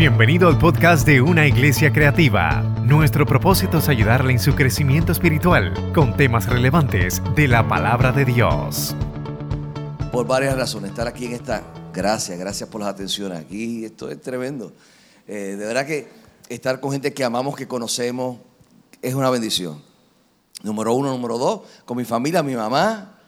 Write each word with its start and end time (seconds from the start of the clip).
Bienvenido 0.00 0.48
al 0.48 0.56
podcast 0.56 1.06
de 1.06 1.20
Una 1.20 1.46
Iglesia 1.46 1.92
Creativa. 1.92 2.62
Nuestro 2.86 3.26
propósito 3.26 3.76
es 3.76 3.88
ayudarle 3.90 4.32
en 4.32 4.38
su 4.38 4.54
crecimiento 4.54 5.12
espiritual 5.12 5.92
con 5.92 6.16
temas 6.16 6.46
relevantes 6.46 7.20
de 7.36 7.46
la 7.46 7.68
palabra 7.68 8.10
de 8.10 8.24
Dios. 8.24 8.96
Por 10.10 10.26
varias 10.26 10.56
razones, 10.56 10.92
estar 10.92 11.06
aquí 11.06 11.26
en 11.26 11.32
esta. 11.32 11.62
Gracias, 11.92 12.38
gracias 12.38 12.66
por 12.70 12.80
las 12.80 12.88
atenciones. 12.88 13.40
Aquí 13.40 13.84
esto 13.84 14.08
es 14.08 14.18
tremendo. 14.22 14.72
Eh, 15.28 15.56
de 15.58 15.66
verdad 15.66 15.84
que 15.84 16.08
estar 16.48 16.80
con 16.80 16.92
gente 16.92 17.12
que 17.12 17.22
amamos, 17.22 17.54
que 17.54 17.68
conocemos, 17.68 18.38
es 19.02 19.12
una 19.12 19.28
bendición. 19.28 19.82
Número 20.62 20.94
uno, 20.94 21.10
número 21.10 21.36
dos, 21.36 21.60
con 21.84 21.98
mi 21.98 22.06
familia, 22.06 22.42
mi 22.42 22.56
mamá, 22.56 23.18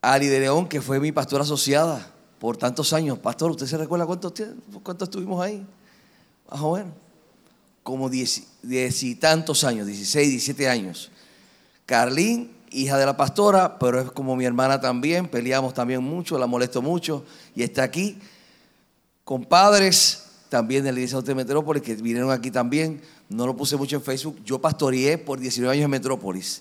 Ali 0.00 0.28
de 0.28 0.40
León, 0.40 0.66
que 0.66 0.80
fue 0.80 0.98
mi 0.98 1.12
pastora 1.12 1.44
asociada 1.44 2.13
por 2.44 2.58
tantos 2.58 2.92
años. 2.92 3.18
Pastor, 3.20 3.52
¿usted 3.52 3.64
se 3.64 3.78
recuerda 3.78 4.04
cuántos, 4.04 4.34
cuántos 4.82 5.08
estuvimos 5.08 5.42
ahí? 5.42 5.66
Más 6.50 6.60
o 6.60 6.74
menos. 6.74 6.92
Como 7.82 8.10
diez, 8.10 8.42
y 9.02 9.14
tantos 9.14 9.64
años, 9.64 9.86
16, 9.86 10.28
17 10.28 10.68
años. 10.68 11.10
Carlín, 11.86 12.54
hija 12.70 12.98
de 12.98 13.06
la 13.06 13.16
pastora, 13.16 13.78
pero 13.78 13.98
es 13.98 14.10
como 14.10 14.36
mi 14.36 14.44
hermana 14.44 14.78
también. 14.78 15.26
Peleamos 15.26 15.72
también 15.72 16.02
mucho, 16.02 16.36
la 16.36 16.46
molesto 16.46 16.82
mucho 16.82 17.24
y 17.56 17.62
está 17.62 17.82
aquí. 17.82 18.18
Con 19.24 19.46
padres 19.46 20.24
también 20.50 20.84
de 20.84 20.92
la 20.92 20.98
iglesia 20.98 21.22
de 21.22 21.34
Metrópolis 21.34 21.82
que 21.82 21.94
vinieron 21.94 22.30
aquí 22.30 22.50
también. 22.50 23.00
No 23.30 23.46
lo 23.46 23.56
puse 23.56 23.78
mucho 23.78 23.96
en 23.96 24.02
Facebook. 24.02 24.38
Yo 24.44 24.60
pastoreé 24.60 25.16
por 25.16 25.40
19 25.40 25.72
años 25.72 25.86
en 25.86 25.90
Metrópolis. 25.90 26.60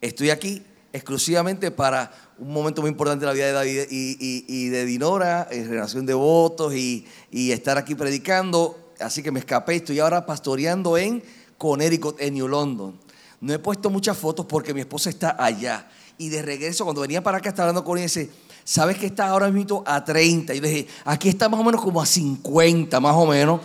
Estoy 0.00 0.30
aquí 0.30 0.62
exclusivamente 0.96 1.70
para 1.70 2.10
un 2.38 2.52
momento 2.52 2.80
muy 2.80 2.90
importante 2.90 3.24
en 3.24 3.28
la 3.28 3.32
vida 3.32 3.46
de 3.46 3.52
David 3.52 3.86
y, 3.90 4.68
de 4.68 4.84
Dinora, 4.84 5.46
en 5.50 5.68
relación 5.68 6.06
de 6.06 6.14
votos 6.14 6.74
y, 6.74 7.06
estar 7.30 7.78
aquí 7.78 7.94
predicando. 7.94 8.92
Así 8.98 9.22
que 9.22 9.30
me 9.30 9.40
escapé, 9.40 9.76
estoy 9.76 10.00
ahora 10.00 10.24
pastoreando 10.24 10.96
en 10.96 11.22
Connecticut, 11.58 12.20
en 12.20 12.34
New 12.34 12.48
London. 12.48 12.98
No 13.40 13.52
he 13.52 13.58
puesto 13.58 13.90
muchas 13.90 14.16
fotos 14.16 14.46
porque 14.46 14.72
mi 14.72 14.80
esposa 14.80 15.10
está 15.10 15.36
allá. 15.38 15.88
Y 16.18 16.30
de 16.30 16.40
regreso, 16.40 16.84
cuando 16.84 17.02
venía 17.02 17.22
para 17.22 17.38
acá, 17.38 17.50
estaba 17.50 17.68
hablando 17.68 17.84
con 17.84 17.98
ella 17.98 18.04
y 18.04 18.08
dice, 18.08 18.30
¿sabes 18.64 18.96
que 18.96 19.06
está 19.06 19.28
ahora 19.28 19.50
mismo 19.50 19.84
a 19.86 20.02
30? 20.02 20.54
Y 20.54 20.60
le 20.60 20.68
dije, 20.68 20.88
aquí 21.04 21.28
está 21.28 21.48
más 21.48 21.60
o 21.60 21.64
menos 21.64 21.82
como 21.82 22.00
a 22.00 22.06
50, 22.06 22.98
más 23.00 23.14
o 23.14 23.26
menos. 23.26 23.60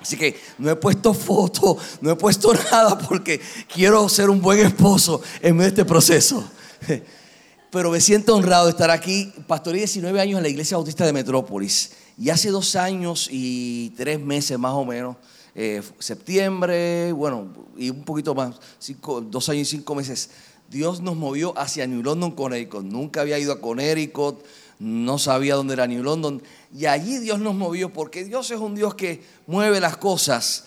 Así 0.00 0.16
que 0.16 0.38
no 0.58 0.70
he 0.70 0.76
puesto 0.76 1.12
fotos, 1.12 1.76
no 2.00 2.10
he 2.10 2.16
puesto 2.16 2.52
nada 2.72 2.98
porque 2.98 3.40
quiero 3.72 4.08
ser 4.08 4.30
un 4.30 4.40
buen 4.40 4.60
esposo 4.60 5.20
en 5.42 5.56
medio 5.56 5.70
de 5.70 5.80
este 5.80 5.84
proceso. 5.84 6.44
Pero 7.70 7.90
me 7.90 8.00
siento 8.00 8.34
honrado 8.34 8.64
de 8.64 8.70
estar 8.70 8.90
aquí. 8.90 9.32
Pastoreé 9.46 9.80
19 9.80 10.20
años 10.20 10.38
en 10.38 10.42
la 10.42 10.48
Iglesia 10.48 10.76
Bautista 10.76 11.04
de 11.04 11.12
Metrópolis. 11.12 11.92
Y 12.16 12.30
hace 12.30 12.50
dos 12.50 12.76
años 12.76 13.28
y 13.30 13.90
tres 13.90 14.18
meses 14.18 14.58
más 14.58 14.72
o 14.72 14.84
menos, 14.84 15.16
eh, 15.54 15.82
septiembre, 15.98 17.12
bueno, 17.12 17.52
y 17.76 17.90
un 17.90 18.02
poquito 18.02 18.34
más, 18.34 18.56
dos 19.30 19.48
años 19.48 19.68
y 19.68 19.76
cinco 19.76 19.94
meses, 19.94 20.30
Dios 20.68 21.00
nos 21.00 21.16
movió 21.16 21.56
hacia 21.56 21.86
New 21.86 22.02
London, 22.02 22.32
Connecticut. 22.32 22.84
Nunca 22.84 23.20
había 23.20 23.38
ido 23.38 23.52
a 23.52 23.60
Connecticut 23.60 24.44
no 24.78 25.18
sabía 25.18 25.54
dónde 25.54 25.74
era 25.74 25.86
New 25.86 26.02
London. 26.02 26.42
Y 26.76 26.86
allí 26.86 27.18
Dios 27.18 27.40
nos 27.40 27.54
movió, 27.54 27.92
porque 27.92 28.24
Dios 28.24 28.50
es 28.50 28.58
un 28.58 28.74
Dios 28.74 28.94
que 28.94 29.22
mueve 29.46 29.80
las 29.80 29.96
cosas. 29.96 30.64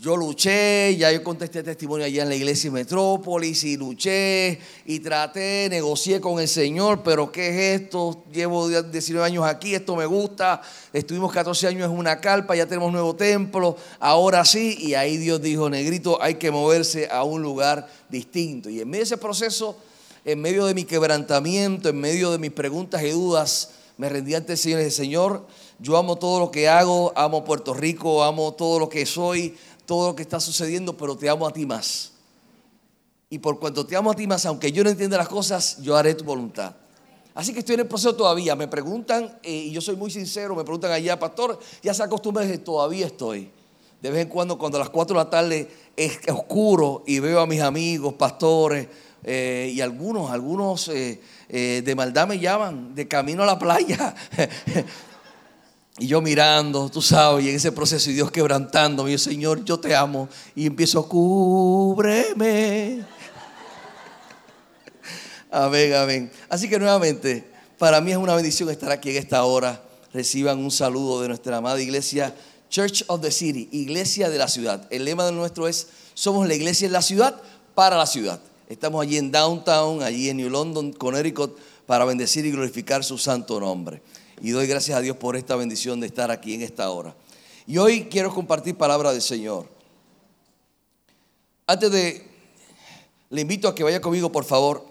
Yo 0.00 0.16
luché, 0.16 0.96
ya 0.96 1.12
yo 1.12 1.22
conté 1.22 1.44
este 1.44 1.62
testimonio 1.62 2.06
allá 2.06 2.22
en 2.22 2.30
la 2.30 2.34
iglesia 2.34 2.70
Metrópolis 2.70 3.64
y 3.64 3.76
luché 3.76 4.58
y 4.86 4.98
traté, 5.00 5.68
negocié 5.68 6.22
con 6.22 6.40
el 6.40 6.48
Señor, 6.48 7.02
pero 7.02 7.30
¿qué 7.30 7.50
es 7.50 7.82
esto? 7.82 8.24
Llevo 8.32 8.66
19 8.70 9.26
años 9.26 9.44
aquí, 9.44 9.74
esto 9.74 9.94
me 9.96 10.06
gusta, 10.06 10.62
estuvimos 10.94 11.30
14 11.30 11.66
años 11.66 11.90
en 11.90 11.98
una 11.98 12.18
carpa, 12.18 12.56
ya 12.56 12.64
tenemos 12.64 12.90
nuevo 12.90 13.14
templo, 13.14 13.76
ahora 13.98 14.42
sí, 14.46 14.78
y 14.80 14.94
ahí 14.94 15.18
Dios 15.18 15.42
dijo, 15.42 15.68
negrito, 15.68 16.16
hay 16.22 16.36
que 16.36 16.50
moverse 16.50 17.06
a 17.12 17.22
un 17.24 17.42
lugar 17.42 17.86
distinto. 18.08 18.70
Y 18.70 18.80
en 18.80 18.88
medio 18.88 19.00
de 19.00 19.04
ese 19.04 19.18
proceso 19.18 19.76
en 20.24 20.40
medio 20.40 20.66
de 20.66 20.74
mi 20.74 20.84
quebrantamiento, 20.84 21.88
en 21.88 22.00
medio 22.00 22.30
de 22.30 22.38
mis 22.38 22.52
preguntas 22.52 23.02
y 23.02 23.10
dudas, 23.10 23.70
me 23.96 24.08
rendí 24.08 24.34
ante 24.34 24.52
el 24.52 24.58
Señor 24.58 24.80
y 24.80 24.84
dije, 24.84 24.96
Señor, 24.96 25.46
yo 25.78 25.96
amo 25.96 26.16
todo 26.16 26.40
lo 26.40 26.50
que 26.50 26.68
hago, 26.68 27.12
amo 27.16 27.44
Puerto 27.44 27.74
Rico, 27.74 28.22
amo 28.22 28.52
todo 28.54 28.78
lo 28.78 28.88
que 28.88 29.04
soy, 29.06 29.56
todo 29.86 30.08
lo 30.08 30.16
que 30.16 30.22
está 30.22 30.40
sucediendo, 30.40 30.96
pero 30.96 31.16
te 31.16 31.28
amo 31.28 31.46
a 31.46 31.52
ti 31.52 31.66
más. 31.66 32.12
Y 33.28 33.38
por 33.38 33.58
cuanto 33.58 33.86
te 33.86 33.96
amo 33.96 34.10
a 34.10 34.14
ti 34.14 34.26
más, 34.26 34.44
aunque 34.46 34.72
yo 34.72 34.82
no 34.84 34.90
entienda 34.90 35.16
las 35.16 35.28
cosas, 35.28 35.78
yo 35.82 35.96
haré 35.96 36.14
tu 36.14 36.24
voluntad. 36.24 36.74
Así 37.34 37.52
que 37.52 37.60
estoy 37.60 37.74
en 37.74 37.80
el 37.80 37.86
proceso 37.86 38.16
todavía. 38.16 38.56
Me 38.56 38.68
preguntan, 38.68 39.38
eh, 39.42 39.52
y 39.52 39.70
yo 39.70 39.80
soy 39.80 39.96
muy 39.96 40.10
sincero, 40.10 40.56
me 40.56 40.64
preguntan 40.64 40.92
allá, 40.92 41.18
pastor, 41.18 41.58
ya 41.82 41.94
se 41.94 42.02
acostumbra 42.02 42.46
que 42.46 42.58
todavía 42.58 43.06
estoy. 43.06 43.50
De 44.02 44.10
vez 44.10 44.22
en 44.22 44.28
cuando, 44.28 44.58
cuando 44.58 44.78
a 44.78 44.80
las 44.80 44.90
4 44.90 45.14
de 45.14 45.24
la 45.24 45.30
tarde 45.30 45.70
es 45.94 46.18
oscuro 46.28 47.04
y 47.06 47.18
veo 47.18 47.40
a 47.40 47.46
mis 47.46 47.60
amigos, 47.60 48.14
pastores, 48.14 48.88
eh, 49.22 49.70
y 49.74 49.80
algunos, 49.80 50.30
algunos 50.30 50.88
eh, 50.88 51.20
eh, 51.48 51.82
de 51.84 51.94
maldad 51.94 52.26
me 52.26 52.38
llaman 52.38 52.94
de 52.94 53.06
camino 53.06 53.42
a 53.42 53.46
la 53.46 53.58
playa. 53.58 54.14
y 55.98 56.06
yo 56.06 56.20
mirando, 56.20 56.88
tú 56.88 57.02
sabes, 57.02 57.44
y 57.44 57.50
en 57.50 57.56
ese 57.56 57.72
proceso 57.72 58.10
y 58.10 58.14
Dios 58.14 58.30
quebrantando, 58.30 59.04
mi 59.04 59.18
Señor, 59.18 59.64
yo 59.64 59.78
te 59.78 59.94
amo. 59.94 60.28
Y 60.54 60.66
empiezo, 60.66 61.06
cúbreme. 61.08 63.04
amén, 65.50 65.94
amén. 65.94 66.32
Así 66.48 66.68
que 66.68 66.78
nuevamente, 66.78 67.44
para 67.78 68.00
mí 68.00 68.12
es 68.12 68.16
una 68.16 68.34
bendición 68.34 68.70
estar 68.70 68.90
aquí 68.90 69.10
en 69.10 69.16
esta 69.16 69.44
hora. 69.44 69.82
Reciban 70.12 70.58
un 70.58 70.70
saludo 70.70 71.22
de 71.22 71.28
nuestra 71.28 71.58
amada 71.58 71.80
iglesia 71.80 72.34
Church 72.70 73.04
of 73.08 73.20
the 73.20 73.30
City, 73.30 73.68
iglesia 73.72 74.30
de 74.30 74.38
la 74.38 74.48
ciudad. 74.48 74.86
El 74.90 75.04
lema 75.04 75.26
de 75.26 75.32
nuestro 75.32 75.68
es, 75.68 75.88
somos 76.14 76.46
la 76.46 76.54
iglesia 76.54 76.86
en 76.86 76.92
la 76.92 77.02
ciudad 77.02 77.42
para 77.74 77.98
la 77.98 78.06
ciudad. 78.06 78.40
Estamos 78.70 79.02
allí 79.02 79.16
en 79.16 79.32
Downtown, 79.32 80.00
allí 80.00 80.28
en 80.28 80.36
New 80.36 80.48
London, 80.48 80.92
Connecticut, 80.92 81.58
para 81.86 82.04
bendecir 82.04 82.46
y 82.46 82.52
glorificar 82.52 83.02
su 83.02 83.18
santo 83.18 83.58
nombre. 83.58 84.00
Y 84.40 84.50
doy 84.50 84.68
gracias 84.68 84.96
a 84.96 85.00
Dios 85.00 85.16
por 85.16 85.34
esta 85.34 85.56
bendición 85.56 85.98
de 85.98 86.06
estar 86.06 86.30
aquí 86.30 86.54
en 86.54 86.62
esta 86.62 86.88
hora. 86.88 87.16
Y 87.66 87.78
hoy 87.78 88.04
quiero 88.04 88.32
compartir 88.32 88.76
palabra 88.76 89.10
del 89.10 89.22
Señor. 89.22 89.68
Antes 91.66 91.90
de, 91.90 92.24
le 93.30 93.40
invito 93.40 93.66
a 93.66 93.74
que 93.74 93.82
vaya 93.82 94.00
conmigo, 94.00 94.30
por 94.30 94.44
favor, 94.44 94.86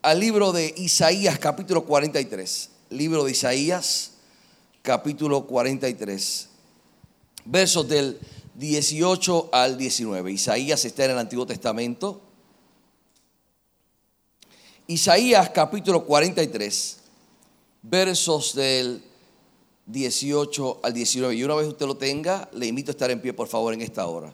al 0.00 0.20
libro 0.20 0.52
de 0.52 0.72
Isaías, 0.76 1.40
capítulo 1.40 1.84
43. 1.86 2.70
Libro 2.90 3.24
de 3.24 3.32
Isaías, 3.32 4.12
capítulo 4.82 5.44
43. 5.48 6.48
Versos 7.46 7.88
del 7.88 8.20
18 8.54 9.48
al 9.50 9.76
19. 9.76 10.30
Isaías 10.30 10.84
está 10.84 11.06
en 11.06 11.10
el 11.10 11.18
Antiguo 11.18 11.48
Testamento. 11.48 12.22
Isaías 14.88 15.50
capítulo 15.50 16.04
43, 16.04 16.98
versos 17.82 18.54
del 18.54 19.02
18 19.86 20.80
al 20.84 20.94
19. 20.94 21.34
Y 21.34 21.42
una 21.42 21.56
vez 21.56 21.66
usted 21.66 21.86
lo 21.86 21.96
tenga, 21.96 22.48
le 22.52 22.66
invito 22.66 22.90
a 22.90 22.94
estar 22.94 23.10
en 23.10 23.20
pie, 23.20 23.32
por 23.32 23.48
favor, 23.48 23.74
en 23.74 23.82
esta 23.82 24.06
hora. 24.06 24.32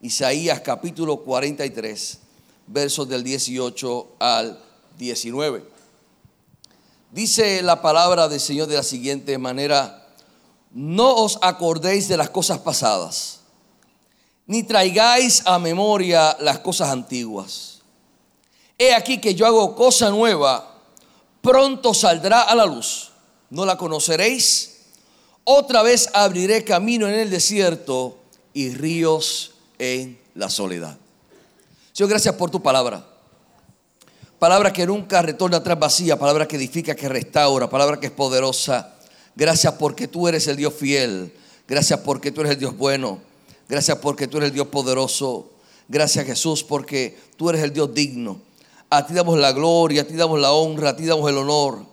Isaías 0.00 0.60
capítulo 0.60 1.24
43, 1.24 2.18
versos 2.68 3.08
del 3.08 3.24
18 3.24 4.06
al 4.20 4.62
19. 4.98 5.64
Dice 7.10 7.60
la 7.60 7.82
palabra 7.82 8.28
del 8.28 8.38
Señor 8.38 8.68
de 8.68 8.76
la 8.76 8.84
siguiente 8.84 9.36
manera, 9.36 10.06
no 10.70 11.16
os 11.16 11.40
acordéis 11.42 12.06
de 12.06 12.16
las 12.16 12.30
cosas 12.30 12.58
pasadas, 12.58 13.40
ni 14.46 14.62
traigáis 14.62 15.42
a 15.44 15.58
memoria 15.58 16.36
las 16.38 16.60
cosas 16.60 16.90
antiguas 16.90 17.71
He 18.82 18.92
aquí 18.92 19.18
que 19.18 19.36
yo 19.36 19.46
hago 19.46 19.76
cosa 19.76 20.10
nueva, 20.10 20.74
pronto 21.40 21.94
saldrá 21.94 22.42
a 22.42 22.54
la 22.56 22.66
luz. 22.66 23.12
¿No 23.48 23.64
la 23.64 23.76
conoceréis? 23.76 24.78
Otra 25.44 25.82
vez 25.82 26.10
abriré 26.12 26.64
camino 26.64 27.06
en 27.06 27.14
el 27.14 27.30
desierto 27.30 28.18
y 28.52 28.70
ríos 28.70 29.52
en 29.78 30.18
la 30.34 30.50
soledad. 30.50 30.98
Señor, 31.92 32.10
gracias 32.10 32.34
por 32.34 32.50
tu 32.50 32.60
palabra. 32.60 33.06
Palabra 34.40 34.72
que 34.72 34.84
nunca 34.84 35.22
retorna 35.22 35.58
atrás 35.58 35.78
vacía, 35.78 36.18
palabra 36.18 36.48
que 36.48 36.56
edifica, 36.56 36.96
que 36.96 37.08
restaura, 37.08 37.70
palabra 37.70 38.00
que 38.00 38.06
es 38.06 38.12
poderosa. 38.12 38.96
Gracias 39.36 39.74
porque 39.74 40.08
tú 40.08 40.26
eres 40.26 40.48
el 40.48 40.56
Dios 40.56 40.74
fiel. 40.74 41.32
Gracias 41.68 42.00
porque 42.00 42.32
tú 42.32 42.40
eres 42.40 42.54
el 42.54 42.58
Dios 42.58 42.76
bueno. 42.76 43.20
Gracias 43.68 43.98
porque 43.98 44.26
tú 44.26 44.38
eres 44.38 44.48
el 44.48 44.54
Dios 44.54 44.66
poderoso. 44.66 45.52
Gracias 45.86 46.26
Jesús 46.26 46.64
porque 46.64 47.16
tú 47.36 47.48
eres 47.48 47.62
el 47.62 47.72
Dios 47.72 47.94
digno. 47.94 48.50
A 48.92 49.06
ti 49.06 49.14
damos 49.14 49.38
la 49.38 49.52
gloria, 49.52 50.02
a 50.02 50.04
ti 50.04 50.12
damos 50.12 50.38
la 50.38 50.52
honra, 50.52 50.90
a 50.90 50.96
ti 50.96 51.06
damos 51.06 51.26
el 51.30 51.38
honor, 51.38 51.86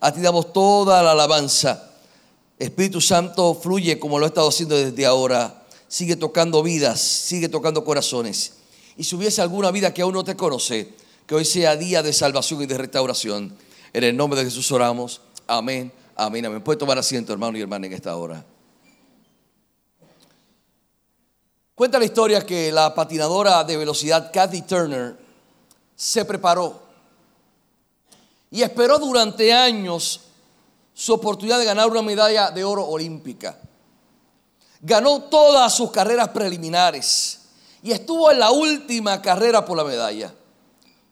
a 0.00 0.10
ti 0.10 0.22
damos 0.22 0.54
toda 0.54 1.02
la 1.02 1.12
alabanza. 1.12 1.90
Espíritu 2.58 3.02
Santo 3.02 3.52
fluye 3.52 3.98
como 3.98 4.18
lo 4.18 4.24
ha 4.24 4.28
estado 4.28 4.48
haciendo 4.48 4.74
desde 4.74 5.04
ahora. 5.04 5.66
Sigue 5.86 6.16
tocando 6.16 6.62
vidas, 6.62 6.98
sigue 6.98 7.50
tocando 7.50 7.84
corazones. 7.84 8.54
Y 8.96 9.04
si 9.04 9.14
hubiese 9.16 9.42
alguna 9.42 9.70
vida 9.70 9.92
que 9.92 10.00
aún 10.00 10.14
no 10.14 10.24
te 10.24 10.34
conoce, 10.34 10.94
que 11.26 11.34
hoy 11.34 11.44
sea 11.44 11.76
día 11.76 12.02
de 12.02 12.14
salvación 12.14 12.62
y 12.62 12.66
de 12.66 12.78
restauración. 12.78 13.54
En 13.92 14.04
el 14.04 14.16
nombre 14.16 14.38
de 14.38 14.46
Jesús 14.46 14.72
oramos. 14.72 15.20
Amén, 15.46 15.92
amén, 16.14 16.46
amén. 16.46 16.64
Puede 16.64 16.78
tomar 16.78 16.96
asiento, 16.96 17.34
hermano 17.34 17.58
y 17.58 17.60
hermana, 17.60 17.86
en 17.86 17.92
esta 17.92 18.16
hora. 18.16 18.42
Cuenta 21.74 21.98
la 21.98 22.06
historia 22.06 22.46
que 22.46 22.72
la 22.72 22.94
patinadora 22.94 23.62
de 23.62 23.76
velocidad 23.76 24.30
Kathy 24.32 24.62
Turner 24.62 25.25
se 25.96 26.24
preparó 26.26 26.82
y 28.50 28.62
esperó 28.62 28.98
durante 28.98 29.52
años 29.52 30.20
su 30.94 31.14
oportunidad 31.14 31.58
de 31.58 31.64
ganar 31.64 31.88
una 31.88 32.02
medalla 32.02 32.50
de 32.50 32.64
oro 32.64 32.86
olímpica. 32.86 33.58
Ganó 34.80 35.22
todas 35.22 35.74
sus 35.74 35.90
carreras 35.90 36.28
preliminares 36.28 37.40
y 37.82 37.92
estuvo 37.92 38.30
en 38.30 38.38
la 38.38 38.50
última 38.50 39.20
carrera 39.20 39.64
por 39.64 39.76
la 39.76 39.84
medalla. 39.84 40.32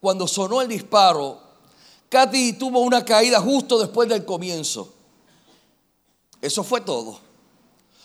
Cuando 0.01 0.29
sonó 0.29 0.61
el 0.61 0.69
disparo, 0.69 1.41
Katy 2.09 2.55
tuvo 2.55 2.81
una 2.81 3.05
caída 3.05 3.41
justo 3.41 3.79
después 3.79 4.09
del 4.09 4.25
comienzo. 4.25 4.93
Eso 6.41 6.63
fue 6.63 6.83
todo. 6.83 7.19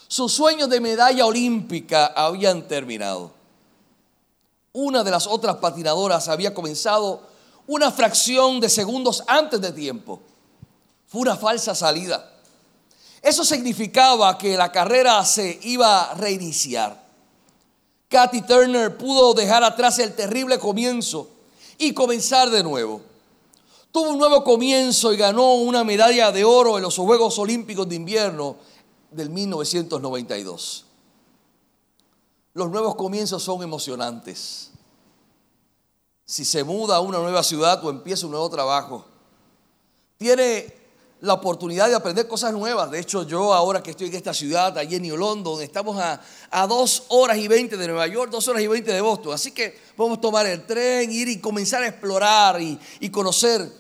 Sus 0.08 0.32
sueños 0.32 0.70
de 0.70 0.80
medalla 0.80 1.26
olímpica 1.26 2.08
habían 2.08 2.68
terminado. 2.68 3.39
Una 4.74 5.04
de 5.04 5.12
las 5.12 5.28
otras 5.28 5.58
patinadoras 5.58 6.28
había 6.28 6.54
comenzado 6.54 7.22
una 7.68 7.92
fracción 7.92 8.60
de 8.60 8.70
segundos 8.70 9.24
antes 9.28 9.62
de 9.62 9.72
tiempo. 9.72 10.20
Fue 11.08 11.22
una 11.22 11.36
falsa 11.36 11.74
salida. 11.74 12.34
Eso 13.22 13.44
significaba 13.44 14.38
que 14.38 14.56
la 14.56 14.72
carrera 14.72 15.24
se 15.26 15.60
iba 15.64 16.12
a 16.12 16.14
reiniciar. 16.14 17.10
Kathy 18.08 18.42
Turner 18.42 18.98
pudo 18.98 19.34
dejar 19.34 19.64
atrás 19.64 20.00
el 20.00 20.16
terrible 20.16 20.58
comienzo 20.58 21.30
y 21.78 21.94
comenzar 21.94 22.50
de 22.50 22.64
nuevo. 22.64 23.02
Tuvo 23.92 24.12
un 24.12 24.18
nuevo 24.20 24.44
comienzo 24.44 25.14
y 25.14 25.18
ganó 25.18 25.56
una 25.56 25.84
medalla 25.84 26.32
de 26.32 26.44
oro 26.44 26.78
en 26.78 26.84
los 26.84 26.96
Juegos 26.96 27.38
Olímpicos 27.40 27.90
de 27.90 27.96
Invierno 27.96 28.56
del 29.12 29.30
1992. 29.30 30.86
Los 32.60 32.70
nuevos 32.70 32.96
comienzos 32.96 33.42
son 33.42 33.64
emocionantes. 33.64 34.72
Si 36.26 36.44
se 36.44 36.66
muda 36.66 36.98
a 36.98 37.00
una 37.00 37.20
nueva 37.20 37.42
ciudad 37.42 37.82
o 37.86 37.90
empieza 37.90 38.26
un 38.26 38.34
nuevo 38.34 38.50
trabajo, 38.50 39.06
tiene 40.18 40.76
la 41.22 41.36
oportunidad 41.36 41.88
de 41.88 41.96
aprender 41.96 42.28
cosas 42.28 42.52
nuevas. 42.52 42.92
De 42.92 43.00
hecho, 43.00 43.24
yo 43.24 43.54
ahora 43.54 43.82
que 43.82 43.92
estoy 43.92 44.08
en 44.08 44.16
esta 44.16 44.34
ciudad, 44.34 44.78
allí 44.78 44.98
en 44.98 45.04
New 45.04 45.16
London, 45.16 45.62
estamos 45.62 45.98
a, 46.00 46.20
a 46.52 46.68
dos 46.68 47.04
horas 47.08 47.38
y 47.38 47.48
veinte 47.48 47.78
de 47.78 47.88
Nueva 47.88 48.08
York, 48.08 48.30
dos 48.30 48.46
horas 48.50 48.62
y 48.62 48.68
veinte 48.68 48.92
de 48.92 49.00
Boston. 49.00 49.34
Así 49.34 49.54
que 49.54 49.80
podemos 49.96 50.20
tomar 50.20 50.46
el 50.46 50.66
tren, 50.66 51.10
ir 51.14 51.30
y 51.30 51.40
comenzar 51.40 51.82
a 51.84 51.88
explorar 51.88 52.62
y, 52.62 52.78
y 53.00 53.10
conocer 53.10 53.72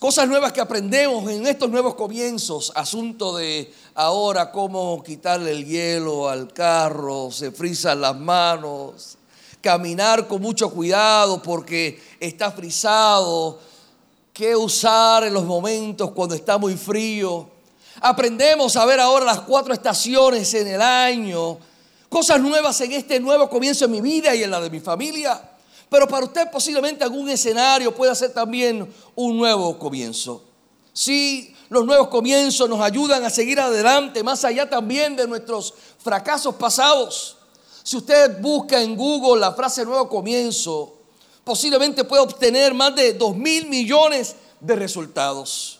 cosas 0.00 0.26
nuevas 0.26 0.52
que 0.52 0.60
aprendemos 0.60 1.30
en 1.30 1.46
estos 1.46 1.70
nuevos 1.70 1.94
comienzos. 1.94 2.72
Asunto 2.74 3.36
de 3.36 3.72
ahora 3.98 4.52
cómo 4.52 5.02
quitarle 5.02 5.50
el 5.50 5.66
hielo 5.66 6.28
al 6.28 6.52
carro, 6.52 7.32
se 7.32 7.50
frizan 7.50 8.00
las 8.00 8.16
manos, 8.16 9.18
caminar 9.60 10.28
con 10.28 10.40
mucho 10.40 10.70
cuidado 10.70 11.42
porque 11.42 12.00
está 12.20 12.52
frisado 12.52 13.58
qué 14.32 14.54
usar 14.54 15.24
en 15.24 15.34
los 15.34 15.42
momentos 15.42 16.12
cuando 16.12 16.36
está 16.36 16.58
muy 16.58 16.76
frío. 16.76 17.48
Aprendemos 18.00 18.76
a 18.76 18.86
ver 18.86 19.00
ahora 19.00 19.24
las 19.24 19.40
cuatro 19.40 19.74
estaciones 19.74 20.54
en 20.54 20.68
el 20.68 20.80
año, 20.80 21.58
cosas 22.08 22.40
nuevas 22.40 22.80
en 22.82 22.92
este 22.92 23.18
nuevo 23.18 23.50
comienzo 23.50 23.88
de 23.88 23.90
mi 23.90 24.00
vida 24.00 24.32
y 24.32 24.44
en 24.44 24.52
la 24.52 24.60
de 24.60 24.70
mi 24.70 24.78
familia. 24.78 25.42
Pero 25.90 26.06
para 26.06 26.24
usted 26.24 26.48
posiblemente 26.52 27.02
algún 27.02 27.28
escenario 27.30 27.92
puede 27.92 28.14
ser 28.14 28.32
también 28.32 28.88
un 29.16 29.36
nuevo 29.36 29.76
comienzo. 29.76 30.44
Sí, 30.92 31.52
los 31.68 31.84
nuevos 31.84 32.08
comienzos 32.08 32.68
nos 32.68 32.80
ayudan 32.80 33.24
a 33.24 33.30
seguir 33.30 33.60
adelante, 33.60 34.22
más 34.22 34.44
allá 34.44 34.68
también 34.68 35.16
de 35.16 35.26
nuestros 35.26 35.74
fracasos 35.98 36.54
pasados. 36.54 37.36
Si 37.82 37.96
usted 37.96 38.40
busca 38.40 38.80
en 38.80 38.96
Google 38.96 39.40
la 39.40 39.52
frase 39.52 39.84
nuevo 39.84 40.08
comienzo, 40.08 40.94
posiblemente 41.44 42.04
puede 42.04 42.22
obtener 42.22 42.74
más 42.74 42.94
de 42.94 43.12
2 43.14 43.36
mil 43.36 43.68
millones 43.68 44.36
de 44.60 44.76
resultados 44.76 45.77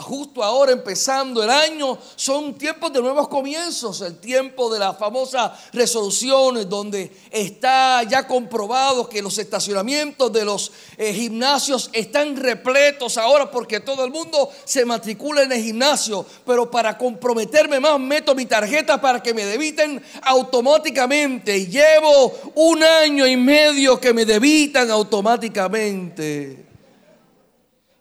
justo 0.00 0.42
ahora 0.42 0.72
empezando 0.72 1.42
el 1.42 1.50
año, 1.50 1.98
son 2.16 2.54
tiempos 2.54 2.92
de 2.92 3.00
nuevos 3.00 3.28
comienzos, 3.28 4.00
el 4.00 4.18
tiempo 4.18 4.72
de 4.72 4.78
las 4.78 4.98
famosas 4.98 5.52
resoluciones 5.72 6.68
donde 6.68 7.12
está 7.30 8.02
ya 8.04 8.26
comprobado 8.26 9.08
que 9.08 9.22
los 9.22 9.38
estacionamientos 9.38 10.32
de 10.32 10.44
los 10.44 10.72
eh, 10.96 11.12
gimnasios 11.12 11.90
están 11.92 12.36
repletos 12.36 13.18
ahora 13.18 13.50
porque 13.50 13.80
todo 13.80 14.04
el 14.04 14.10
mundo 14.10 14.50
se 14.64 14.84
matricula 14.84 15.42
en 15.42 15.52
el 15.52 15.62
gimnasio, 15.62 16.24
pero 16.46 16.70
para 16.70 16.96
comprometerme 16.96 17.80
más 17.80 17.98
meto 18.00 18.34
mi 18.34 18.46
tarjeta 18.46 19.00
para 19.00 19.22
que 19.22 19.34
me 19.34 19.44
debiten 19.44 20.02
automáticamente. 20.22 21.56
Y 21.56 21.66
llevo 21.66 22.32
un 22.54 22.82
año 22.82 23.26
y 23.26 23.36
medio 23.36 24.00
que 24.00 24.12
me 24.12 24.24
debitan 24.24 24.90
automáticamente 24.90 26.69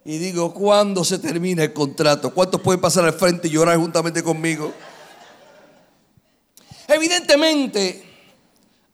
y 0.06 0.18
digo, 0.18 0.54
¿cuándo 0.54 1.04
se 1.04 1.20
termina 1.20 1.64
el 1.64 1.74
contrato? 1.74 2.34
¿Cuántos 2.34 2.62
pueden 2.62 2.80
pasar 2.80 3.06
al 3.06 3.14
frente 3.14 3.48
y 3.48 3.52
llorar 3.52 3.78
juntamente 3.78 4.24
conmigo? 4.24 4.72
Evidentemente, 6.88 8.04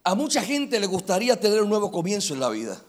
a 0.03 0.15
mucha 0.15 0.41
gente 0.41 0.79
le 0.79 0.87
gustaría 0.87 1.39
tener 1.39 1.61
un 1.61 1.69
nuevo 1.69 1.91
comienzo 1.91 2.33
en 2.33 2.39
la 2.39 2.49
vida. 2.49 2.81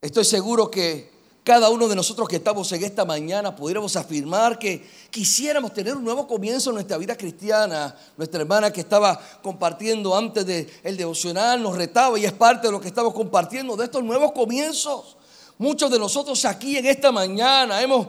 Estoy 0.00 0.24
seguro 0.24 0.70
que 0.70 1.10
cada 1.44 1.70
uno 1.70 1.88
de 1.88 1.96
nosotros 1.96 2.28
que 2.28 2.36
estamos 2.36 2.70
en 2.72 2.84
esta 2.84 3.04
mañana 3.04 3.54
pudiéramos 3.56 3.96
afirmar 3.96 4.58
que 4.58 4.86
quisiéramos 5.10 5.72
tener 5.72 5.96
un 5.96 6.04
nuevo 6.04 6.26
comienzo 6.26 6.70
en 6.70 6.74
nuestra 6.74 6.98
vida 6.98 7.16
cristiana. 7.16 7.96
Nuestra 8.16 8.40
hermana 8.40 8.72
que 8.72 8.80
estaba 8.80 9.18
compartiendo 9.42 10.16
antes 10.16 10.44
del 10.46 10.96
devocional 10.96 11.62
nos 11.62 11.76
retaba 11.76 12.18
y 12.18 12.24
es 12.24 12.32
parte 12.32 12.66
de 12.66 12.72
lo 12.72 12.80
que 12.80 12.88
estamos 12.88 13.14
compartiendo 13.14 13.76
de 13.76 13.84
estos 13.84 14.02
nuevos 14.02 14.32
comienzos. 14.32 15.17
Muchos 15.58 15.90
de 15.90 15.98
nosotros 15.98 16.44
aquí 16.44 16.76
en 16.76 16.86
esta 16.86 17.10
mañana 17.10 17.82
hemos 17.82 18.06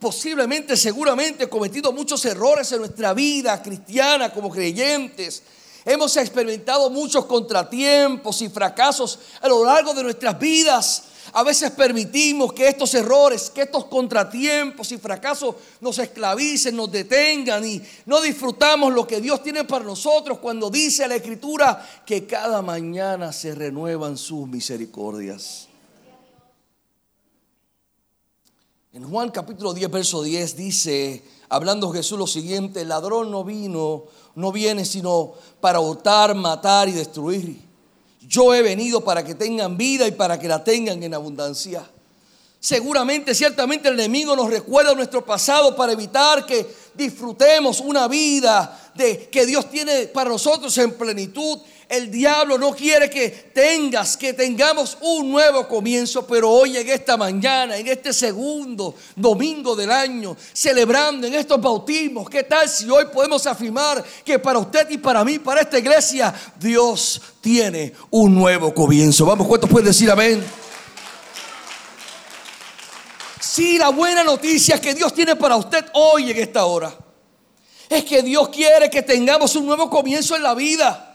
posiblemente, 0.00 0.76
seguramente 0.76 1.48
cometido 1.48 1.92
muchos 1.92 2.24
errores 2.24 2.70
en 2.72 2.80
nuestra 2.80 3.14
vida 3.14 3.62
cristiana 3.62 4.32
como 4.32 4.50
creyentes. 4.50 5.42
Hemos 5.84 6.16
experimentado 6.16 6.90
muchos 6.90 7.24
contratiempos 7.26 8.42
y 8.42 8.48
fracasos 8.48 9.18
a 9.40 9.48
lo 9.48 9.64
largo 9.64 9.94
de 9.94 10.02
nuestras 10.02 10.38
vidas. 10.38 11.04
A 11.32 11.44
veces 11.44 11.70
permitimos 11.70 12.52
que 12.52 12.68
estos 12.68 12.92
errores, 12.94 13.50
que 13.50 13.62
estos 13.62 13.84
contratiempos 13.84 14.90
y 14.90 14.98
fracasos 14.98 15.54
nos 15.80 15.98
esclavicen, 15.98 16.74
nos 16.74 16.90
detengan 16.90 17.64
y 17.64 17.80
no 18.06 18.20
disfrutamos 18.20 18.92
lo 18.92 19.06
que 19.06 19.20
Dios 19.20 19.42
tiene 19.42 19.64
para 19.64 19.84
nosotros 19.84 20.38
cuando 20.38 20.68
dice 20.68 21.06
la 21.06 21.16
Escritura 21.16 22.02
que 22.04 22.26
cada 22.26 22.60
mañana 22.60 23.32
se 23.32 23.54
renuevan 23.54 24.16
sus 24.16 24.48
misericordias. 24.48 25.67
En 28.90 29.04
Juan 29.04 29.30
capítulo 29.30 29.74
10, 29.74 29.90
verso 29.90 30.22
10 30.22 30.56
dice, 30.56 31.22
hablando 31.50 31.92
Jesús 31.92 32.18
lo 32.18 32.26
siguiente, 32.26 32.80
el 32.80 32.88
ladrón 32.88 33.30
no 33.30 33.44
vino, 33.44 34.04
no 34.34 34.50
viene 34.50 34.86
sino 34.86 35.34
para 35.60 35.78
hurtar, 35.78 36.34
matar 36.34 36.88
y 36.88 36.92
destruir. 36.92 37.60
Yo 38.26 38.54
he 38.54 38.62
venido 38.62 39.04
para 39.04 39.22
que 39.22 39.34
tengan 39.34 39.76
vida 39.76 40.08
y 40.08 40.12
para 40.12 40.38
que 40.38 40.48
la 40.48 40.64
tengan 40.64 41.02
en 41.02 41.12
abundancia. 41.12 41.86
Seguramente, 42.60 43.34
ciertamente 43.34 43.88
el 43.88 43.94
enemigo 44.00 44.34
nos 44.34 44.48
recuerda 44.48 44.94
nuestro 44.94 45.22
pasado 45.22 45.76
para 45.76 45.92
evitar 45.92 46.46
que 46.46 46.66
disfrutemos 46.94 47.80
una 47.80 48.08
vida 48.08 48.90
de, 48.94 49.28
que 49.28 49.44
Dios 49.44 49.68
tiene 49.68 50.06
para 50.06 50.30
nosotros 50.30 50.76
en 50.78 50.96
plenitud 50.96 51.58
el 51.88 52.10
diablo 52.10 52.58
no 52.58 52.72
quiere 52.72 53.08
que 53.08 53.30
tengas, 53.30 54.16
que 54.16 54.34
tengamos 54.34 54.98
un 55.00 55.30
nuevo 55.30 55.66
comienzo, 55.66 56.26
pero 56.26 56.50
hoy 56.50 56.76
en 56.76 56.88
esta 56.88 57.16
mañana, 57.16 57.78
en 57.78 57.86
este 57.86 58.12
segundo 58.12 58.94
domingo 59.16 59.74
del 59.74 59.90
año, 59.90 60.36
celebrando 60.52 61.26
en 61.26 61.34
estos 61.34 61.58
bautismos, 61.60 62.28
¿qué 62.28 62.42
tal 62.42 62.68
si 62.68 62.90
hoy 62.90 63.06
podemos 63.06 63.46
afirmar 63.46 64.04
que 64.22 64.38
para 64.38 64.58
usted 64.58 64.90
y 64.90 64.98
para 64.98 65.24
mí, 65.24 65.38
para 65.38 65.62
esta 65.62 65.78
iglesia, 65.78 66.34
Dios 66.60 67.22
tiene 67.40 67.94
un 68.10 68.34
nuevo 68.34 68.74
comienzo? 68.74 69.24
Vamos, 69.24 69.46
¿cuántos 69.46 69.70
pueden 69.70 69.86
decir 69.86 70.10
amén? 70.10 70.44
Sí, 73.40 73.78
la 73.78 73.88
buena 73.88 74.22
noticia 74.22 74.78
que 74.78 74.94
Dios 74.94 75.14
tiene 75.14 75.36
para 75.36 75.56
usted 75.56 75.86
hoy 75.94 76.30
en 76.32 76.38
esta 76.38 76.66
hora 76.66 76.94
es 77.88 78.04
que 78.04 78.22
Dios 78.22 78.50
quiere 78.50 78.90
que 78.90 79.02
tengamos 79.02 79.56
un 79.56 79.64
nuevo 79.64 79.88
comienzo 79.88 80.36
en 80.36 80.42
la 80.42 80.54
vida. 80.54 81.07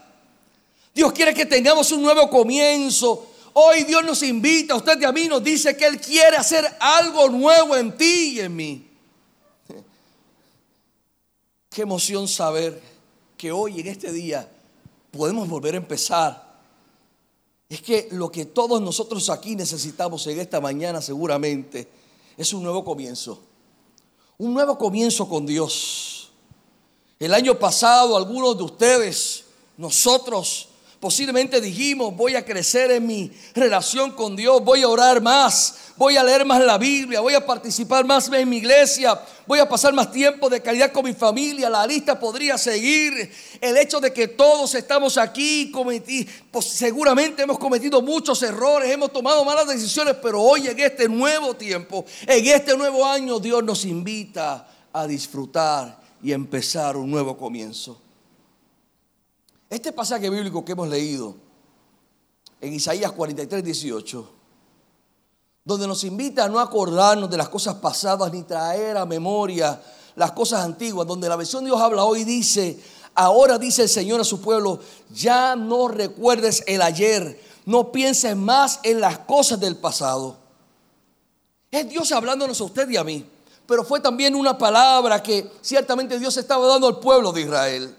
Dios 0.94 1.12
quiere 1.12 1.34
que 1.34 1.44
tengamos 1.44 1.90
un 1.90 2.02
nuevo 2.02 2.30
comienzo. 2.30 3.26
Hoy 3.54 3.82
Dios 3.82 4.04
nos 4.04 4.22
invita, 4.22 4.76
usted 4.76 5.00
y 5.00 5.04
a 5.04 5.10
mí 5.12 5.26
nos 5.26 5.42
dice 5.42 5.76
que 5.76 5.86
Él 5.86 6.00
quiere 6.00 6.36
hacer 6.36 6.64
algo 6.78 7.28
nuevo 7.28 7.76
en 7.76 7.96
ti 7.96 8.34
y 8.34 8.40
en 8.40 8.54
mí. 8.54 8.86
Qué 11.68 11.82
emoción 11.82 12.28
saber 12.28 12.80
que 13.36 13.50
hoy 13.50 13.80
en 13.80 13.88
este 13.88 14.12
día 14.12 14.48
podemos 15.10 15.48
volver 15.48 15.74
a 15.74 15.78
empezar. 15.78 16.54
Es 17.68 17.82
que 17.82 18.08
lo 18.12 18.30
que 18.30 18.44
todos 18.44 18.80
nosotros 18.80 19.28
aquí 19.30 19.56
necesitamos 19.56 20.24
en 20.28 20.38
esta 20.38 20.60
mañana 20.60 21.02
seguramente 21.02 21.88
es 22.36 22.52
un 22.52 22.62
nuevo 22.62 22.84
comienzo. 22.84 23.40
Un 24.38 24.54
nuevo 24.54 24.78
comienzo 24.78 25.28
con 25.28 25.44
Dios. 25.44 26.30
El 27.18 27.34
año 27.34 27.58
pasado 27.58 28.16
algunos 28.16 28.56
de 28.56 28.62
ustedes 28.62 29.44
Nosotros 29.76 30.68
posiblemente 31.04 31.60
dijimos, 31.60 32.16
voy 32.16 32.34
a 32.34 32.42
crecer 32.42 32.90
en 32.90 33.06
mi 33.06 33.30
relación 33.54 34.12
con 34.12 34.34
Dios, 34.34 34.64
voy 34.64 34.80
a 34.80 34.88
orar 34.88 35.20
más, 35.20 35.92
voy 35.98 36.16
a 36.16 36.24
leer 36.24 36.46
más 36.46 36.64
la 36.64 36.78
Biblia, 36.78 37.20
voy 37.20 37.34
a 37.34 37.44
participar 37.44 38.06
más 38.06 38.32
en 38.32 38.48
mi 38.48 38.56
iglesia, 38.56 39.20
voy 39.46 39.58
a 39.58 39.68
pasar 39.68 39.92
más 39.92 40.10
tiempo 40.10 40.48
de 40.48 40.62
calidad 40.62 40.92
con 40.92 41.04
mi 41.04 41.12
familia. 41.12 41.68
La 41.68 41.86
lista 41.86 42.18
podría 42.18 42.56
seguir. 42.56 43.30
El 43.60 43.76
hecho 43.76 44.00
de 44.00 44.14
que 44.14 44.28
todos 44.28 44.74
estamos 44.76 45.18
aquí, 45.18 45.70
pues 46.50 46.64
seguramente 46.64 47.42
hemos 47.42 47.58
cometido 47.58 48.00
muchos 48.00 48.42
errores, 48.42 48.90
hemos 48.90 49.12
tomado 49.12 49.44
malas 49.44 49.68
decisiones, 49.68 50.16
pero 50.22 50.40
hoy 50.40 50.68
en 50.68 50.80
este 50.80 51.06
nuevo 51.06 51.52
tiempo, 51.52 52.06
en 52.26 52.46
este 52.46 52.74
nuevo 52.78 53.04
año, 53.04 53.38
Dios 53.38 53.62
nos 53.62 53.84
invita 53.84 54.66
a 54.90 55.06
disfrutar 55.06 56.00
y 56.22 56.32
empezar 56.32 56.96
un 56.96 57.10
nuevo 57.10 57.36
comienzo. 57.36 58.03
Este 59.74 59.90
pasaje 59.90 60.30
bíblico 60.30 60.64
que 60.64 60.70
hemos 60.70 60.86
leído 60.86 61.34
en 62.60 62.72
Isaías 62.74 63.10
43, 63.10 63.64
18, 63.64 64.30
donde 65.64 65.88
nos 65.88 66.04
invita 66.04 66.44
a 66.44 66.48
no 66.48 66.60
acordarnos 66.60 67.28
de 67.28 67.36
las 67.36 67.48
cosas 67.48 67.74
pasadas 67.74 68.32
ni 68.32 68.44
traer 68.44 68.96
a 68.96 69.04
memoria 69.04 69.82
las 70.14 70.30
cosas 70.30 70.64
antiguas, 70.64 71.08
donde 71.08 71.28
la 71.28 71.34
versión 71.34 71.64
de 71.64 71.70
Dios 71.70 71.80
habla 71.80 72.04
hoy 72.04 72.22
dice, 72.22 72.78
ahora 73.16 73.58
dice 73.58 73.82
el 73.82 73.88
Señor 73.88 74.20
a 74.20 74.24
su 74.24 74.40
pueblo, 74.40 74.78
ya 75.12 75.56
no 75.56 75.88
recuerdes 75.88 76.62
el 76.68 76.80
ayer, 76.80 77.42
no 77.66 77.90
pienses 77.90 78.36
más 78.36 78.78
en 78.84 79.00
las 79.00 79.18
cosas 79.18 79.58
del 79.58 79.74
pasado. 79.74 80.36
Es 81.72 81.88
Dios 81.88 82.12
hablándonos 82.12 82.60
a 82.60 82.64
usted 82.64 82.88
y 82.90 82.96
a 82.96 83.02
mí, 83.02 83.26
pero 83.66 83.82
fue 83.82 83.98
también 83.98 84.36
una 84.36 84.56
palabra 84.56 85.20
que 85.20 85.50
ciertamente 85.62 86.20
Dios 86.20 86.36
estaba 86.36 86.64
dando 86.64 86.86
al 86.86 87.00
pueblo 87.00 87.32
de 87.32 87.40
Israel. 87.40 87.96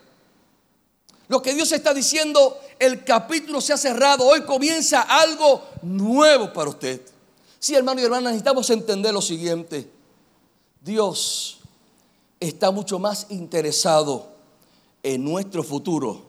Lo 1.28 1.42
que 1.42 1.54
Dios 1.54 1.72
está 1.72 1.94
diciendo, 1.94 2.60
el 2.78 3.04
capítulo 3.04 3.62
se 3.62 3.74
ha 3.74 3.78
cerrado, 3.78 4.26
hoy 4.26 4.42
comienza 4.44 5.02
algo 5.02 5.64
nuevo 5.82 6.54
para 6.54 6.70
usted. 6.70 7.02
Sí, 7.60 7.74
hermano 7.74 8.00
y 8.00 8.04
hermana, 8.04 8.30
necesitamos 8.30 8.70
entender 8.70 9.14
lo 9.14 9.22
siguiente. 9.22 9.90
Dios 10.82 11.58
está 12.40 12.70
mucho 12.70 13.00
más 13.00 13.28
interesado 13.30 14.28
en 15.02 15.24
nuestro 15.24 15.64
futuro 15.64 16.24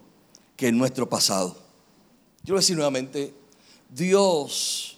que 0.57 0.69
en 0.69 0.79
nuestro 0.79 1.09
pasado. 1.09 1.57
Yo 2.43 2.55
a 2.55 2.59
decir 2.59 2.76
nuevamente, 2.76 3.35
Dios 3.91 4.97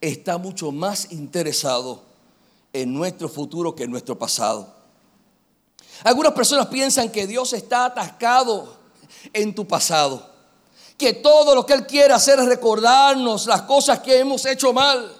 está 0.00 0.36
mucho 0.36 0.72
más 0.72 1.10
interesado 1.12 2.02
en 2.72 2.92
nuestro 2.92 3.28
futuro 3.28 3.74
que 3.74 3.84
en 3.84 3.90
nuestro 3.90 4.18
pasado. 4.18 4.74
Algunas 6.04 6.32
personas 6.32 6.66
piensan 6.66 7.10
que 7.10 7.26
Dios 7.26 7.52
está 7.52 7.86
atascado 7.86 8.77
en 9.32 9.54
tu 9.54 9.66
pasado. 9.66 10.28
Que 10.96 11.12
todo 11.12 11.54
lo 11.54 11.64
que 11.64 11.74
Él 11.74 11.86
quiere 11.86 12.12
hacer 12.12 12.38
es 12.38 12.46
recordarnos 12.46 13.46
las 13.46 13.62
cosas 13.62 14.00
que 14.00 14.18
hemos 14.18 14.44
hecho 14.46 14.72
mal. 14.72 15.14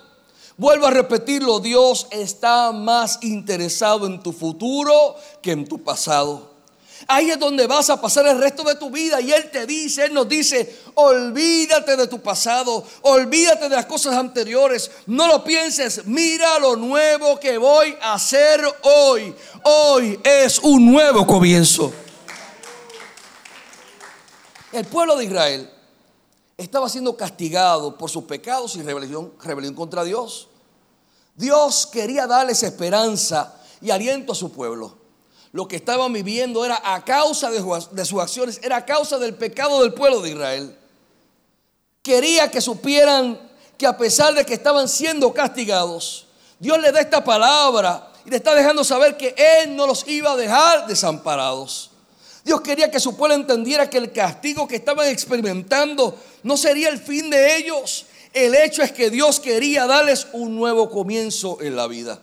Vuelvo 0.56 0.86
a 0.86 0.90
repetirlo, 0.90 1.60
Dios 1.60 2.08
está 2.10 2.72
más 2.72 3.20
interesado 3.22 4.06
en 4.06 4.20
tu 4.20 4.32
futuro 4.32 5.14
que 5.40 5.52
en 5.52 5.68
tu 5.68 5.82
pasado. 5.84 6.58
Ahí 7.06 7.30
es 7.30 7.38
donde 7.38 7.66
vas 7.66 7.90
a 7.90 8.00
pasar 8.00 8.26
el 8.26 8.38
resto 8.38 8.64
de 8.64 8.74
tu 8.74 8.90
vida 8.90 9.20
y 9.20 9.30
Él 9.30 9.50
te 9.50 9.66
dice, 9.66 10.06
Él 10.06 10.14
nos 10.14 10.28
dice, 10.28 10.80
olvídate 10.94 11.96
de 11.96 12.08
tu 12.08 12.20
pasado, 12.20 12.84
olvídate 13.02 13.68
de 13.68 13.76
las 13.76 13.86
cosas 13.86 14.14
anteriores, 14.16 14.90
no 15.06 15.28
lo 15.28 15.44
pienses, 15.44 16.06
mira 16.06 16.58
lo 16.58 16.74
nuevo 16.74 17.38
que 17.38 17.56
voy 17.56 17.94
a 18.00 18.14
hacer 18.14 18.60
hoy. 18.82 19.32
Hoy 19.62 20.18
es 20.24 20.58
un 20.58 20.90
nuevo 20.90 21.24
comienzo. 21.24 21.92
El 24.72 24.84
pueblo 24.84 25.16
de 25.16 25.24
Israel 25.24 25.70
estaba 26.58 26.88
siendo 26.88 27.16
castigado 27.16 27.96
por 27.96 28.10
sus 28.10 28.24
pecados 28.24 28.76
y 28.76 28.82
rebelión, 28.82 29.32
contra 29.74 30.04
Dios. 30.04 30.48
Dios 31.34 31.86
quería 31.86 32.26
darles 32.26 32.62
esperanza 32.62 33.54
y 33.80 33.90
aliento 33.90 34.32
a 34.32 34.34
su 34.34 34.52
pueblo. 34.52 34.98
Lo 35.52 35.66
que 35.66 35.76
estaban 35.76 36.12
viviendo 36.12 36.64
era 36.64 36.80
a 36.84 37.02
causa 37.04 37.50
de, 37.50 37.62
de 37.92 38.04
sus 38.04 38.20
acciones, 38.20 38.60
era 38.62 38.78
a 38.78 38.84
causa 38.84 39.18
del 39.18 39.34
pecado 39.34 39.80
del 39.80 39.94
pueblo 39.94 40.20
de 40.20 40.30
Israel. 40.30 40.78
Quería 42.02 42.50
que 42.50 42.60
supieran 42.60 43.40
que 43.78 43.86
a 43.86 43.96
pesar 43.96 44.34
de 44.34 44.44
que 44.44 44.54
estaban 44.54 44.88
siendo 44.88 45.32
castigados, 45.32 46.26
Dios 46.58 46.78
le 46.80 46.92
da 46.92 47.00
esta 47.00 47.22
palabra 47.22 48.12
y 48.26 48.30
le 48.30 48.36
está 48.36 48.54
dejando 48.54 48.82
saber 48.84 49.16
que 49.16 49.34
Él 49.38 49.76
no 49.76 49.86
los 49.86 50.06
iba 50.08 50.32
a 50.32 50.36
dejar 50.36 50.86
desamparados. 50.86 51.87
Dios 52.44 52.60
quería 52.60 52.90
que 52.90 53.00
su 53.00 53.16
pueblo 53.16 53.34
entendiera 53.34 53.90
que 53.90 53.98
el 53.98 54.12
castigo 54.12 54.66
que 54.66 54.76
estaban 54.76 55.08
experimentando 55.08 56.16
no 56.42 56.56
sería 56.56 56.88
el 56.88 56.98
fin 56.98 57.30
de 57.30 57.56
ellos. 57.56 58.06
El 58.32 58.54
hecho 58.54 58.82
es 58.82 58.92
que 58.92 59.10
Dios 59.10 59.40
quería 59.40 59.86
darles 59.86 60.28
un 60.32 60.56
nuevo 60.56 60.90
comienzo 60.90 61.58
en 61.60 61.76
la 61.76 61.86
vida. 61.86 62.20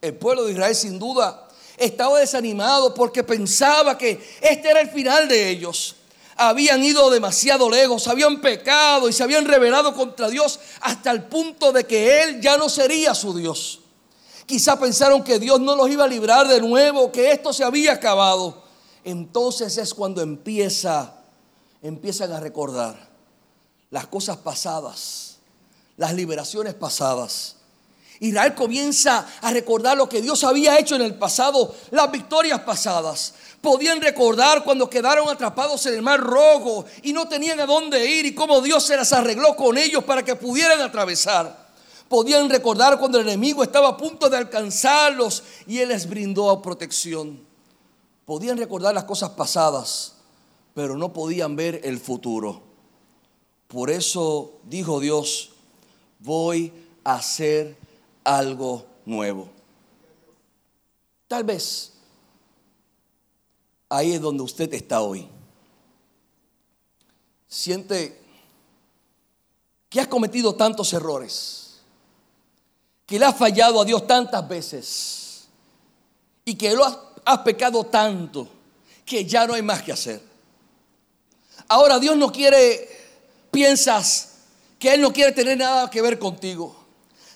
El 0.00 0.14
pueblo 0.14 0.44
de 0.44 0.52
Israel 0.52 0.74
sin 0.74 0.98
duda 0.98 1.48
estaba 1.76 2.18
desanimado 2.18 2.94
porque 2.94 3.24
pensaba 3.24 3.96
que 3.98 4.20
este 4.40 4.70
era 4.70 4.80
el 4.80 4.90
final 4.90 5.28
de 5.28 5.48
ellos. 5.48 5.96
Habían 6.36 6.84
ido 6.84 7.10
demasiado 7.10 7.68
lejos, 7.68 8.06
habían 8.06 8.40
pecado 8.40 9.08
y 9.08 9.12
se 9.12 9.24
habían 9.24 9.44
rebelado 9.44 9.92
contra 9.94 10.28
Dios 10.28 10.60
hasta 10.80 11.10
el 11.10 11.24
punto 11.24 11.72
de 11.72 11.84
que 11.84 12.22
Él 12.22 12.40
ya 12.40 12.56
no 12.56 12.68
sería 12.68 13.14
su 13.14 13.36
Dios. 13.36 13.80
Quizá 14.46 14.78
pensaron 14.78 15.24
que 15.24 15.38
Dios 15.38 15.60
no 15.60 15.74
los 15.74 15.90
iba 15.90 16.04
a 16.04 16.08
librar 16.08 16.46
de 16.46 16.60
nuevo, 16.60 17.10
que 17.10 17.32
esto 17.32 17.52
se 17.52 17.64
había 17.64 17.92
acabado 17.92 18.67
entonces 19.10 19.78
es 19.78 19.94
cuando 19.94 20.20
empieza, 20.20 21.14
empiezan 21.80 22.30
a 22.32 22.40
recordar 22.40 23.08
las 23.90 24.06
cosas 24.06 24.36
pasadas, 24.36 25.38
las 25.96 26.12
liberaciones 26.12 26.74
pasadas. 26.74 27.56
Israel 28.20 28.54
comienza 28.54 29.26
a 29.40 29.50
recordar 29.50 29.96
lo 29.96 30.10
que 30.10 30.20
Dios 30.20 30.44
había 30.44 30.78
hecho 30.78 30.94
en 30.96 31.02
el 31.02 31.14
pasado, 31.14 31.74
las 31.90 32.10
victorias 32.10 32.60
pasadas. 32.60 33.32
Podían 33.62 34.02
recordar 34.02 34.62
cuando 34.62 34.90
quedaron 34.90 35.26
atrapados 35.30 35.86
en 35.86 35.94
el 35.94 36.02
mar 36.02 36.20
rojo 36.20 36.84
y 37.02 37.14
no 37.14 37.28
tenían 37.28 37.60
a 37.60 37.66
dónde 37.66 38.04
ir 38.04 38.26
y 38.26 38.34
cómo 38.34 38.60
Dios 38.60 38.84
se 38.84 38.96
las 38.96 39.12
arregló 39.14 39.56
con 39.56 39.78
ellos 39.78 40.04
para 40.04 40.22
que 40.22 40.36
pudieran 40.36 40.82
atravesar. 40.82 41.68
Podían 42.10 42.50
recordar 42.50 42.98
cuando 42.98 43.18
el 43.18 43.26
enemigo 43.26 43.62
estaba 43.62 43.88
a 43.88 43.96
punto 43.96 44.28
de 44.28 44.36
alcanzarlos 44.36 45.42
y 45.66 45.78
Él 45.78 45.88
les 45.88 46.06
brindó 46.06 46.60
protección. 46.60 47.47
Podían 48.28 48.58
recordar 48.58 48.94
las 48.94 49.04
cosas 49.04 49.30
pasadas, 49.30 50.16
pero 50.74 50.98
no 50.98 51.14
podían 51.14 51.56
ver 51.56 51.80
el 51.82 51.98
futuro. 51.98 52.60
Por 53.68 53.88
eso 53.88 54.60
dijo 54.64 55.00
Dios, 55.00 55.52
voy 56.18 56.70
a 57.04 57.14
hacer 57.14 57.78
algo 58.24 58.84
nuevo. 59.06 59.48
Tal 61.26 61.42
vez 61.42 61.94
ahí 63.88 64.12
es 64.12 64.20
donde 64.20 64.42
usted 64.42 64.74
está 64.74 65.00
hoy. 65.00 65.26
Siente 67.46 68.20
que 69.88 70.02
has 70.02 70.08
cometido 70.08 70.54
tantos 70.54 70.92
errores, 70.92 71.78
que 73.06 73.18
le 73.18 73.24
has 73.24 73.38
fallado 73.38 73.80
a 73.80 73.86
Dios 73.86 74.06
tantas 74.06 74.46
veces 74.46 75.48
y 76.44 76.56
que 76.56 76.76
lo 76.76 76.84
has 76.84 77.07
has 77.28 77.40
pecado 77.40 77.84
tanto 77.84 78.48
que 79.04 79.22
ya 79.26 79.46
no 79.46 79.52
hay 79.52 79.60
más 79.60 79.82
que 79.82 79.92
hacer. 79.92 80.22
Ahora 81.68 81.98
Dios 81.98 82.16
no 82.16 82.32
quiere, 82.32 82.88
piensas 83.50 84.36
que 84.78 84.94
Él 84.94 85.02
no 85.02 85.12
quiere 85.12 85.32
tener 85.32 85.58
nada 85.58 85.90
que 85.90 86.00
ver 86.00 86.18
contigo. 86.18 86.74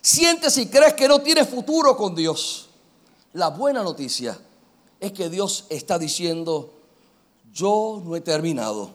Sientes 0.01 0.57
y 0.57 0.67
crees 0.69 0.95
que 0.95 1.07
no 1.07 1.21
tienes 1.21 1.47
futuro 1.47 1.95
con 1.95 2.15
Dios. 2.15 2.71
La 3.35 3.49
buena 3.49 3.83
noticia 3.83 4.39
es 4.99 5.13
que 5.13 5.29
Dios 5.29 5.67
está 5.69 5.99
diciendo, 5.99 6.73
yo 7.53 8.01
no 8.03 8.17
he 8.17 8.23
terminado. 8.23 8.95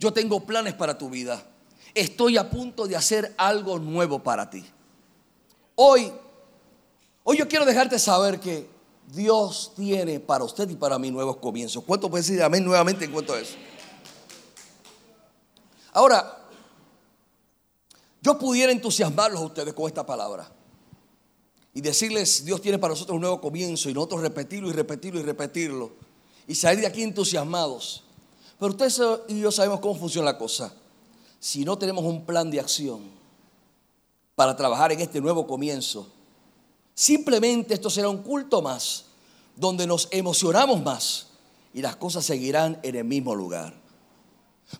Yo 0.00 0.12
tengo 0.12 0.40
planes 0.40 0.74
para 0.74 0.98
tu 0.98 1.10
vida. 1.10 1.46
Estoy 1.94 2.38
a 2.38 2.50
punto 2.50 2.88
de 2.88 2.96
hacer 2.96 3.32
algo 3.36 3.78
nuevo 3.78 4.18
para 4.18 4.50
ti. 4.50 4.64
Hoy, 5.76 6.12
hoy 7.22 7.38
yo 7.38 7.46
quiero 7.46 7.64
dejarte 7.64 8.00
saber 8.00 8.40
que 8.40 8.73
Dios 9.12 9.72
tiene 9.76 10.20
para 10.20 10.44
usted 10.44 10.68
y 10.70 10.76
para 10.76 10.98
mí 10.98 11.10
nuevos 11.10 11.36
comienzos. 11.36 11.84
¿Cuánto 11.84 12.10
puede 12.10 12.22
decir 12.22 12.42
amén 12.42 12.64
nuevamente 12.64 13.04
en 13.04 13.12
cuanto 13.12 13.34
a 13.34 13.40
eso? 13.40 13.54
Ahora, 15.92 16.44
yo 18.20 18.38
pudiera 18.38 18.72
entusiasmarlos 18.72 19.40
a 19.40 19.44
ustedes 19.44 19.74
con 19.74 19.86
esta 19.86 20.04
palabra 20.04 20.50
y 21.74 21.80
decirles, 21.80 22.44
Dios 22.44 22.60
tiene 22.60 22.78
para 22.78 22.92
nosotros 22.92 23.14
un 23.16 23.20
nuevo 23.20 23.40
comienzo 23.40 23.90
y 23.90 23.94
nosotros 23.94 24.22
repetirlo 24.22 24.68
y 24.68 24.72
repetirlo 24.72 25.20
y 25.20 25.22
repetirlo 25.22 25.92
y 26.46 26.54
salir 26.54 26.80
de 26.80 26.86
aquí 26.86 27.02
entusiasmados. 27.02 28.04
Pero 28.58 28.70
ustedes 28.70 29.00
y 29.28 29.40
yo 29.40 29.52
sabemos 29.52 29.80
cómo 29.80 29.94
funciona 29.94 30.32
la 30.32 30.38
cosa. 30.38 30.72
Si 31.38 31.64
no 31.64 31.76
tenemos 31.76 32.04
un 32.04 32.24
plan 32.24 32.50
de 32.50 32.60
acción 32.60 33.02
para 34.34 34.56
trabajar 34.56 34.92
en 34.92 35.00
este 35.00 35.20
nuevo 35.20 35.46
comienzo, 35.46 36.08
Simplemente 36.94 37.74
esto 37.74 37.90
será 37.90 38.08
un 38.08 38.22
culto 38.22 38.62
más, 38.62 39.06
donde 39.56 39.86
nos 39.86 40.08
emocionamos 40.10 40.82
más 40.82 41.26
y 41.72 41.82
las 41.82 41.96
cosas 41.96 42.24
seguirán 42.24 42.78
en 42.82 42.94
el 42.94 43.04
mismo 43.04 43.34
lugar. 43.34 43.74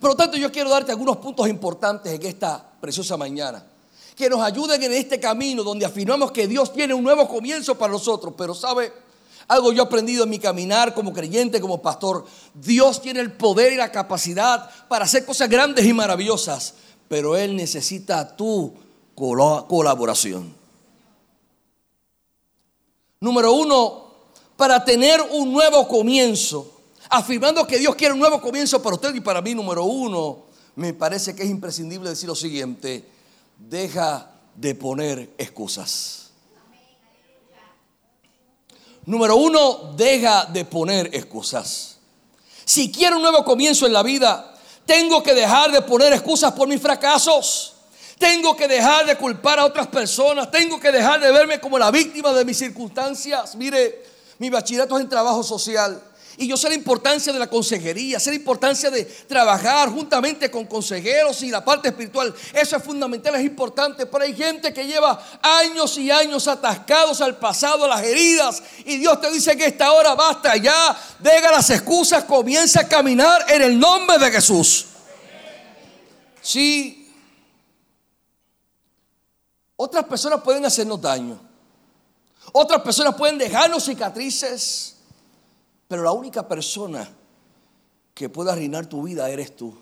Por 0.00 0.10
lo 0.10 0.16
tanto, 0.16 0.36
yo 0.36 0.50
quiero 0.50 0.70
darte 0.70 0.92
algunos 0.92 1.16
puntos 1.18 1.48
importantes 1.48 2.12
en 2.12 2.24
esta 2.24 2.72
preciosa 2.80 3.16
mañana 3.16 3.64
que 4.14 4.30
nos 4.30 4.40
ayuden 4.40 4.82
en 4.82 4.92
este 4.92 5.18
camino 5.18 5.64
donde 5.64 5.84
afirmamos 5.84 6.30
que 6.30 6.46
Dios 6.46 6.72
tiene 6.72 6.94
un 6.94 7.02
nuevo 7.02 7.28
comienzo 7.28 7.76
para 7.76 7.92
nosotros. 7.92 8.34
Pero 8.36 8.54
sabe, 8.54 8.92
algo 9.48 9.72
yo 9.72 9.82
he 9.82 9.86
aprendido 9.86 10.24
en 10.24 10.30
mi 10.30 10.38
caminar 10.38 10.94
como 10.94 11.12
creyente, 11.12 11.60
como 11.60 11.82
pastor, 11.82 12.24
Dios 12.54 13.02
tiene 13.02 13.20
el 13.20 13.32
poder 13.32 13.72
y 13.72 13.76
la 13.76 13.90
capacidad 13.90 14.70
para 14.88 15.04
hacer 15.04 15.24
cosas 15.24 15.48
grandes 15.48 15.84
y 15.84 15.92
maravillosas, 15.92 16.74
pero 17.08 17.36
Él 17.36 17.56
necesita 17.56 18.36
tu 18.36 18.72
colaboración. 19.14 20.63
Número 23.24 23.54
uno, 23.54 24.04
para 24.54 24.84
tener 24.84 25.18
un 25.30 25.50
nuevo 25.50 25.88
comienzo, 25.88 26.82
afirmando 27.08 27.66
que 27.66 27.78
Dios 27.78 27.94
quiere 27.94 28.12
un 28.12 28.20
nuevo 28.20 28.38
comienzo 28.38 28.82
para 28.82 28.96
usted 28.96 29.14
y 29.14 29.22
para 29.22 29.40
mí, 29.40 29.54
número 29.54 29.84
uno, 29.84 30.42
me 30.76 30.92
parece 30.92 31.34
que 31.34 31.42
es 31.42 31.48
imprescindible 31.48 32.10
decir 32.10 32.28
lo 32.28 32.34
siguiente, 32.34 33.02
deja 33.58 34.30
de 34.54 34.74
poner 34.74 35.32
excusas. 35.38 36.32
Número 39.06 39.36
uno, 39.36 39.94
deja 39.96 40.44
de 40.44 40.66
poner 40.66 41.08
excusas. 41.14 41.96
Si 42.66 42.92
quiero 42.92 43.16
un 43.16 43.22
nuevo 43.22 43.42
comienzo 43.42 43.86
en 43.86 43.94
la 43.94 44.02
vida, 44.02 44.54
tengo 44.84 45.22
que 45.22 45.32
dejar 45.32 45.72
de 45.72 45.80
poner 45.80 46.12
excusas 46.12 46.52
por 46.52 46.68
mis 46.68 46.82
fracasos. 46.82 47.73
Tengo 48.18 48.56
que 48.56 48.68
dejar 48.68 49.06
de 49.06 49.16
culpar 49.16 49.58
a 49.58 49.64
otras 49.64 49.86
personas. 49.88 50.50
Tengo 50.50 50.78
que 50.78 50.92
dejar 50.92 51.20
de 51.20 51.32
verme 51.32 51.60
como 51.60 51.78
la 51.78 51.90
víctima 51.90 52.32
de 52.32 52.44
mis 52.44 52.58
circunstancias. 52.58 53.56
Mire, 53.56 54.02
mi 54.38 54.50
bachillerato 54.50 54.96
es 54.96 55.02
en 55.02 55.08
trabajo 55.08 55.42
social. 55.42 56.00
Y 56.36 56.48
yo 56.48 56.56
sé 56.56 56.68
la 56.68 56.74
importancia 56.74 57.32
de 57.32 57.38
la 57.38 57.48
consejería, 57.48 58.18
sé 58.18 58.30
la 58.30 58.36
importancia 58.36 58.90
de 58.90 59.04
trabajar 59.04 59.88
juntamente 59.90 60.50
con 60.50 60.66
consejeros 60.66 61.40
y 61.42 61.50
la 61.50 61.64
parte 61.64 61.88
espiritual. 61.88 62.34
Eso 62.52 62.76
es 62.76 62.82
fundamental, 62.82 63.36
es 63.36 63.44
importante. 63.44 64.06
Pero 64.06 64.24
hay 64.24 64.34
gente 64.34 64.72
que 64.72 64.84
lleva 64.84 65.22
años 65.40 65.96
y 65.96 66.10
años 66.10 66.48
atascados 66.48 67.20
al 67.20 67.36
pasado, 67.36 67.84
a 67.84 67.88
las 67.88 68.02
heridas. 68.02 68.62
Y 68.84 68.96
Dios 68.96 69.20
te 69.20 69.30
dice 69.30 69.56
que 69.56 69.66
esta 69.66 69.92
hora 69.92 70.14
basta 70.14 70.56
ya. 70.56 70.96
Deja 71.20 71.52
las 71.52 71.70
excusas, 71.70 72.24
comienza 72.24 72.80
a 72.80 72.88
caminar 72.88 73.44
en 73.48 73.62
el 73.62 73.78
nombre 73.78 74.18
de 74.18 74.32
Jesús. 74.32 74.86
Sí. 76.42 77.03
Otras 79.76 80.04
personas 80.04 80.40
pueden 80.42 80.64
hacernos 80.64 81.00
daño. 81.00 81.38
Otras 82.52 82.82
personas 82.82 83.14
pueden 83.14 83.38
dejarnos 83.38 83.84
cicatrices. 83.84 84.96
Pero 85.88 86.02
la 86.02 86.12
única 86.12 86.46
persona 86.46 87.08
que 88.14 88.28
puede 88.28 88.52
arruinar 88.52 88.86
tu 88.86 89.02
vida 89.02 89.28
eres 89.28 89.56
tú. 89.56 89.74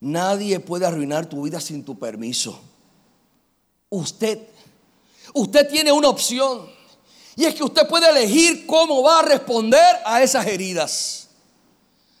Nadie 0.00 0.60
puede 0.60 0.86
arruinar 0.86 1.26
tu 1.26 1.42
vida 1.42 1.60
sin 1.60 1.84
tu 1.84 1.98
permiso. 1.98 2.60
Usted, 3.88 4.40
usted 5.34 5.68
tiene 5.68 5.92
una 5.92 6.08
opción. 6.08 6.68
Y 7.36 7.44
es 7.44 7.54
que 7.54 7.64
usted 7.64 7.86
puede 7.86 8.08
elegir 8.08 8.66
cómo 8.66 9.02
va 9.02 9.20
a 9.20 9.22
responder 9.22 9.84
a 10.04 10.22
esas 10.22 10.46
heridas. 10.46 11.28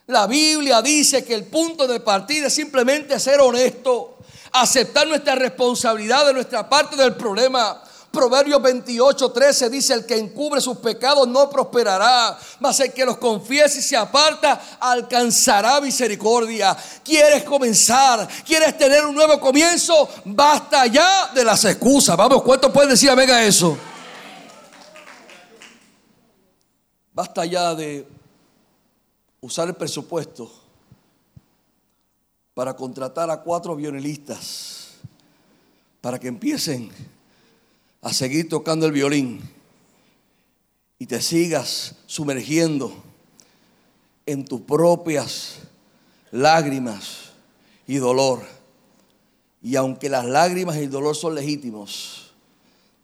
La 0.06 0.26
Biblia 0.26 0.82
dice 0.82 1.24
que 1.24 1.34
el 1.34 1.44
punto 1.46 1.86
de 1.88 2.00
partida 2.00 2.46
es 2.46 2.54
simplemente 2.54 3.18
ser 3.18 3.40
honesto, 3.40 4.15
aceptar 4.52 5.06
nuestra 5.06 5.34
responsabilidad 5.34 6.26
de 6.26 6.34
nuestra 6.34 6.68
parte 6.68 6.96
del 6.96 7.14
problema, 7.14 7.82
Proverbios 8.16 8.62
28, 8.62 9.30
13 9.30 9.68
dice, 9.68 9.92
el 9.92 10.06
que 10.06 10.16
encubre 10.16 10.58
sus 10.62 10.78
pecados 10.78 11.28
no 11.28 11.50
prosperará, 11.50 12.38
mas 12.60 12.80
el 12.80 12.90
que 12.94 13.04
los 13.04 13.18
confiese 13.18 13.80
y 13.80 13.82
se 13.82 13.94
aparta 13.94 14.78
alcanzará 14.80 15.82
misericordia. 15.82 16.74
¿Quieres 17.04 17.44
comenzar? 17.44 18.26
¿Quieres 18.46 18.78
tener 18.78 19.04
un 19.04 19.14
nuevo 19.14 19.38
comienzo? 19.38 20.08
Basta 20.24 20.86
ya 20.86 21.30
de 21.34 21.44
las 21.44 21.62
excusas. 21.66 22.16
Vamos, 22.16 22.42
¿cuánto 22.42 22.72
pueden 22.72 22.88
decir 22.88 23.10
amén 23.10 23.30
a 23.30 23.44
eso? 23.44 23.76
Basta 27.12 27.44
ya 27.44 27.74
de 27.74 28.08
usar 29.42 29.68
el 29.68 29.74
presupuesto 29.74 30.65
para 32.56 32.74
contratar 32.74 33.30
a 33.30 33.42
cuatro 33.42 33.76
violinistas 33.76 34.92
para 36.00 36.18
que 36.18 36.26
empiecen 36.26 36.88
a 38.00 38.14
seguir 38.14 38.48
tocando 38.48 38.86
el 38.86 38.92
violín 38.92 39.42
y 40.98 41.04
te 41.04 41.20
sigas 41.20 41.96
sumergiendo 42.06 42.96
en 44.24 44.42
tus 44.46 44.62
propias 44.62 45.56
lágrimas 46.30 47.32
y 47.86 47.96
dolor. 47.96 48.40
Y 49.60 49.76
aunque 49.76 50.08
las 50.08 50.24
lágrimas 50.24 50.76
y 50.76 50.84
el 50.84 50.90
dolor 50.90 51.14
son 51.14 51.34
legítimos, 51.34 52.32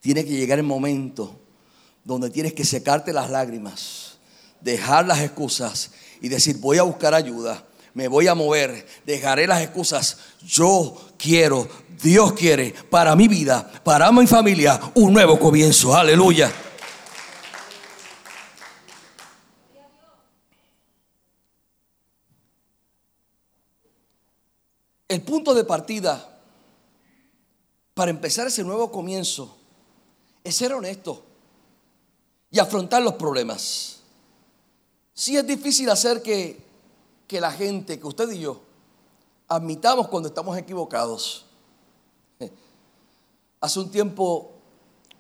tiene 0.01 0.25
que 0.25 0.31
llegar 0.31 0.61
el 0.61 0.65
momento 0.65 1.39
donde 2.05 2.31
tienes 2.31 2.55
que 2.55 2.65
secarte 2.65 3.13
las 3.13 3.29
lágrimas, 3.29 4.17
dejar 4.63 5.07
las 5.07 5.21
excusas 5.21 5.91
y 6.23 6.31
decir, 6.31 6.57
voy 6.57 6.79
a 6.79 6.85
buscar 6.85 7.13
ayuda, 7.13 7.67
me 7.95 8.09
voy 8.09 8.27
a 8.29 8.35
mover, 8.35 8.87
dejaré 9.05 9.47
las 9.47 9.63
excusas. 9.63 10.19
Yo 10.43 10.97
quiero 11.19 11.69
Dios 12.03 12.33
quiere 12.33 12.75
para 12.91 13.15
mi 13.15 13.29
vida, 13.29 13.71
para 13.85 14.11
mi 14.11 14.27
familia, 14.27 14.81
un 14.95 15.13
nuevo 15.13 15.39
comienzo. 15.39 15.95
Aleluya. 15.95 16.53
El 25.07 25.23
punto 25.23 25.55
de 25.55 25.63
partida 25.63 26.41
para 27.95 28.11
empezar 28.11 28.49
ese 28.49 28.65
nuevo 28.65 28.91
comienzo 28.91 29.57
es 30.43 30.57
ser 30.57 30.73
honesto 30.73 31.23
y 32.51 32.59
afrontar 32.59 33.03
los 33.03 33.15
problemas. 33.15 34.01
Si 35.15 35.37
es 35.37 35.47
difícil 35.47 35.89
hacer 35.91 36.23
que, 36.23 36.72
que 37.33 37.41
la 37.41 37.51
gente, 37.51 37.99
que 37.99 38.07
usted 38.07 38.31
y 38.33 38.41
yo, 38.41 38.61
admitamos 39.49 40.07
cuando 40.09 40.29
estamos 40.29 40.55
equivocados. 40.59 41.47
Hace 43.63 43.81
un 43.81 43.91
tiempo 43.91 44.53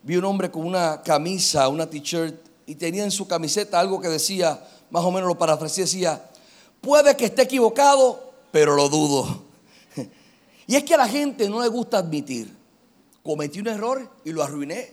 vi 0.02 0.18
un 0.18 0.26
hombre 0.26 0.50
con 0.50 0.66
una 0.66 1.02
camisa, 1.02 1.70
una 1.70 1.88
t-shirt, 1.88 2.38
y 2.66 2.74
tenía 2.74 3.02
en 3.02 3.10
su 3.10 3.26
camiseta 3.26 3.80
algo 3.80 3.98
que 3.98 4.08
decía, 4.08 4.62
más 4.90 5.02
o 5.02 5.10
menos 5.10 5.26
lo 5.26 5.38
parafraseé, 5.38 5.84
decía, 5.84 6.30
puede 6.82 7.16
que 7.16 7.24
esté 7.24 7.42
equivocado, 7.42 8.34
pero 8.50 8.76
lo 8.76 8.90
dudo. 8.90 9.44
Y 10.66 10.76
es 10.76 10.84
que 10.84 10.92
a 10.92 10.98
la 10.98 11.08
gente 11.08 11.48
no 11.48 11.62
le 11.62 11.68
gusta 11.68 11.96
admitir, 11.96 12.54
cometí 13.22 13.58
un 13.58 13.68
error 13.68 14.06
y 14.22 14.32
lo 14.32 14.42
arruiné. 14.42 14.92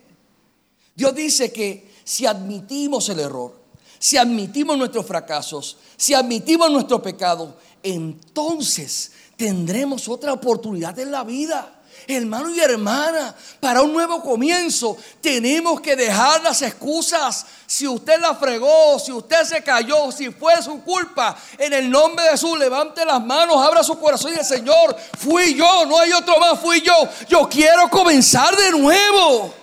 Dios 0.95 1.13
dice 1.13 1.51
que 1.51 1.91
si 2.05 2.25
admitimos 2.25 3.09
el 3.09 3.19
error, 3.19 3.58
si 3.99 4.17
admitimos 4.17 4.77
nuestros 4.77 5.05
fracasos, 5.05 5.77
si 5.97 6.13
admitimos 6.13 6.71
nuestro 6.71 7.01
pecado, 7.01 7.55
entonces 7.83 9.11
tendremos 9.35 10.07
otra 10.07 10.33
oportunidad 10.33 10.97
en 10.99 11.11
la 11.11 11.23
vida. 11.23 11.75
Hermano 12.07 12.49
y 12.49 12.59
hermana, 12.59 13.35
para 13.59 13.81
un 13.81 13.93
nuevo 13.93 14.21
comienzo 14.23 14.97
tenemos 15.21 15.79
que 15.79 15.95
dejar 15.95 16.41
las 16.41 16.61
excusas. 16.61 17.45
Si 17.67 17.87
usted 17.87 18.19
la 18.19 18.33
fregó, 18.33 18.97
si 18.97 19.11
usted 19.11 19.43
se 19.43 19.61
cayó, 19.61 20.11
si 20.11 20.31
fue 20.31 20.59
su 20.63 20.81
culpa, 20.81 21.37
en 21.57 21.73
el 21.73 21.89
nombre 21.89 22.25
de 22.25 22.31
Jesús, 22.31 22.57
levante 22.57 23.05
las 23.05 23.23
manos, 23.23 23.57
abra 23.57 23.83
su 23.83 23.99
corazón 23.99 24.33
y 24.33 24.39
el 24.39 24.45
Señor, 24.45 24.95
fui 25.19 25.53
yo, 25.53 25.85
no 25.85 25.99
hay 25.99 26.11
otro 26.13 26.39
más, 26.39 26.59
fui 26.59 26.81
yo. 26.81 26.93
Yo 27.27 27.47
quiero 27.47 27.89
comenzar 27.89 28.55
de 28.55 28.71
nuevo. 28.71 29.53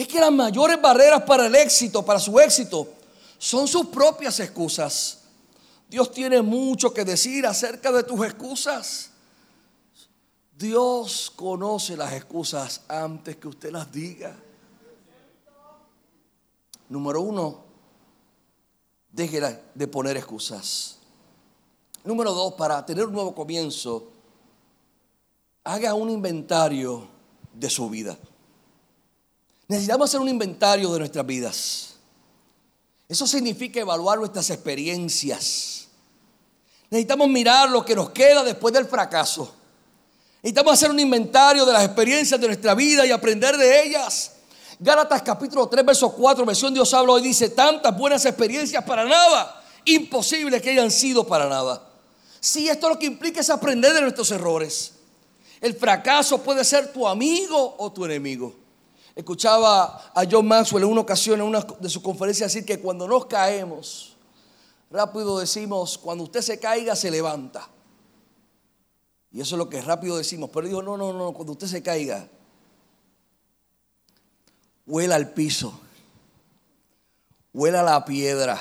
Es 0.00 0.08
que 0.08 0.18
las 0.18 0.32
mayores 0.32 0.80
barreras 0.80 1.24
para 1.24 1.44
el 1.44 1.54
éxito, 1.54 2.02
para 2.02 2.18
su 2.18 2.40
éxito, 2.40 2.88
son 3.36 3.68
sus 3.68 3.88
propias 3.88 4.40
excusas. 4.40 5.18
Dios 5.90 6.10
tiene 6.10 6.40
mucho 6.40 6.94
que 6.94 7.04
decir 7.04 7.46
acerca 7.46 7.92
de 7.92 8.02
tus 8.02 8.24
excusas. 8.24 9.10
Dios 10.56 11.30
conoce 11.36 11.98
las 11.98 12.14
excusas 12.14 12.80
antes 12.88 13.36
que 13.36 13.48
usted 13.48 13.70
las 13.70 13.92
diga. 13.92 14.34
Número 16.88 17.20
uno, 17.20 17.62
deje 19.12 19.60
de 19.74 19.86
poner 19.86 20.16
excusas. 20.16 20.96
Número 22.04 22.32
dos, 22.32 22.54
para 22.54 22.86
tener 22.86 23.04
un 23.04 23.12
nuevo 23.12 23.34
comienzo, 23.34 24.08
haga 25.62 25.92
un 25.92 26.08
inventario 26.08 27.06
de 27.52 27.68
su 27.68 27.90
vida. 27.90 28.16
Necesitamos 29.70 30.10
hacer 30.10 30.20
un 30.20 30.28
inventario 30.28 30.92
de 30.92 30.98
nuestras 30.98 31.24
vidas. 31.24 31.94
Eso 33.08 33.26
significa 33.26 33.80
evaluar 33.80 34.18
nuestras 34.18 34.50
experiencias 34.50 35.80
Necesitamos 36.90 37.28
mirar 37.28 37.70
lo 37.70 37.84
que 37.84 37.94
nos 37.94 38.10
queda 38.10 38.42
después 38.42 38.74
del 38.74 38.86
fracaso. 38.86 39.54
Necesitamos 40.42 40.72
hacer 40.72 40.90
un 40.90 40.98
inventario 40.98 41.64
de 41.64 41.72
las 41.72 41.84
experiencias 41.84 42.40
de 42.40 42.48
nuestra 42.48 42.74
vida 42.74 43.06
y 43.06 43.12
aprender 43.12 43.56
de 43.56 43.84
ellas. 43.84 44.32
Gálatas 44.80 45.22
capítulo 45.22 45.68
3, 45.68 45.86
verso 45.86 46.10
4, 46.10 46.44
versión 46.44 46.74
Dios 46.74 46.92
habla 46.92 47.12
hoy, 47.12 47.22
dice, 47.22 47.50
tantas 47.50 47.96
buenas 47.96 48.24
experiencias 48.24 48.82
para 48.82 49.04
nada. 49.04 49.62
imposible 49.84 50.60
que 50.60 50.70
hayan 50.70 50.90
sido 50.90 51.26
para 51.26 51.48
nada. 51.48 51.88
Si 52.40 52.68
esto 52.68 52.88
lo 52.88 52.98
que 52.98 53.06
implica 53.06 53.40
es 53.40 53.50
aprender 53.50 53.92
de 53.92 54.00
nuestros 54.00 54.30
errores. 54.32 54.94
El 55.60 55.74
fracaso 55.74 56.42
puede 56.42 56.64
ser 56.64 56.92
tu 56.92 57.06
amigo 57.06 57.76
o 57.78 57.92
tu 57.92 58.04
enemigo. 58.04 58.54
Escuchaba 59.14 60.12
a 60.14 60.24
John 60.30 60.46
Maxwell 60.46 60.84
en 60.84 60.90
una 60.90 61.00
ocasión 61.00 61.40
en 61.40 61.46
una 61.46 61.60
de 61.60 61.88
sus 61.88 62.02
conferencias 62.02 62.52
decir 62.52 62.64
que 62.64 62.80
cuando 62.80 63.08
nos 63.08 63.26
caemos, 63.26 64.16
rápido 64.90 65.38
decimos, 65.38 65.98
cuando 65.98 66.24
usted 66.24 66.40
se 66.40 66.58
caiga, 66.58 66.94
se 66.94 67.10
levanta. 67.10 67.68
Y 69.32 69.40
eso 69.40 69.54
es 69.54 69.58
lo 69.58 69.68
que 69.68 69.80
rápido 69.80 70.16
decimos. 70.16 70.50
Pero 70.52 70.66
dijo, 70.66 70.82
no, 70.82 70.96
no, 70.96 71.12
no, 71.12 71.32
cuando 71.32 71.52
usted 71.52 71.66
se 71.66 71.82
caiga, 71.82 72.28
huela 74.86 75.16
al 75.16 75.32
piso, 75.32 75.78
huela 77.52 77.82
la 77.82 78.04
piedra, 78.04 78.60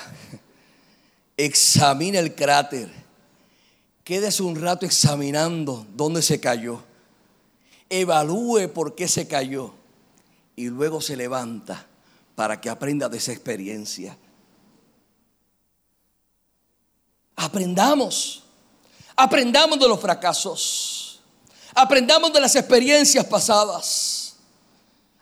examine 1.38 2.20
el 2.20 2.36
cráter, 2.36 2.92
quédese 4.04 4.44
un 4.44 4.60
rato 4.60 4.86
examinando 4.86 5.86
dónde 5.96 6.22
se 6.22 6.40
cayó, 6.40 6.82
evalúe 7.90 8.72
por 8.74 8.96
qué 8.96 9.08
se 9.08 9.28
cayó 9.28 9.74
y 10.60 10.68
luego 10.68 11.00
se 11.00 11.16
levanta 11.16 11.88
para 12.36 12.60
que 12.60 12.70
aprenda 12.70 13.08
de 13.08 13.18
esa 13.18 13.32
experiencia. 13.32 14.18
Aprendamos, 17.38 18.44
aprendamos 19.16 19.80
de 19.80 19.88
los 19.88 20.02
fracasos, 20.02 21.22
aprendamos 21.74 22.34
de 22.34 22.42
las 22.42 22.58
experiencias 22.58 23.26
pasadas, 23.26 24.36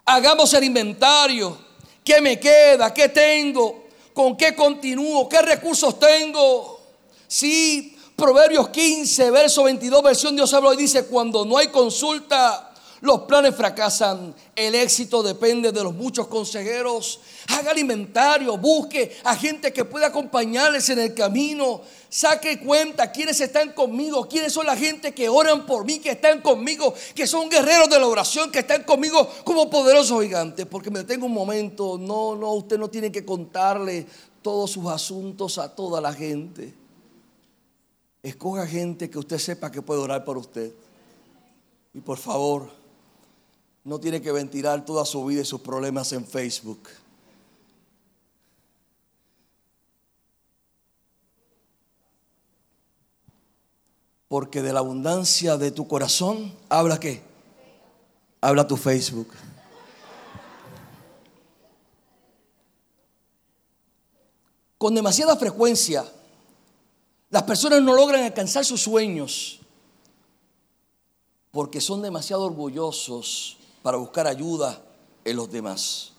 hagamos 0.03 0.51
el 0.55 0.63
inventario, 0.63 1.55
qué 2.03 2.19
me 2.19 2.39
queda, 2.39 2.91
qué 2.91 3.07
tengo, 3.09 3.89
con 4.15 4.35
qué 4.35 4.55
continúo, 4.55 5.29
qué 5.29 5.39
recursos 5.43 5.99
tengo. 5.99 6.81
Sí, 7.27 7.95
Proverbios 8.15 8.69
15, 8.69 9.29
verso 9.29 9.65
22, 9.65 10.01
versión 10.01 10.35
Dios 10.35 10.51
habla 10.55 10.73
y 10.73 10.77
dice, 10.77 11.05
cuando 11.05 11.45
no 11.45 11.59
hay 11.59 11.67
consulta, 11.67 12.66
los 13.01 13.21
planes 13.21 13.55
fracasan, 13.55 14.33
el 14.55 14.73
éxito 14.73 15.21
depende 15.21 15.71
de 15.71 15.83
los 15.83 15.93
muchos 15.93 16.27
consejeros. 16.27 17.19
Haga 17.49 17.71
el 17.71 17.79
inventario, 17.79 18.57
busque 18.57 19.17
a 19.23 19.35
gente 19.35 19.71
que 19.71 19.85
pueda 19.85 20.07
acompañarles 20.07 20.89
en 20.89 20.99
el 20.99 21.13
camino. 21.13 21.81
Saque 22.09 22.59
cuenta 22.59 23.11
quiénes 23.11 23.39
están 23.39 23.73
conmigo, 23.73 24.27
quiénes 24.27 24.51
son 24.51 24.65
la 24.65 24.75
gente 24.75 25.13
que 25.13 25.29
oran 25.29 25.65
por 25.67 25.85
mí, 25.85 25.99
que 25.99 26.11
están 26.11 26.41
conmigo, 26.41 26.93
que 27.13 27.27
son 27.27 27.49
guerreros 27.49 27.89
de 27.89 27.99
la 27.99 28.07
oración, 28.07 28.51
que 28.51 28.59
están 28.59 28.83
conmigo 28.83 29.29
como 29.43 29.69
poderosos 29.69 30.21
gigantes. 30.23 30.65
Porque 30.65 30.89
me 30.89 30.99
detengo 30.99 31.27
un 31.27 31.33
momento, 31.33 31.99
no, 31.99 32.35
no, 32.35 32.53
usted 32.53 32.79
no 32.79 32.89
tiene 32.89 33.11
que 33.11 33.23
contarle 33.23 34.07
todos 34.41 34.71
sus 34.71 34.87
asuntos 34.87 35.59
a 35.59 35.75
toda 35.75 36.01
la 36.01 36.13
gente. 36.13 36.73
Escoja 38.23 38.65
gente 38.65 39.09
que 39.09 39.19
usted 39.19 39.37
sepa 39.37 39.71
que 39.71 39.83
puede 39.83 40.01
orar 40.01 40.25
por 40.25 40.37
usted. 40.37 40.73
Y 41.93 42.01
por 42.01 42.17
favor, 42.17 42.69
no 43.87 44.01
tiene 44.01 44.21
que 44.21 44.33
ventilar 44.33 44.83
toda 44.83 45.05
su 45.05 45.23
vida 45.23 45.43
y 45.43 45.45
sus 45.45 45.61
problemas 45.61 46.11
en 46.11 46.25
Facebook. 46.25 46.89
Porque 54.27 54.61
de 54.61 54.73
la 54.73 54.79
abundancia 54.79 55.55
de 55.55 55.71
tu 55.71 55.87
corazón, 55.87 56.53
¿habla 56.67 56.99
qué? 56.99 57.21
Habla 58.41 58.67
tu 58.67 58.75
Facebook. 58.75 59.29
Con 64.77 64.95
demasiada 64.95 65.37
frecuencia, 65.37 66.03
las 67.29 67.43
personas 67.43 67.81
no 67.81 67.93
logran 67.93 68.25
alcanzar 68.25 68.65
sus 68.65 68.81
sueños 68.81 69.61
porque 71.51 71.79
son 71.79 72.01
demasiado 72.01 72.43
orgullosos 72.43 73.56
para 73.87 73.99
buscar 73.99 74.27
ayuda 74.27 74.77
en 75.23 75.37
los 75.37 75.49
demás. 75.49 76.11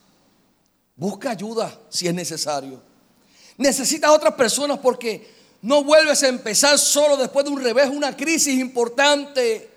Busca 0.96 1.33
ayuda 1.33 1.78
si 1.90 2.09
es 2.09 2.14
necesario. 2.14 2.81
Necesitas 3.59 4.09
a 4.09 4.14
otras 4.14 4.33
personas 4.37 4.78
porque 4.78 5.31
no 5.61 5.85
vuelves 5.85 6.22
a 6.22 6.28
empezar 6.28 6.78
solo 6.78 7.18
después 7.18 7.44
de 7.44 7.50
un 7.50 7.62
revés, 7.62 7.90
una 7.90 8.16
crisis 8.16 8.59
importante 8.59 9.68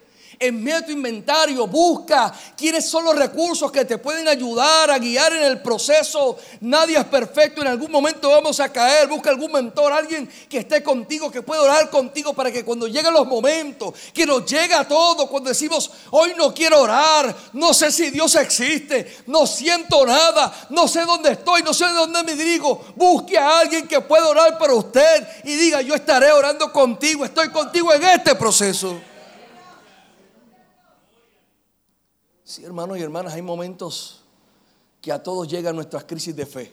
en 0.42 0.64
medio 0.64 0.82
de 0.82 0.88
tu 0.88 0.92
inventario, 0.92 1.68
busca 1.68 2.34
quiénes 2.58 2.90
son 2.90 3.06
los 3.06 3.16
recursos 3.16 3.72
que 3.72 3.86
te 3.86 4.00
pueden 4.00 4.28
ayudar 4.28 4.90
a 4.90 4.98
guiar 4.98 5.32
en 5.34 5.44
el 5.44 5.62
proceso. 5.62 6.36
Nadie 6.62 6.98
es 6.98 7.06
perfecto, 7.06 7.62
en 7.62 7.68
algún 7.68 7.92
momento 7.92 8.30
vamos 8.30 8.60
a 8.60 8.72
caer. 8.72 9.08
Busca 9.08 9.30
algún 9.30 9.52
mentor, 9.52 9.94
alguien 9.94 10.28
que 10.50 10.58
esté 10.58 10.82
contigo, 10.82 11.32
que 11.32 11.44
pueda 11.44 11.62
orar 11.62 11.92
contigo 11.92 12.34
para 12.34 12.52
que 12.52 12.66
cuando 12.66 12.88
lleguen 12.88 13.14
los 13.14 13.28
momentos, 13.28 13.94
que 14.12 14.26
nos 14.26 14.44
llega 14.46 14.88
todo, 14.88 15.28
cuando 15.30 15.50
decimos, 15.50 15.92
hoy 16.10 16.34
no 16.36 16.52
quiero 16.56 16.82
orar, 16.82 17.36
no 17.54 17.72
sé 17.72 17.92
si 17.92 18.10
Dios 18.10 18.34
existe, 18.34 19.20
no 19.28 19.46
siento 19.46 20.04
nada, 20.08 20.68
no 20.70 20.88
sé 20.88 21.06
dónde 21.06 21.34
estoy, 21.34 21.62
no 21.62 21.72
sé 21.74 21.86
de 21.86 21.94
dónde 21.94 22.24
me 22.24 22.36
dirigo. 22.36 22.84
Busque 22.96 23.38
a 23.38 23.60
alguien 23.60 23.88
que 23.88 24.02
pueda 24.02 24.28
orar 24.28 24.58
por 24.58 24.72
usted 24.72 25.28
y 25.44 25.54
diga, 25.54 25.82
yo 25.82 25.94
estaré 25.94 26.32
orando 26.32 26.72
contigo, 26.74 27.26
estoy 27.26 27.50
contigo 27.50 27.94
en 27.94 28.04
este 28.06 28.34
proceso. 28.34 29.11
Sí, 32.52 32.66
hermanos 32.66 32.98
y 32.98 33.02
hermanas, 33.02 33.34
hay 33.34 33.42
momentos 33.42 34.24
que 35.00 35.14
a 35.14 35.24
todos 35.24 35.48
llegan 35.48 35.74
nuestras 35.74 36.04
crisis 36.04 36.36
de 36.36 36.46
fe, 36.46 36.70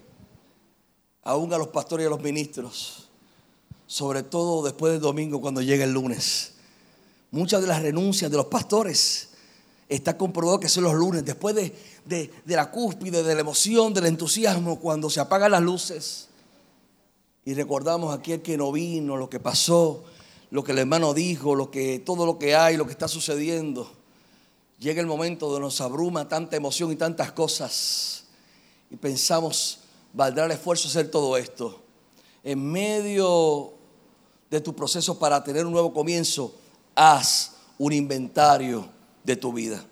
aún 1.22 1.52
a 1.52 1.56
los 1.56 1.68
pastores 1.68 2.02
y 2.02 2.08
a 2.08 2.10
los 2.10 2.20
ministros, 2.20 3.06
sobre 3.86 4.24
todo 4.24 4.64
después 4.64 4.94
del 4.94 5.00
domingo 5.00 5.40
cuando 5.40 5.62
llega 5.62 5.84
el 5.84 5.92
lunes. 5.92 6.54
Muchas 7.30 7.60
de 7.60 7.68
las 7.68 7.80
renuncias 7.80 8.28
de 8.28 8.36
los 8.36 8.46
pastores 8.46 9.28
está 9.88 10.18
comprobado 10.18 10.58
que 10.58 10.68
son 10.68 10.82
los 10.82 10.94
lunes, 10.94 11.24
después 11.24 11.54
de, 11.54 11.72
de, 12.04 12.56
la 12.56 12.72
cúspide, 12.72 13.22
de 13.22 13.34
la 13.36 13.40
emoción, 13.40 13.94
del 13.94 14.06
entusiasmo, 14.06 14.80
cuando 14.80 15.08
se 15.08 15.20
apagan 15.20 15.52
las 15.52 15.62
luces 15.62 16.26
y 17.44 17.54
recordamos 17.54 18.18
aquel 18.18 18.42
que 18.42 18.56
no 18.56 18.72
vino, 18.72 19.16
lo 19.16 19.30
que 19.30 19.38
pasó, 19.38 20.02
lo 20.50 20.64
que 20.64 20.72
el 20.72 20.78
hermano 20.78 21.14
dijo, 21.14 21.54
lo 21.54 21.70
que, 21.70 22.00
todo 22.00 22.26
lo 22.26 22.36
que 22.36 22.56
hay, 22.56 22.76
lo 22.76 22.84
que 22.84 22.90
está 22.90 23.06
sucediendo 23.06 23.97
llega 24.78 25.00
el 25.00 25.06
momento 25.06 25.46
donde 25.46 25.60
nos 25.60 25.80
abruma 25.80 26.28
tanta 26.28 26.56
emoción 26.56 26.92
y 26.92 26.96
tantas 26.96 27.32
cosas 27.32 28.24
y 28.90 28.96
pensamos, 28.96 29.80
¿valdrá 30.12 30.46
el 30.46 30.52
esfuerzo 30.52 30.88
hacer 30.88 31.10
todo 31.10 31.36
esto? 31.36 31.82
En 32.42 32.70
medio 32.70 33.74
de 34.50 34.60
tu 34.60 34.74
proceso 34.74 35.18
para 35.18 35.42
tener 35.44 35.66
un 35.66 35.72
nuevo 35.72 35.92
comienzo, 35.92 36.54
haz 36.94 37.52
un 37.76 37.92
inventario 37.92 38.88
de 39.24 39.36
tu 39.36 39.52
vida. 39.52 39.84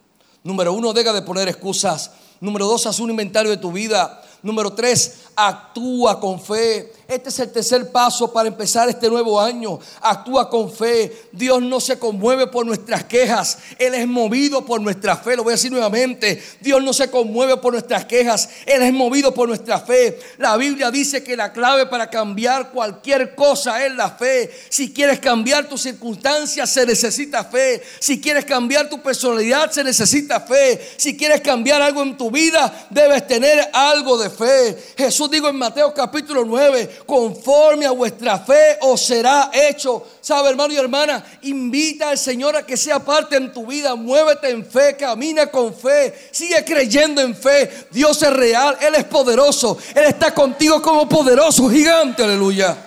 Número 0.42 0.72
uno, 0.72 0.92
deja 0.92 1.12
de 1.12 1.22
poner 1.22 1.48
excusas. 1.48 2.12
Número 2.40 2.66
dos, 2.66 2.86
haz 2.86 3.00
un 3.00 3.10
inventario 3.10 3.50
de 3.50 3.56
tu 3.58 3.72
vida. 3.72 4.22
Número 4.42 4.72
tres, 4.72 5.25
actúa 5.36 6.18
con 6.18 6.40
fe. 6.40 6.92
Este 7.06 7.28
es 7.28 7.38
el 7.38 7.52
tercer 7.52 7.92
paso 7.92 8.32
para 8.32 8.48
empezar 8.48 8.88
este 8.88 9.08
nuevo 9.08 9.40
año. 9.40 9.78
Actúa 10.00 10.50
con 10.50 10.72
fe. 10.72 11.28
Dios 11.30 11.62
no 11.62 11.78
se 11.78 11.98
conmueve 11.98 12.48
por 12.48 12.66
nuestras 12.66 13.04
quejas. 13.04 13.58
Él 13.78 13.94
es 13.94 14.08
movido 14.08 14.64
por 14.64 14.80
nuestra 14.80 15.16
fe. 15.16 15.36
Lo 15.36 15.44
voy 15.44 15.52
a 15.52 15.56
decir 15.56 15.70
nuevamente. 15.70 16.42
Dios 16.60 16.82
no 16.82 16.92
se 16.92 17.08
conmueve 17.10 17.58
por 17.58 17.72
nuestras 17.72 18.06
quejas. 18.06 18.48
Él 18.64 18.82
es 18.82 18.92
movido 18.92 19.32
por 19.32 19.46
nuestra 19.46 19.78
fe. 19.78 20.18
La 20.38 20.56
Biblia 20.56 20.90
dice 20.90 21.22
que 21.22 21.36
la 21.36 21.52
clave 21.52 21.86
para 21.86 22.10
cambiar 22.10 22.70
cualquier 22.70 23.34
cosa 23.36 23.86
es 23.86 23.94
la 23.94 24.10
fe. 24.10 24.50
Si 24.68 24.92
quieres 24.92 25.20
cambiar 25.20 25.68
tus 25.68 25.82
circunstancias, 25.82 26.68
se 26.70 26.86
necesita 26.86 27.44
fe. 27.44 27.82
Si 28.00 28.20
quieres 28.20 28.46
cambiar 28.46 28.88
tu 28.88 29.00
personalidad, 29.00 29.70
se 29.70 29.84
necesita 29.84 30.40
fe. 30.40 30.80
Si 30.96 31.16
quieres 31.16 31.40
cambiar 31.40 31.82
algo 31.82 32.02
en 32.02 32.16
tu 32.16 32.30
vida, 32.30 32.88
debes 32.90 33.26
tener 33.28 33.70
algo 33.72 34.18
de 34.18 34.30
fe. 34.30 34.76
Jesús 34.96 35.25
dijo 35.30 35.48
en 35.48 35.56
Mateo 35.56 35.92
capítulo 35.92 36.44
9, 36.44 37.00
conforme 37.06 37.86
a 37.86 37.90
vuestra 37.90 38.38
fe 38.38 38.78
os 38.82 39.00
será 39.04 39.50
hecho. 39.52 40.06
¿Sabe, 40.20 40.50
hermano 40.50 40.72
y 40.72 40.76
hermana? 40.76 41.24
Invita 41.42 42.10
al 42.10 42.18
Señor 42.18 42.56
a 42.56 42.66
que 42.66 42.76
sea 42.76 42.98
parte 42.98 43.36
en 43.36 43.52
tu 43.52 43.66
vida. 43.66 43.94
Muévete 43.94 44.50
en 44.50 44.64
fe, 44.64 44.96
camina 44.96 45.46
con 45.48 45.74
fe, 45.74 46.28
sigue 46.30 46.64
creyendo 46.64 47.20
en 47.20 47.34
fe. 47.34 47.88
Dios 47.90 48.22
es 48.22 48.32
real, 48.32 48.76
Él 48.80 48.94
es 48.94 49.04
poderoso. 49.04 49.78
Él 49.94 50.04
está 50.04 50.34
contigo 50.34 50.82
como 50.82 51.08
poderoso 51.08 51.68
gigante, 51.68 52.22
aleluya. 52.22 52.86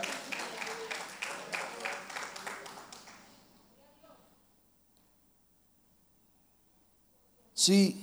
Sí, 7.54 8.02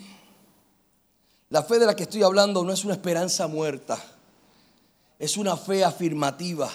la 1.49 1.63
fe 1.63 1.79
de 1.79 1.87
la 1.87 1.97
que 1.97 2.03
estoy 2.03 2.23
hablando 2.23 2.63
no 2.63 2.73
es 2.73 2.85
una 2.85 2.93
esperanza 2.93 3.47
muerta, 3.47 3.99
es 5.19 5.37
una 5.37 5.57
fe 5.57 5.85
afirmativa, 5.85 6.71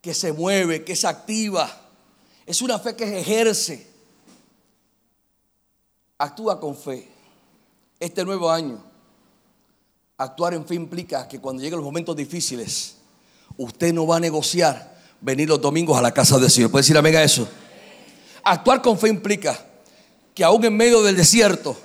que 0.00 0.14
se 0.14 0.32
mueve, 0.32 0.84
que 0.84 0.92
es 0.92 1.04
activa, 1.04 1.70
es 2.46 2.62
una 2.62 2.78
fe 2.78 2.96
que 2.96 3.06
se 3.06 3.20
ejerce. 3.20 3.86
Actúa 6.16 6.58
con 6.58 6.76
fe. 6.76 7.08
Este 8.00 8.24
nuevo 8.24 8.50
año, 8.50 8.82
actuar 10.16 10.54
en 10.54 10.64
fe 10.64 10.74
implica 10.74 11.28
que 11.28 11.40
cuando 11.40 11.62
lleguen 11.62 11.78
los 11.78 11.84
momentos 11.84 12.16
difíciles, 12.16 12.96
usted 13.56 13.92
no 13.92 14.06
va 14.06 14.16
a 14.16 14.20
negociar 14.20 14.96
venir 15.20 15.48
los 15.48 15.60
domingos 15.60 15.98
a 15.98 16.02
la 16.02 16.12
casa 16.12 16.38
del 16.38 16.50
Señor. 16.50 16.70
¿Puede 16.70 16.82
decir 16.82 16.96
amén 16.96 17.16
a 17.16 17.22
eso? 17.22 17.48
Actuar 18.44 18.80
con 18.80 18.98
fe 18.98 19.08
implica 19.08 19.58
que 20.34 20.44
aún 20.44 20.64
en 20.64 20.76
medio 20.76 21.02
del 21.02 21.16
desierto, 21.16 21.76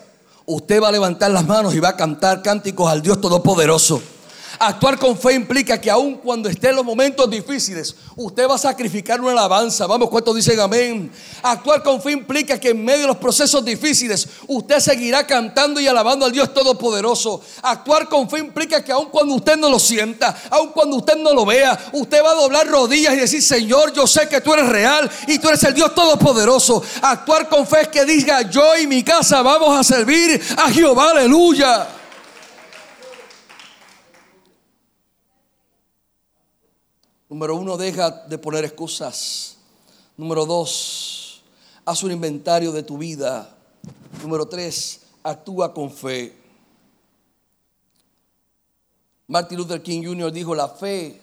usted 0.45 0.81
va 0.81 0.89
a 0.89 0.91
levantar 0.91 1.31
las 1.31 1.45
manos 1.45 1.73
y 1.73 1.79
va 1.79 1.89
a 1.89 1.97
cantar 1.97 2.41
cánticos 2.43 2.89
al 2.89 3.01
Dios 3.01 3.19
Todopoderoso. 3.19 4.01
Actuar 4.65 4.97
con 4.97 5.17
fe 5.17 5.33
implica 5.33 5.79
que 5.81 5.91
aun 5.91 6.15
cuando 6.15 6.47
esté 6.47 6.69
en 6.69 6.77
los 6.77 6.85
momentos 6.85 7.29
difíciles, 7.29 7.97
usted 8.15 8.47
va 8.47 8.55
a 8.55 8.57
sacrificar 8.57 9.19
una 9.19 9.31
alabanza. 9.31 9.85
Vamos, 9.87 10.09
¿cuántos 10.09 10.33
dicen 10.37 10.57
amén? 10.57 11.11
Actuar 11.41 11.83
con 11.83 12.01
fe 12.01 12.13
implica 12.13 12.57
que 12.57 12.69
en 12.69 12.81
medio 12.81 13.01
de 13.01 13.07
los 13.07 13.17
procesos 13.17 13.65
difíciles, 13.65 14.25
usted 14.47 14.79
seguirá 14.79 15.27
cantando 15.27 15.81
y 15.81 15.87
alabando 15.87 16.25
al 16.25 16.31
Dios 16.31 16.53
Todopoderoso. 16.53 17.41
Actuar 17.61 18.07
con 18.07 18.29
fe 18.29 18.39
implica 18.39 18.81
que 18.81 18.93
aun 18.93 19.09
cuando 19.09 19.33
usted 19.35 19.57
no 19.57 19.67
lo 19.67 19.79
sienta, 19.79 20.33
aun 20.49 20.69
cuando 20.69 20.95
usted 20.95 21.17
no 21.17 21.33
lo 21.33 21.45
vea, 21.45 21.77
usted 21.91 22.23
va 22.23 22.31
a 22.31 22.35
doblar 22.35 22.65
rodillas 22.65 23.15
y 23.15 23.17
decir, 23.17 23.43
Señor, 23.43 23.91
yo 23.91 24.07
sé 24.07 24.29
que 24.29 24.39
tú 24.39 24.53
eres 24.53 24.69
real 24.69 25.11
y 25.27 25.39
tú 25.39 25.49
eres 25.49 25.61
el 25.63 25.73
Dios 25.73 25.93
Todopoderoso. 25.93 26.81
Actuar 27.01 27.49
con 27.49 27.67
fe 27.67 27.81
es 27.81 27.87
que 27.89 28.05
diga, 28.05 28.43
yo 28.43 28.77
y 28.77 28.87
mi 28.87 29.03
casa 29.03 29.41
vamos 29.41 29.77
a 29.77 29.83
servir 29.83 30.41
a 30.55 30.71
Jehová, 30.71 31.11
aleluya. 31.11 31.99
Número 37.33 37.55
uno, 37.55 37.77
deja 37.77 38.11
de 38.11 38.37
poner 38.37 38.63
excusas. 38.63 39.57
Número 40.15 40.45
dos, 40.45 41.41
haz 41.83 42.03
un 42.03 42.11
inventario 42.11 42.71
de 42.71 42.83
tu 42.83 42.95
vida. 42.95 43.57
Número 44.21 44.47
tres, 44.47 45.01
actúa 45.23 45.73
con 45.73 45.89
fe. 45.89 46.37
Martin 49.25 49.57
Luther 49.57 49.81
King 49.81 50.03
Jr. 50.03 50.31
dijo, 50.31 50.53
la 50.53 50.69
fe 50.69 51.19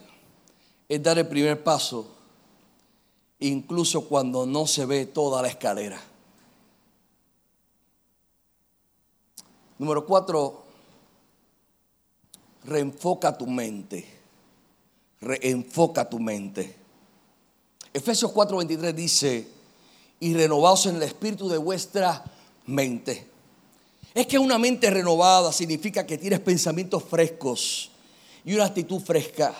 es 0.89 1.01
dar 1.01 1.17
el 1.17 1.29
primer 1.29 1.63
paso, 1.63 2.09
incluso 3.39 4.09
cuando 4.09 4.47
no 4.47 4.67
se 4.67 4.87
ve 4.87 5.07
toda 5.07 5.41
la 5.41 5.47
escalera. 5.47 6.03
Número 9.79 10.05
cuatro, 10.05 10.65
reenfoca 12.65 13.39
tu 13.39 13.47
mente 13.47 14.20
reenfoca 15.21 16.09
tu 16.09 16.19
mente. 16.19 16.77
Efesios 17.93 18.33
4:23 18.33 18.95
dice, 18.95 19.49
y 20.21 20.35
renovaos 20.35 20.87
en 20.87 20.97
el 20.97 21.03
espíritu 21.03 21.49
de 21.49 21.59
vuestra 21.59 22.23
mente. 22.67 23.27
Es 24.15 24.27
que 24.27 24.39
una 24.39 24.59
mente 24.59 24.91
renovada 24.91 25.53
significa 25.53 26.05
que 26.05 26.19
tienes 26.19 26.41
pensamientos 26.41 27.05
frescos 27.05 27.91
y 28.45 28.55
una 28.55 28.67
actitud 28.67 29.01
fresca. 29.01 29.55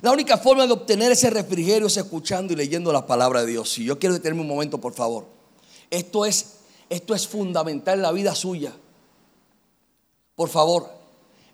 La 0.00 0.12
única 0.12 0.38
forma 0.38 0.66
de 0.66 0.72
obtener 0.72 1.12
ese 1.12 1.30
refrigerio 1.30 1.86
es 1.86 1.96
escuchando 1.96 2.52
y 2.52 2.56
leyendo 2.56 2.92
la 2.92 3.06
palabra 3.06 3.40
de 3.40 3.52
Dios. 3.52 3.78
Y 3.78 3.84
yo 3.84 3.98
quiero 3.98 4.14
detenerme 4.14 4.42
un 4.42 4.48
momento, 4.48 4.78
por 4.80 4.92
favor. 4.92 5.26
Esto 5.90 6.24
es, 6.24 6.56
esto 6.88 7.14
es 7.14 7.26
fundamental 7.26 7.98
en 7.98 8.02
la 8.02 8.12
vida 8.12 8.34
suya. 8.34 8.72
Por 10.34 10.48
favor, 10.48 10.90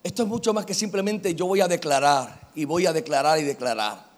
esto 0.03 0.23
es 0.23 0.29
mucho 0.29 0.55
más 0.55 0.65
que 0.65 0.75
simplemente 0.75 1.35
yo 1.35 1.47
voy 1.47 1.61
a 1.61 1.69
declarar 1.69 2.51
y 2.55 2.65
voy 2.65 2.87
a 2.87 2.93
declarar 2.93 3.39
y 3.39 3.43
declarar. 3.43 4.09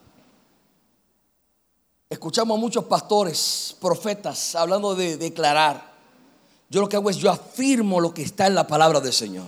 Escuchamos 2.09 2.57
a 2.57 2.61
muchos 2.61 2.85
pastores, 2.85 3.75
profetas, 3.81 4.55
hablando 4.55 4.95
de 4.95 5.17
declarar. 5.17 5.93
Yo 6.69 6.81
lo 6.81 6.89
que 6.89 6.97
hago 6.97 7.11
es 7.11 7.17
yo 7.17 7.31
afirmo 7.31 8.01
lo 8.01 8.15
que 8.15 8.23
está 8.23 8.47
en 8.47 8.55
la 8.55 8.67
palabra 8.67 9.01
del 9.01 9.13
Señor. 9.13 9.47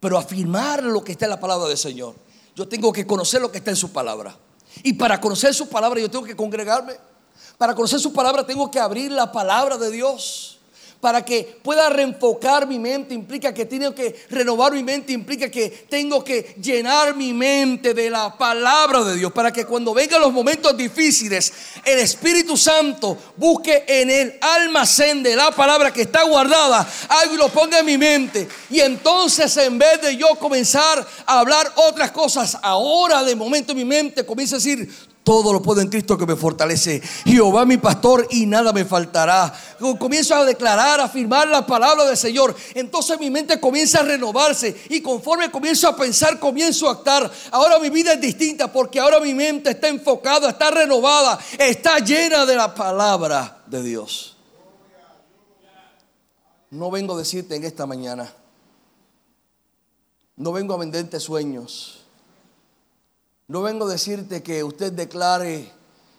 Pero 0.00 0.16
afirmar 0.18 0.82
lo 0.82 1.02
que 1.02 1.12
está 1.12 1.26
en 1.26 1.30
la 1.30 1.40
palabra 1.40 1.68
del 1.68 1.76
Señor. 1.76 2.14
Yo 2.54 2.66
tengo 2.66 2.92
que 2.92 3.06
conocer 3.06 3.40
lo 3.40 3.50
que 3.50 3.58
está 3.58 3.70
en 3.70 3.76
su 3.76 3.92
palabra. 3.92 4.36
Y 4.82 4.94
para 4.94 5.20
conocer 5.20 5.52
su 5.52 5.68
palabra 5.68 6.00
yo 6.00 6.10
tengo 6.10 6.24
que 6.24 6.36
congregarme. 6.36 6.94
Para 7.58 7.74
conocer 7.74 8.00
su 8.00 8.12
palabra 8.12 8.46
tengo 8.46 8.70
que 8.70 8.78
abrir 8.78 9.10
la 9.10 9.30
palabra 9.30 9.76
de 9.76 9.90
Dios 9.90 10.55
para 11.00 11.24
que 11.24 11.58
pueda 11.62 11.88
reenfocar 11.88 12.66
mi 12.66 12.78
mente, 12.78 13.14
implica 13.14 13.52
que 13.52 13.66
tengo 13.66 13.94
que 13.94 14.24
renovar 14.30 14.72
mi 14.72 14.82
mente, 14.82 15.12
implica 15.12 15.50
que 15.50 15.68
tengo 15.88 16.24
que 16.24 16.54
llenar 16.60 17.14
mi 17.14 17.32
mente 17.32 17.94
de 17.94 18.10
la 18.10 18.36
palabra 18.36 19.04
de 19.04 19.16
Dios, 19.16 19.32
para 19.32 19.52
que 19.52 19.64
cuando 19.64 19.94
vengan 19.94 20.20
los 20.20 20.32
momentos 20.32 20.76
difíciles, 20.76 21.52
el 21.84 21.98
Espíritu 21.98 22.56
Santo 22.56 23.16
busque 23.36 23.84
en 23.86 24.10
el 24.10 24.38
almacén 24.40 25.22
de 25.22 25.36
la 25.36 25.50
palabra 25.50 25.92
que 25.92 26.02
está 26.02 26.24
guardada, 26.24 26.88
algo 27.08 27.34
y 27.34 27.38
lo 27.38 27.48
ponga 27.48 27.78
en 27.78 27.86
mi 27.86 27.98
mente. 27.98 28.48
Y 28.70 28.80
entonces 28.80 29.56
en 29.58 29.78
vez 29.78 30.00
de 30.02 30.16
yo 30.16 30.34
comenzar 30.36 31.06
a 31.26 31.40
hablar 31.40 31.72
otras 31.76 32.10
cosas, 32.10 32.56
ahora 32.62 33.22
de 33.22 33.36
momento 33.36 33.74
mi 33.74 33.84
mente 33.84 34.24
comienza 34.24 34.56
a 34.56 34.58
decir, 34.58 34.88
todo 35.26 35.52
lo 35.52 35.60
puedo 35.60 35.80
en 35.80 35.88
Cristo 35.88 36.16
que 36.16 36.24
me 36.24 36.36
fortalece. 36.36 37.02
Jehová 37.24 37.64
mi 37.64 37.78
pastor 37.78 38.28
y 38.30 38.46
nada 38.46 38.72
me 38.72 38.84
faltará. 38.84 39.52
Comienzo 39.98 40.36
a 40.36 40.44
declarar, 40.44 41.00
a 41.00 41.06
afirmar 41.06 41.48
la 41.48 41.66
palabra 41.66 42.04
del 42.04 42.16
Señor. 42.16 42.54
Entonces 42.74 43.18
mi 43.18 43.28
mente 43.28 43.58
comienza 43.58 43.98
a 43.98 44.02
renovarse 44.04 44.84
y 44.88 45.00
conforme 45.00 45.50
comienzo 45.50 45.88
a 45.88 45.96
pensar, 45.96 46.38
comienzo 46.38 46.88
a 46.88 46.92
actuar. 46.92 47.28
Ahora 47.50 47.80
mi 47.80 47.90
vida 47.90 48.12
es 48.12 48.20
distinta 48.20 48.72
porque 48.72 49.00
ahora 49.00 49.18
mi 49.18 49.34
mente 49.34 49.70
está 49.70 49.88
enfocada, 49.88 50.50
está 50.50 50.70
renovada, 50.70 51.40
está 51.58 51.98
llena 51.98 52.46
de 52.46 52.54
la 52.54 52.72
palabra 52.72 53.64
de 53.66 53.82
Dios. 53.82 54.36
No 56.70 56.88
vengo 56.88 57.16
a 57.16 57.18
decirte 57.18 57.56
en 57.56 57.64
esta 57.64 57.84
mañana. 57.84 58.32
No 60.36 60.52
vengo 60.52 60.72
a 60.72 60.76
venderte 60.76 61.18
sueños. 61.18 61.95
No 63.48 63.62
vengo 63.62 63.86
a 63.86 63.90
decirte 63.90 64.42
que 64.42 64.64
usted 64.64 64.92
declare 64.92 65.70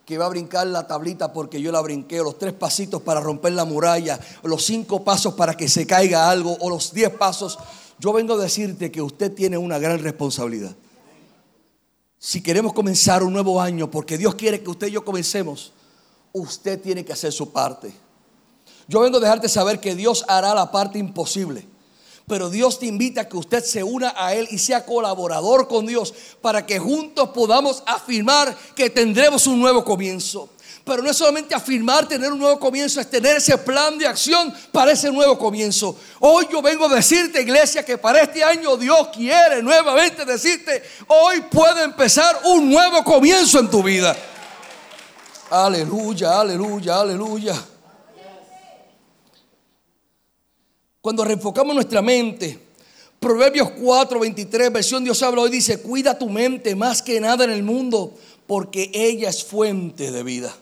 que 0.05 0.17
va 0.17 0.27
a 0.27 0.29
brincar 0.29 0.65
la 0.67 0.87
tablita 0.87 1.33
porque 1.33 1.61
yo 1.61 1.73
la 1.73 1.81
brinqué, 1.81 2.21
o 2.21 2.23
los 2.23 2.39
tres 2.39 2.53
pasitos 2.53 3.01
para 3.01 3.19
romper 3.19 3.51
la 3.51 3.65
muralla, 3.65 4.17
los 4.43 4.63
cinco 4.63 5.03
pasos 5.03 5.33
para 5.33 5.57
que 5.57 5.67
se 5.67 5.85
caiga 5.85 6.29
algo, 6.29 6.55
o 6.61 6.69
los 6.69 6.93
diez 6.93 7.09
pasos. 7.09 7.59
Yo 7.99 8.13
vengo 8.13 8.35
a 8.35 8.37
decirte 8.37 8.89
que 8.89 9.01
usted 9.01 9.33
tiene 9.33 9.57
una 9.57 9.77
gran 9.77 9.99
responsabilidad. 9.99 10.73
Si 12.17 12.41
queremos 12.41 12.71
comenzar 12.71 13.21
un 13.23 13.33
nuevo 13.33 13.59
año, 13.59 13.91
porque 13.91 14.17
Dios 14.17 14.35
quiere 14.35 14.63
que 14.63 14.69
usted 14.69 14.87
y 14.87 14.91
yo 14.91 15.03
comencemos, 15.03 15.73
usted 16.31 16.79
tiene 16.81 17.03
que 17.03 17.11
hacer 17.11 17.33
su 17.33 17.51
parte. 17.51 17.93
Yo 18.87 19.01
vengo 19.01 19.17
a 19.17 19.21
dejarte 19.21 19.49
saber 19.49 19.81
que 19.81 19.95
Dios 19.95 20.23
hará 20.29 20.55
la 20.55 20.71
parte 20.71 20.97
imposible. 20.97 21.67
Pero 22.29 22.49
Dios 22.49 22.77
te 22.77 22.85
invita 22.85 23.21
a 23.21 23.29
que 23.29 23.37
usted 23.37 23.63
se 23.63 23.81
una 23.81 24.13
a 24.17 24.33
Él 24.33 24.49
y 24.51 24.57
sea 24.57 24.85
colaborador 24.85 25.69
con 25.69 25.85
Dios 25.85 26.13
para 26.41 26.65
que 26.65 26.77
juntos 26.77 27.29
podamos 27.29 27.81
afirmar 27.85 28.53
que 28.75 28.89
tendremos 28.89 29.47
un 29.47 29.61
nuevo 29.61 29.85
comienzo. 29.85 30.49
Pero 30.83 31.01
no 31.01 31.09
es 31.09 31.15
solamente 31.15 31.55
afirmar 31.55 32.05
tener 32.05 32.33
un 32.33 32.39
nuevo 32.39 32.59
comienzo, 32.59 32.99
es 32.99 33.09
tener 33.09 33.37
ese 33.37 33.57
plan 33.57 33.97
de 33.97 34.07
acción 34.07 34.53
para 34.73 34.91
ese 34.91 35.09
nuevo 35.09 35.39
comienzo. 35.39 35.97
Hoy 36.19 36.49
yo 36.51 36.61
vengo 36.61 36.87
a 36.87 36.95
decirte, 36.95 37.41
iglesia, 37.41 37.85
que 37.85 37.97
para 37.97 38.19
este 38.19 38.43
año 38.43 38.75
Dios 38.75 39.07
quiere 39.13 39.63
nuevamente 39.63 40.25
decirte, 40.25 40.83
hoy 41.07 41.39
puede 41.49 41.83
empezar 41.83 42.41
un 42.43 42.69
nuevo 42.69 43.05
comienzo 43.05 43.59
en 43.59 43.69
tu 43.69 43.81
vida. 43.81 44.13
Aleluya, 45.49 46.41
aleluya, 46.41 46.99
aleluya. 46.99 47.76
Cuando 51.07 51.23
reenfocamos 51.23 51.73
nuestra 51.73 52.01
mente, 52.01 52.59
Proverbios 53.17 53.71
4, 53.81 54.19
23, 54.19 54.73
versión 54.73 55.05
Dios 55.05 55.23
habla 55.23 55.43
hoy, 55.43 55.49
dice, 55.49 55.81
cuida 55.81 56.19
tu 56.19 56.29
mente 56.29 56.75
más 56.75 57.01
que 57.01 57.21
nada 57.21 57.45
en 57.45 57.51
el 57.51 57.63
mundo, 57.63 58.13
porque 58.45 58.91
ella 58.93 59.29
es 59.29 59.41
fuente 59.41 60.11
de 60.11 60.21
vida. 60.23 60.53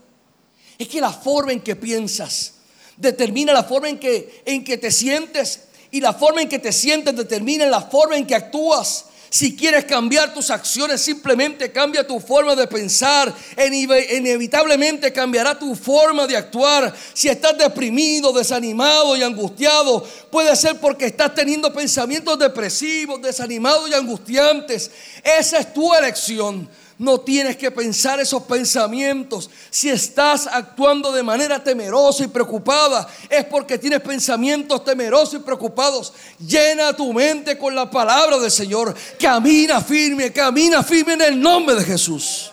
Es 0.78 0.88
que 0.88 1.02
la 1.02 1.12
forma 1.12 1.52
en 1.52 1.62
que 1.62 1.76
piensas 1.76 2.58
determina 2.96 3.54
la 3.54 3.64
forma 3.64 3.90
en 3.90 3.98
que, 3.98 4.44
en 4.46 4.64
que 4.64 4.78
te 4.78 4.92
sientes 4.92 5.62
y 5.90 6.00
la 6.00 6.14
forma 6.14 6.44
en 6.44 6.50
que 6.50 6.60
te 6.60 6.72
sientes 6.72 7.16
determina 7.16 7.66
la 7.66 7.82
forma 7.82 8.16
en 8.16 8.28
que 8.28 8.36
actúas. 8.36 9.06
Si 9.30 9.56
quieres 9.56 9.86
cambiar 9.86 10.34
tus 10.34 10.50
acciones, 10.50 11.02
simplemente 11.02 11.72
cambia 11.72 12.06
tu 12.06 12.20
forma 12.20 12.56
de 12.56 12.68
pensar. 12.68 13.34
Inevitablemente 13.58 15.12
cambiará 15.12 15.58
tu 15.58 15.76
forma 15.76 16.26
de 16.28 16.38
actuar. 16.38 16.94
Si 17.14 17.28
estás 17.28 17.58
deprimido, 17.58 18.32
desanimado 18.32 19.16
y 19.18 19.24
angustiado, 19.24 20.08
puede 20.32 20.56
ser 20.56 20.80
porque 20.80 21.08
estás 21.08 21.36
teniendo 21.36 21.74
pensamientos 21.74 22.40
depresivos, 22.40 23.22
desanimados 23.22 23.90
y 23.90 23.94
angustiantes. 23.94 24.92
Esa 25.24 25.60
es 25.60 25.74
tu 25.74 25.94
elección. 25.94 26.70
No 26.98 27.20
tienes 27.20 27.58
que 27.58 27.72
pensar 27.72 28.22
esos 28.22 28.44
pensamientos. 28.44 29.50
Si 29.70 29.90
estás 29.90 30.48
actuando 30.48 31.12
de 31.12 31.24
manera 31.24 31.62
temerosa 31.62 32.24
y 32.24 32.28
preocupada, 32.28 33.06
es 33.30 33.44
porque 33.46 33.78
tienes 33.78 34.00
pensamientos 34.02 34.84
temerosos 34.86 35.36
y 35.36 35.40
preocupados. 35.40 36.14
Llena 36.40 36.94
tu 36.94 37.12
mente 37.12 37.58
con 37.58 37.76
la 37.76 37.92
palabra 37.92 38.40
del 38.40 38.52
Señor. 38.52 38.96
Camina 39.20 39.82
firme, 39.82 40.32
camina 40.32 40.84
firme 40.84 41.14
en 41.14 41.22
el 41.22 41.40
nombre 41.42 41.76
de 41.76 41.84
Jesús. 41.84 42.52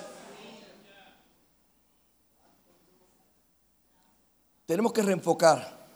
Tenemos 4.66 4.92
que 4.92 5.02
reenfocar 5.02 5.86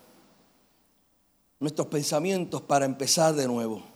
nuestros 1.59 1.89
pensamientos 1.89 2.63
para 2.63 2.85
empezar 2.85 3.35
de 3.35 3.49
nuevo. 3.49 3.96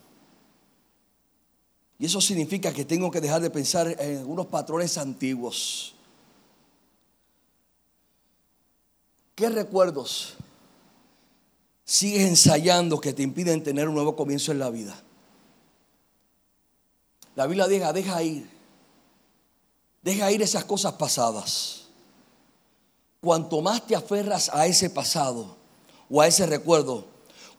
Y 2.00 2.06
eso 2.06 2.18
significa 2.18 2.72
que 2.72 2.86
tengo 2.86 3.10
que 3.10 3.20
dejar 3.20 3.42
de 3.42 3.50
pensar 3.50 3.94
en 4.00 4.24
unos 4.24 4.46
patrones 4.46 4.96
antiguos. 4.96 5.94
¿Qué 9.34 9.50
recuerdos 9.50 10.32
sigues 11.84 12.26
ensayando 12.26 12.98
que 12.98 13.12
te 13.12 13.22
impiden 13.22 13.62
tener 13.62 13.86
un 13.86 13.94
nuevo 13.94 14.16
comienzo 14.16 14.50
en 14.50 14.60
la 14.60 14.70
vida? 14.70 14.98
La 17.36 17.46
Biblia 17.46 17.68
diga, 17.68 17.92
deja 17.92 18.22
ir. 18.22 18.48
Deja 20.00 20.32
ir 20.32 20.40
esas 20.40 20.64
cosas 20.64 20.94
pasadas. 20.94 21.82
Cuanto 23.20 23.60
más 23.60 23.86
te 23.86 23.94
aferras 23.94 24.48
a 24.54 24.66
ese 24.66 24.88
pasado 24.88 25.54
o 26.08 26.22
a 26.22 26.26
ese 26.26 26.46
recuerdo, 26.46 27.04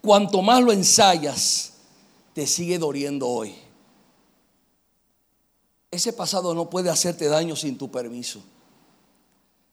cuanto 0.02 0.42
más 0.42 0.64
lo 0.64 0.72
ensayas, 0.72 1.74
te 2.34 2.48
sigue 2.48 2.80
doliendo 2.80 3.28
hoy. 3.28 3.61
Ese 5.92 6.14
pasado 6.14 6.54
no 6.54 6.70
puede 6.70 6.90
hacerte 6.90 7.28
daño 7.28 7.54
sin 7.58 7.78
tu 7.78 7.92
permiso. 7.92 8.42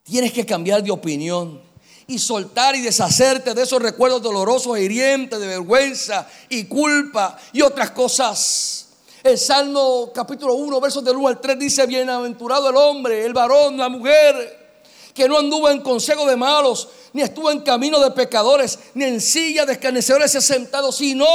Tienes 0.02 0.32
que 0.32 0.44
cambiar 0.44 0.82
de 0.82 0.90
opinión 0.90 1.62
y 2.08 2.18
soltar 2.18 2.74
y 2.74 2.80
deshacerte 2.80 3.54
de 3.54 3.62
esos 3.62 3.80
recuerdos 3.80 4.20
dolorosos 4.20 4.76
e 4.76 4.82
hirientes 4.82 5.38
de 5.38 5.46
vergüenza 5.46 6.26
y 6.48 6.64
culpa 6.64 7.38
y 7.52 7.62
otras 7.62 7.92
cosas. 7.92 8.88
El 9.22 9.38
Salmo 9.38 10.10
capítulo 10.12 10.54
1, 10.54 10.80
versos 10.80 11.04
del 11.04 11.16
1 11.16 11.28
al 11.28 11.40
3 11.40 11.56
dice, 11.56 11.86
bienaventurado 11.86 12.70
el 12.70 12.76
hombre, 12.76 13.24
el 13.24 13.32
varón, 13.32 13.76
la 13.76 13.88
mujer, 13.88 14.80
que 15.14 15.28
no 15.28 15.38
anduvo 15.38 15.70
en 15.70 15.82
consejo 15.82 16.26
de 16.26 16.34
malos, 16.34 16.88
ni 17.12 17.22
estuvo 17.22 17.48
en 17.52 17.60
camino 17.60 18.00
de 18.00 18.10
pecadores, 18.10 18.76
ni 18.94 19.04
en 19.04 19.20
silla 19.20 19.64
de 19.66 19.74
escarnecedores 19.74 20.32
se 20.32 20.40
sentado, 20.40 20.90
sino 20.90 21.26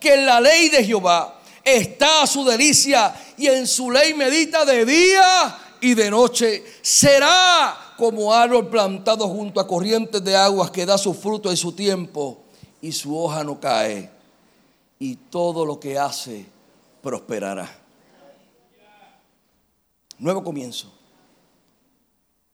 que 0.00 0.14
en 0.14 0.26
la 0.26 0.40
ley 0.40 0.70
de 0.70 0.84
Jehová 0.84 1.37
está 1.64 2.26
su 2.26 2.44
delicia 2.44 3.14
y 3.36 3.46
en 3.46 3.66
su 3.66 3.90
ley 3.90 4.14
medita 4.14 4.64
de 4.64 4.84
día 4.84 5.58
y 5.80 5.94
de 5.94 6.10
noche. 6.10 6.64
Será 6.82 7.94
como 7.96 8.32
árbol 8.32 8.68
plantado 8.68 9.28
junto 9.28 9.60
a 9.60 9.66
corrientes 9.66 10.22
de 10.22 10.36
aguas 10.36 10.70
que 10.70 10.86
da 10.86 10.98
su 10.98 11.14
fruto 11.14 11.50
en 11.50 11.56
su 11.56 11.72
tiempo 11.72 12.38
y 12.80 12.92
su 12.92 13.18
hoja 13.18 13.44
no 13.44 13.60
cae. 13.60 14.10
Y 14.98 15.16
todo 15.16 15.64
lo 15.64 15.78
que 15.78 15.98
hace 15.98 16.46
prosperará. 17.02 17.68
Nuevo 20.18 20.42
comienzo. 20.42 20.92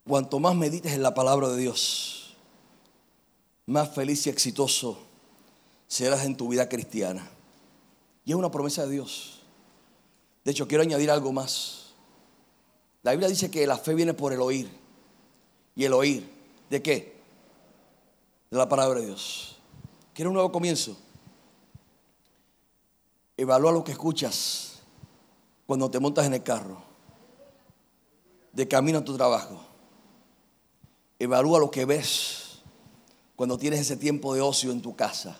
Cuanto 0.07 0.39
más 0.39 0.55
medites 0.55 0.93
en 0.93 1.03
la 1.03 1.15
palabra 1.15 1.49
de 1.49 1.57
Dios, 1.57 2.37
más 3.65 3.95
feliz 3.95 4.27
y 4.27 4.31
exitoso 4.31 4.99
serás 5.87 6.25
en 6.25 6.37
tu 6.37 6.49
vida 6.49 6.69
cristiana. 6.69 7.31
Y 8.25 8.33
es 8.33 8.37
una 8.37 8.51
promesa 8.51 8.85
de 8.85 8.93
Dios. 8.93 9.41
De 10.45 10.51
hecho, 10.51 10.67
quiero 10.67 10.83
añadir 10.83 11.11
algo 11.11 11.33
más. 11.33 11.95
La 13.03 13.11
Biblia 13.13 13.29
dice 13.29 13.51
que 13.51 13.67
la 13.67 13.77
fe 13.77 13.95
viene 13.95 14.15
por 14.15 14.33
el 14.33 14.41
oír 14.41 14.71
y 15.77 15.85
el 15.85 15.93
oír. 15.93 16.31
¿De 16.71 16.83
qué? 16.83 17.21
De 18.51 18.57
la 18.57 18.69
palabra 18.69 19.01
de 19.01 19.07
Dios. 19.07 19.59
¿Quieres 20.15 20.29
un 20.29 20.35
nuevo 20.35 20.51
comienzo? 20.51 20.97
Evalúa 23.37 23.73
lo 23.73 23.85
que 23.85 23.93
escuchas 23.93 24.79
cuando 25.67 25.91
te 25.91 25.99
montas 25.99 26.27
en 26.27 26.35
el 26.35 26.43
carro, 26.43 26.83
de 28.53 28.69
camino 28.69 28.99
a 28.99 29.05
tu 29.05 29.17
trabajo. 29.17 29.61
Evalúa 31.19 31.59
lo 31.59 31.71
que 31.71 31.85
ves 31.85 32.61
cuando 33.37 33.59
tienes 33.59 33.81
ese 33.81 33.97
tiempo 33.97 34.35
de 34.35 34.41
ocio 34.41 34.71
en 34.71 34.83
tu 34.83 34.95
casa. 34.95 35.39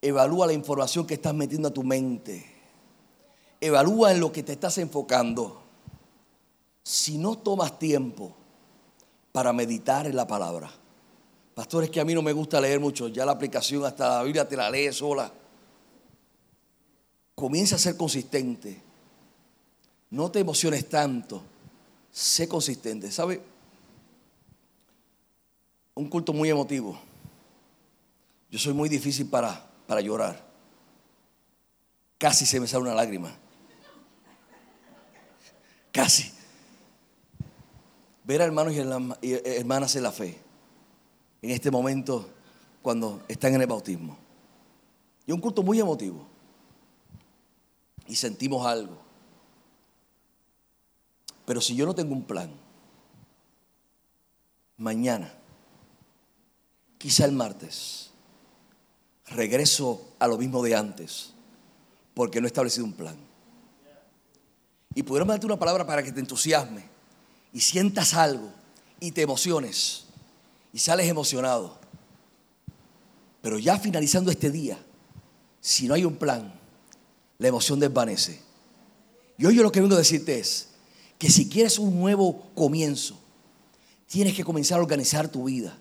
Evalúa 0.00 0.46
la 0.46 0.52
información 0.52 1.06
que 1.06 1.14
estás 1.14 1.34
metiendo 1.34 1.68
a 1.68 1.74
tu 1.74 1.82
mente. 1.82 2.46
Evalúa 3.60 4.12
en 4.12 4.20
lo 4.20 4.30
que 4.30 4.42
te 4.42 4.52
estás 4.52 4.78
enfocando. 4.78 5.60
Si 6.84 7.18
no 7.18 7.36
tomas 7.36 7.78
tiempo 7.78 8.34
para 9.32 9.52
meditar 9.52 10.06
en 10.06 10.16
la 10.16 10.26
palabra. 10.26 10.70
Pastor, 11.54 11.84
es 11.84 11.90
que 11.90 12.00
a 12.00 12.04
mí 12.04 12.14
no 12.14 12.22
me 12.22 12.32
gusta 12.32 12.60
leer 12.60 12.78
mucho, 12.78 13.08
ya 13.08 13.26
la 13.26 13.32
aplicación 13.32 13.84
hasta 13.84 14.18
la 14.18 14.22
Biblia 14.22 14.48
te 14.48 14.56
la 14.56 14.70
lee 14.70 14.92
sola. 14.92 15.32
Comienza 17.34 17.76
a 17.76 17.78
ser 17.78 17.96
consistente. 17.96 18.80
No 20.10 20.30
te 20.30 20.38
emociones 20.40 20.88
tanto. 20.88 21.42
Sé 22.12 22.48
consistente. 22.48 23.10
¿Sabe? 23.10 23.42
Un 25.94 26.08
culto 26.08 26.32
muy 26.32 26.48
emotivo. 26.48 26.98
Yo 28.50 28.58
soy 28.58 28.72
muy 28.72 28.88
difícil 28.88 29.28
para, 29.28 29.67
para 29.88 30.02
llorar. 30.02 30.46
Casi 32.18 32.44
se 32.44 32.60
me 32.60 32.68
sale 32.68 32.82
una 32.82 32.94
lágrima. 32.94 33.34
Casi 35.90 36.30
ver 38.22 38.42
a 38.42 38.44
hermanos 38.44 38.74
y 39.22 39.32
hermanas 39.32 39.96
en 39.96 40.02
la 40.02 40.12
fe 40.12 40.38
en 41.40 41.50
este 41.50 41.70
momento 41.70 42.28
cuando 42.82 43.22
están 43.28 43.54
en 43.54 43.62
el 43.62 43.66
bautismo. 43.66 44.18
Y 45.26 45.32
un 45.32 45.40
culto 45.40 45.62
muy 45.62 45.80
emotivo. 45.80 46.26
Y 48.06 48.14
sentimos 48.14 48.66
algo. 48.66 48.98
Pero 51.46 51.62
si 51.62 51.74
yo 51.74 51.86
no 51.86 51.94
tengo 51.94 52.12
un 52.12 52.24
plan, 52.24 52.50
mañana, 54.76 55.32
quizá 56.98 57.24
el 57.24 57.32
martes, 57.32 58.07
regreso 59.30 60.14
a 60.18 60.26
lo 60.26 60.38
mismo 60.38 60.62
de 60.62 60.74
antes, 60.74 61.30
porque 62.14 62.40
no 62.40 62.46
he 62.46 62.48
establecido 62.48 62.84
un 62.84 62.92
plan. 62.92 63.16
Y 64.94 65.02
pudiéramos 65.02 65.34
darte 65.34 65.46
una 65.46 65.58
palabra 65.58 65.86
para 65.86 66.02
que 66.02 66.12
te 66.12 66.20
entusiasme 66.20 66.84
y 67.52 67.60
sientas 67.60 68.14
algo 68.14 68.50
y 69.00 69.12
te 69.12 69.22
emociones 69.22 70.04
y 70.72 70.78
sales 70.78 71.08
emocionado. 71.08 71.78
Pero 73.42 73.58
ya 73.58 73.78
finalizando 73.78 74.30
este 74.30 74.50
día, 74.50 74.78
si 75.60 75.86
no 75.86 75.94
hay 75.94 76.04
un 76.04 76.16
plan, 76.16 76.52
la 77.38 77.48
emoción 77.48 77.78
desvanece. 77.78 78.40
Y 79.36 79.46
hoy 79.46 79.54
yo 79.54 79.62
lo 79.62 79.70
que 79.70 79.80
vengo 79.80 79.94
a 79.94 79.98
decirte 79.98 80.38
es 80.38 80.68
que 81.18 81.30
si 81.30 81.48
quieres 81.48 81.78
un 81.78 81.98
nuevo 81.98 82.46
comienzo, 82.54 83.18
tienes 84.08 84.34
que 84.34 84.44
comenzar 84.44 84.78
a 84.78 84.82
organizar 84.82 85.28
tu 85.28 85.44
vida. 85.44 85.76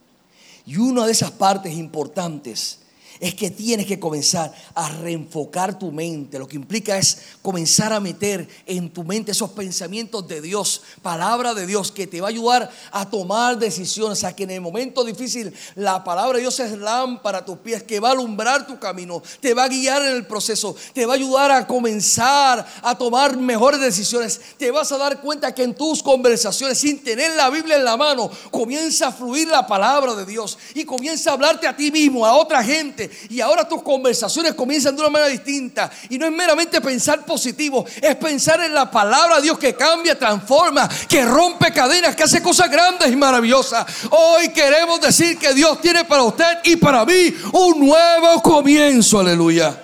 Y 0.65 0.77
una 0.77 1.05
de 1.05 1.11
esas 1.11 1.31
partes 1.31 1.73
importantes 1.73 2.79
es 3.19 3.33
que 3.33 3.49
tienes 3.49 3.85
que 3.85 3.99
comenzar 3.99 4.53
a 4.75 4.89
reenfocar 4.89 5.77
tu 5.77 5.91
mente. 5.91 6.39
Lo 6.39 6.47
que 6.47 6.55
implica 6.55 6.97
es 6.97 7.19
comenzar 7.41 7.93
a 7.93 7.99
meter 7.99 8.47
en 8.65 8.89
tu 8.89 9.03
mente 9.03 9.31
esos 9.31 9.51
pensamientos 9.51 10.27
de 10.27 10.41
Dios, 10.41 10.81
palabra 11.01 11.53
de 11.53 11.65
Dios, 11.65 11.91
que 11.91 12.07
te 12.07 12.21
va 12.21 12.27
a 12.27 12.29
ayudar 12.29 12.71
a 12.91 13.09
tomar 13.09 13.57
decisiones. 13.57 14.23
A 14.23 14.35
que 14.35 14.43
en 14.43 14.51
el 14.51 14.61
momento 14.61 15.03
difícil 15.03 15.53
la 15.75 16.03
palabra 16.03 16.37
de 16.37 16.41
Dios 16.41 16.59
es 16.59 16.77
lámpara 16.77 17.39
a 17.39 17.45
tus 17.45 17.57
pies, 17.59 17.83
que 17.83 17.99
va 17.99 18.09
a 18.09 18.11
alumbrar 18.11 18.67
tu 18.67 18.79
camino, 18.79 19.21
te 19.39 19.53
va 19.53 19.65
a 19.65 19.67
guiar 19.67 20.01
en 20.03 20.15
el 20.15 20.25
proceso, 20.25 20.75
te 20.93 21.05
va 21.05 21.13
a 21.13 21.15
ayudar 21.15 21.51
a 21.51 21.67
comenzar 21.67 22.65
a 22.81 22.97
tomar 22.97 23.37
mejores 23.37 23.79
decisiones. 23.79 24.39
Te 24.57 24.71
vas 24.71 24.91
a 24.91 24.97
dar 24.97 25.21
cuenta 25.21 25.53
que 25.53 25.63
en 25.63 25.73
tus 25.73 26.03
conversaciones, 26.03 26.77
sin 26.77 27.03
tener 27.03 27.35
la 27.35 27.49
Biblia 27.49 27.77
en 27.77 27.83
la 27.83 27.97
mano, 27.97 28.29
comienza 28.51 29.07
a 29.07 29.11
fluir 29.11 29.47
la 29.47 29.65
palabra 29.65 30.15
de 30.15 30.25
Dios 30.25 30.57
y 30.73 30.85
comienza 30.85 31.31
a 31.31 31.33
hablarte 31.33 31.67
a 31.67 31.75
ti 31.75 31.91
mismo, 31.91 32.25
a 32.25 32.35
otra 32.35 32.63
gente 32.63 33.06
y 33.29 33.41
ahora 33.41 33.67
tus 33.67 33.81
conversaciones 33.83 34.53
comienzan 34.53 34.95
de 34.95 35.01
una 35.01 35.09
manera 35.09 35.29
distinta. 35.29 35.89
Y 36.09 36.17
no 36.17 36.25
es 36.25 36.31
meramente 36.31 36.81
pensar 36.81 37.25
positivo, 37.25 37.85
es 38.01 38.15
pensar 38.15 38.61
en 38.61 38.73
la 38.73 38.89
palabra 38.89 39.37
de 39.37 39.43
Dios 39.43 39.57
que 39.57 39.75
cambia, 39.75 40.17
transforma, 40.17 40.89
que 41.07 41.25
rompe 41.25 41.71
cadenas, 41.71 42.15
que 42.15 42.23
hace 42.23 42.41
cosas 42.41 42.69
grandes 42.69 43.11
y 43.11 43.15
maravillosas. 43.15 43.85
Hoy 44.11 44.49
queremos 44.49 45.01
decir 45.01 45.37
que 45.37 45.53
Dios 45.53 45.81
tiene 45.81 46.05
para 46.05 46.23
usted 46.23 46.59
y 46.63 46.75
para 46.75 47.05
mí 47.05 47.33
un 47.53 47.79
nuevo 47.79 48.41
comienzo. 48.41 49.19
Aleluya. 49.19 49.83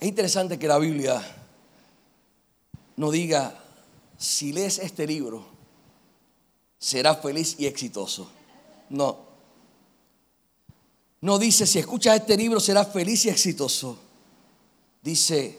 Es 0.00 0.08
interesante 0.08 0.58
que 0.58 0.66
la 0.66 0.78
Biblia 0.78 1.20
no 2.96 3.10
diga, 3.10 3.52
si 4.20 4.52
lees 4.52 4.78
este 4.78 5.06
libro, 5.06 5.46
serás 6.78 7.22
feliz 7.22 7.56
y 7.58 7.64
exitoso. 7.64 8.30
No. 8.90 9.18
No 11.22 11.38
dice, 11.38 11.66
si 11.66 11.78
escuchas 11.78 12.20
este 12.20 12.36
libro, 12.36 12.60
serás 12.60 12.92
feliz 12.92 13.24
y 13.24 13.30
exitoso. 13.30 13.98
Dice, 15.02 15.58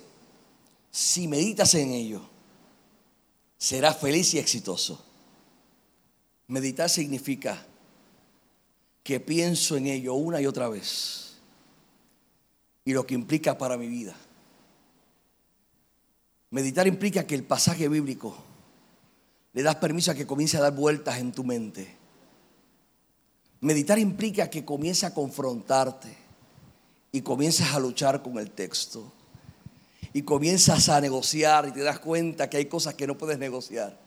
si 0.91 1.27
meditas 1.27 1.73
en 1.73 1.91
ello, 1.91 2.21
serás 3.57 3.97
feliz 3.97 4.31
y 4.35 4.37
exitoso. 4.37 5.03
Meditar 6.45 6.87
significa 6.87 7.65
que 9.03 9.19
pienso 9.19 9.75
en 9.75 9.87
ello 9.87 10.13
una 10.13 10.39
y 10.39 10.45
otra 10.45 10.69
vez 10.69 11.37
y 12.85 12.93
lo 12.93 13.07
que 13.07 13.15
implica 13.15 13.57
para 13.57 13.75
mi 13.75 13.87
vida. 13.87 14.15
Meditar 16.51 16.85
implica 16.85 17.25
que 17.25 17.33
el 17.33 17.43
pasaje 17.43 17.89
bíblico 17.89 18.50
le 19.53 19.63
das 19.63 19.75
permiso 19.75 20.11
a 20.11 20.15
que 20.15 20.25
comience 20.25 20.57
a 20.57 20.61
dar 20.61 20.73
vueltas 20.73 21.17
en 21.19 21.31
tu 21.31 21.43
mente 21.43 22.01
Meditar 23.61 23.99
implica 23.99 24.49
que 24.49 24.65
comiences 24.65 25.03
a 25.03 25.13
confrontarte 25.13 26.17
y 27.11 27.21
comienzas 27.21 27.75
a 27.75 27.79
luchar 27.79 28.23
con 28.23 28.39
el 28.39 28.49
texto 28.49 29.11
y 30.13 30.23
comienzas 30.23 30.89
a 30.89 30.99
negociar 30.99 31.67
y 31.67 31.71
te 31.71 31.81
das 31.81 31.99
cuenta 31.99 32.49
que 32.49 32.57
hay 32.57 32.65
cosas 32.65 32.95
que 32.95 33.05
no 33.05 33.19
puedes 33.19 33.37
negociar. 33.37 33.99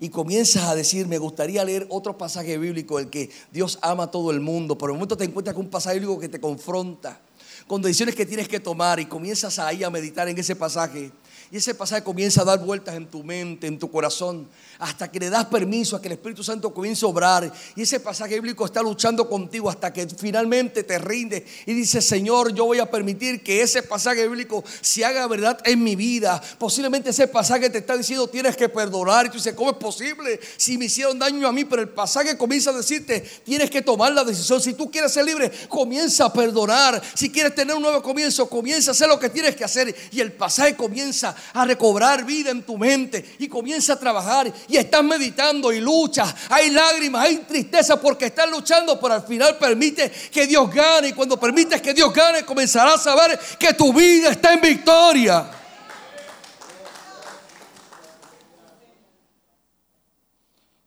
Y 0.00 0.10
comienzas 0.10 0.64
a 0.64 0.74
decir, 0.74 1.06
me 1.06 1.16
gustaría 1.16 1.64
leer 1.64 1.86
otro 1.88 2.18
pasaje 2.18 2.58
bíblico, 2.58 2.98
el 2.98 3.08
que 3.08 3.30
Dios 3.50 3.78
ama 3.80 4.04
a 4.04 4.10
todo 4.10 4.30
el 4.30 4.40
mundo, 4.40 4.76
pero 4.76 4.90
en 4.90 4.92
un 4.92 4.98
momento 4.98 5.16
te 5.16 5.24
encuentras 5.24 5.54
con 5.54 5.64
un 5.64 5.70
pasaje 5.70 5.98
bíblico 5.98 6.20
que 6.20 6.28
te 6.28 6.40
confronta 6.40 7.20
con 7.66 7.80
decisiones 7.80 8.14
que 8.14 8.26
tienes 8.26 8.48
que 8.48 8.60
tomar 8.60 9.00
y 9.00 9.06
comienzas 9.06 9.58
ahí 9.58 9.82
a 9.82 9.90
meditar 9.90 10.28
en 10.28 10.36
ese 10.36 10.56
pasaje. 10.56 11.10
Y 11.50 11.56
ese 11.56 11.74
pasaje 11.74 12.02
comienza 12.02 12.42
a 12.42 12.44
dar 12.44 12.60
vueltas 12.60 12.94
en 12.94 13.06
tu 13.06 13.24
mente, 13.24 13.66
en 13.66 13.78
tu 13.78 13.90
corazón 13.90 14.48
hasta 14.80 15.10
que 15.10 15.20
le 15.20 15.28
das 15.28 15.44
permiso 15.46 15.94
a 15.94 16.00
que 16.00 16.08
el 16.08 16.12
Espíritu 16.12 16.42
Santo 16.42 16.72
comience 16.72 17.04
a 17.04 17.08
obrar. 17.08 17.52
Y 17.76 17.82
ese 17.82 18.00
pasaje 18.00 18.34
bíblico 18.34 18.64
está 18.64 18.82
luchando 18.82 19.28
contigo 19.28 19.68
hasta 19.68 19.92
que 19.92 20.08
finalmente 20.08 20.82
te 20.82 20.98
rinde 20.98 21.46
y 21.66 21.74
dice, 21.74 22.00
Señor, 22.00 22.54
yo 22.54 22.64
voy 22.64 22.78
a 22.78 22.90
permitir 22.90 23.42
que 23.42 23.60
ese 23.60 23.82
pasaje 23.82 24.26
bíblico 24.26 24.64
se 24.80 25.04
haga 25.04 25.26
verdad 25.26 25.60
en 25.66 25.84
mi 25.84 25.96
vida. 25.96 26.40
Posiblemente 26.58 27.10
ese 27.10 27.28
pasaje 27.28 27.68
te 27.68 27.78
está 27.78 27.94
diciendo, 27.94 28.26
tienes 28.26 28.56
que 28.56 28.70
perdonar. 28.70 29.26
Y 29.26 29.28
tú 29.28 29.36
dices, 29.36 29.52
¿cómo 29.52 29.70
es 29.70 29.76
posible 29.76 30.40
si 30.56 30.78
me 30.78 30.86
hicieron 30.86 31.18
daño 31.18 31.46
a 31.46 31.52
mí? 31.52 31.66
Pero 31.66 31.82
el 31.82 31.90
pasaje 31.90 32.38
comienza 32.38 32.70
a 32.70 32.72
decirte, 32.72 33.20
tienes 33.44 33.70
que 33.70 33.82
tomar 33.82 34.12
la 34.12 34.24
decisión. 34.24 34.62
Si 34.62 34.72
tú 34.72 34.90
quieres 34.90 35.12
ser 35.12 35.26
libre, 35.26 35.52
comienza 35.68 36.24
a 36.24 36.32
perdonar. 36.32 37.02
Si 37.14 37.30
quieres 37.30 37.54
tener 37.54 37.76
un 37.76 37.82
nuevo 37.82 38.00
comienzo, 38.02 38.48
comienza 38.48 38.90
a 38.90 38.92
hacer 38.92 39.08
lo 39.08 39.20
que 39.20 39.28
tienes 39.28 39.54
que 39.54 39.64
hacer. 39.64 39.94
Y 40.10 40.20
el 40.20 40.32
pasaje 40.32 40.74
comienza 40.74 41.36
a 41.52 41.64
recobrar 41.64 42.24
vida 42.24 42.50
en 42.50 42.62
tu 42.62 42.78
mente 42.78 43.36
y 43.38 43.48
comienza 43.48 43.94
a 43.94 43.98
trabajar 43.98 44.52
y 44.68 44.76
estás 44.76 45.02
meditando 45.04 45.72
y 45.72 45.80
luchas, 45.80 46.34
hay 46.48 46.70
lágrimas, 46.70 47.26
hay 47.26 47.38
tristeza 47.38 48.00
porque 48.00 48.26
estás 48.26 48.50
luchando, 48.50 48.98
pero 49.00 49.14
al 49.14 49.22
final 49.22 49.58
permite 49.58 50.10
que 50.10 50.46
Dios 50.46 50.72
gane 50.72 51.08
y 51.08 51.12
cuando 51.12 51.38
permites 51.38 51.80
que 51.80 51.94
Dios 51.94 52.12
gane 52.12 52.44
comenzarás 52.44 52.94
a 52.94 53.10
saber 53.10 53.38
que 53.58 53.74
tu 53.74 53.92
vida 53.92 54.30
está 54.30 54.54
en 54.54 54.60
victoria. 54.60 55.50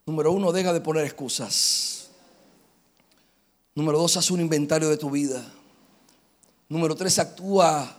Número 0.05 0.31
uno, 0.31 0.51
deja 0.51 0.73
de 0.73 0.81
poner 0.81 1.05
excusas. 1.05 2.09
Número 3.75 3.97
dos, 3.97 4.17
haz 4.17 4.29
un 4.31 4.41
inventario 4.41 4.89
de 4.89 4.97
tu 4.97 5.09
vida. 5.09 5.43
Número 6.69 6.95
tres, 6.95 7.17
actúa 7.19 7.97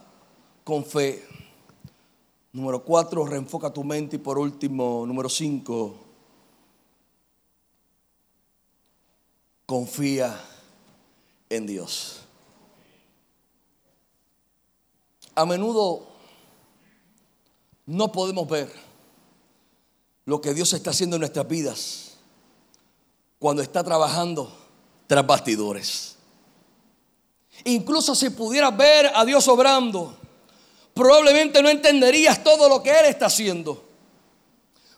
con 0.62 0.84
fe. 0.84 1.26
Número 2.54 2.84
cuatro, 2.84 3.26
reenfoca 3.26 3.72
tu 3.72 3.82
mente. 3.82 4.14
Y 4.14 4.20
por 4.20 4.38
último, 4.38 5.04
número 5.04 5.28
cinco, 5.28 5.96
confía 9.66 10.40
en 11.50 11.66
Dios. 11.66 12.20
A 15.34 15.44
menudo 15.44 16.06
no 17.86 18.12
podemos 18.12 18.48
ver 18.48 18.72
lo 20.24 20.40
que 20.40 20.54
Dios 20.54 20.72
está 20.74 20.90
haciendo 20.90 21.16
en 21.16 21.20
nuestras 21.20 21.48
vidas 21.48 22.18
cuando 23.40 23.62
está 23.62 23.82
trabajando 23.82 24.56
tras 25.08 25.26
bastidores. 25.26 26.18
Incluso 27.64 28.14
si 28.14 28.30
pudieras 28.30 28.76
ver 28.76 29.10
a 29.12 29.24
Dios 29.24 29.48
obrando, 29.48 30.16
probablemente 30.94 31.60
no 31.60 31.68
entenderías 31.68 32.42
todo 32.42 32.68
lo 32.68 32.82
que 32.82 32.90
Él 32.90 33.06
está 33.06 33.26
haciendo. 33.26 33.84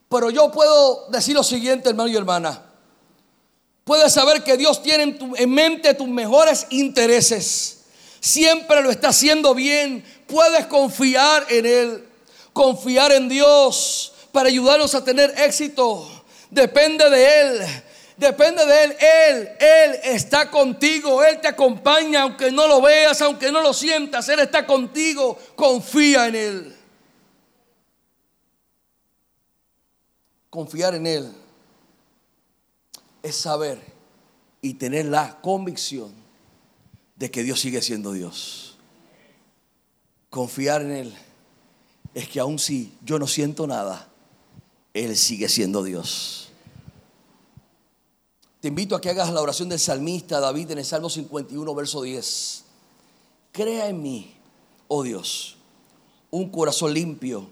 Pero 0.08 0.30
yo 0.30 0.52
puedo 0.52 1.08
decir 1.08 1.34
lo 1.34 1.42
siguiente, 1.42 1.88
hermano 1.88 2.08
y 2.08 2.16
hermana. 2.16 2.62
Puedes 3.84 4.12
saber 4.12 4.42
que 4.42 4.56
Dios 4.56 4.82
tiene 4.82 5.16
en, 5.36 5.50
mente 5.50 5.94
tus 5.94 6.08
mejores 6.08 6.66
intereses. 6.70 7.84
Siempre 8.20 8.82
lo 8.82 8.90
está 8.90 9.08
haciendo 9.08 9.54
bien. 9.54 10.04
Puedes 10.26 10.66
confiar 10.66 11.46
en 11.48 11.66
Él. 11.66 12.08
Confiar 12.52 13.12
en 13.12 13.28
Dios 13.28 14.12
para 14.32 14.48
ayudarnos 14.48 14.94
a 14.94 15.04
tener 15.04 15.32
éxito. 15.38 16.08
Depende 16.50 17.08
de 17.10 17.40
Él. 17.40 17.66
Depende 18.16 18.64
de 18.64 18.84
Él. 18.84 18.96
Él, 18.98 19.48
Él 19.60 20.00
está 20.04 20.50
contigo. 20.50 21.22
Él 21.22 21.40
te 21.40 21.48
acompaña 21.48 22.22
aunque 22.22 22.50
no 22.50 22.66
lo 22.66 22.80
veas, 22.80 23.20
aunque 23.20 23.52
no 23.52 23.60
lo 23.60 23.74
sientas. 23.74 24.28
Él 24.28 24.40
está 24.40 24.66
contigo. 24.66 25.38
Confía 25.54 26.26
en 26.28 26.34
Él. 26.34 26.76
Confiar 30.48 30.94
en 30.94 31.06
Él 31.06 31.32
es 33.22 33.36
saber 33.36 33.78
y 34.62 34.74
tener 34.74 35.04
la 35.04 35.38
convicción 35.42 36.14
de 37.16 37.30
que 37.30 37.42
Dios 37.42 37.60
sigue 37.60 37.82
siendo 37.82 38.12
Dios. 38.12 38.78
Confiar 40.30 40.80
en 40.80 40.92
Él 40.92 41.14
es 42.14 42.28
que 42.28 42.40
aun 42.40 42.58
si 42.58 42.94
yo 43.04 43.18
no 43.18 43.26
siento 43.26 43.66
nada, 43.66 44.08
Él 44.94 45.16
sigue 45.16 45.50
siendo 45.50 45.82
Dios. 45.82 46.45
Te 48.66 48.68
invito 48.70 48.96
a 48.96 49.00
que 49.00 49.10
hagas 49.10 49.32
la 49.32 49.40
oración 49.40 49.68
del 49.68 49.78
salmista 49.78 50.40
David 50.40 50.72
en 50.72 50.78
el 50.78 50.84
Salmo 50.84 51.08
51, 51.08 51.72
verso 51.72 52.02
10. 52.02 52.64
Crea 53.52 53.88
en 53.88 54.02
mí, 54.02 54.34
oh 54.88 55.04
Dios, 55.04 55.56
un 56.32 56.50
corazón 56.50 56.92
limpio 56.92 57.46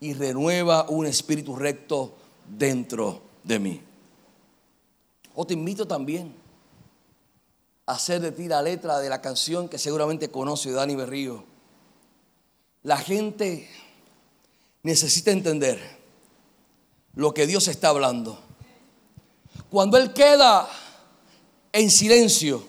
y 0.00 0.14
renueva 0.14 0.88
un 0.88 1.06
espíritu 1.06 1.54
recto 1.54 2.12
dentro 2.58 3.22
de 3.44 3.60
mí. 3.60 3.80
O 5.36 5.46
te 5.46 5.54
invito 5.54 5.86
también 5.86 6.34
a 7.86 7.92
hacer 7.92 8.20
de 8.20 8.32
ti 8.32 8.48
la 8.48 8.60
letra 8.60 8.98
de 8.98 9.08
la 9.08 9.22
canción 9.22 9.68
que 9.68 9.78
seguramente 9.78 10.28
conoce 10.28 10.72
Dani 10.72 10.96
Berrío. 10.96 11.44
La 12.82 12.96
gente 12.96 13.70
necesita 14.82 15.30
entender 15.30 15.78
lo 17.14 17.32
que 17.32 17.46
Dios 17.46 17.68
está 17.68 17.90
hablando. 17.90 18.47
Cuando 19.70 19.98
Él 19.98 20.12
queda 20.12 20.68
en 21.72 21.90
silencio 21.90 22.66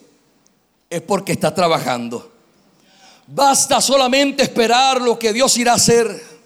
es 0.90 1.02
porque 1.02 1.32
está 1.32 1.54
trabajando. 1.54 2.32
Basta 3.28 3.80
solamente 3.80 4.44
esperar 4.44 5.00
lo 5.02 5.18
que 5.18 5.32
Dios 5.32 5.56
irá 5.58 5.74
a 5.74 5.76
hacer. 5.76 6.40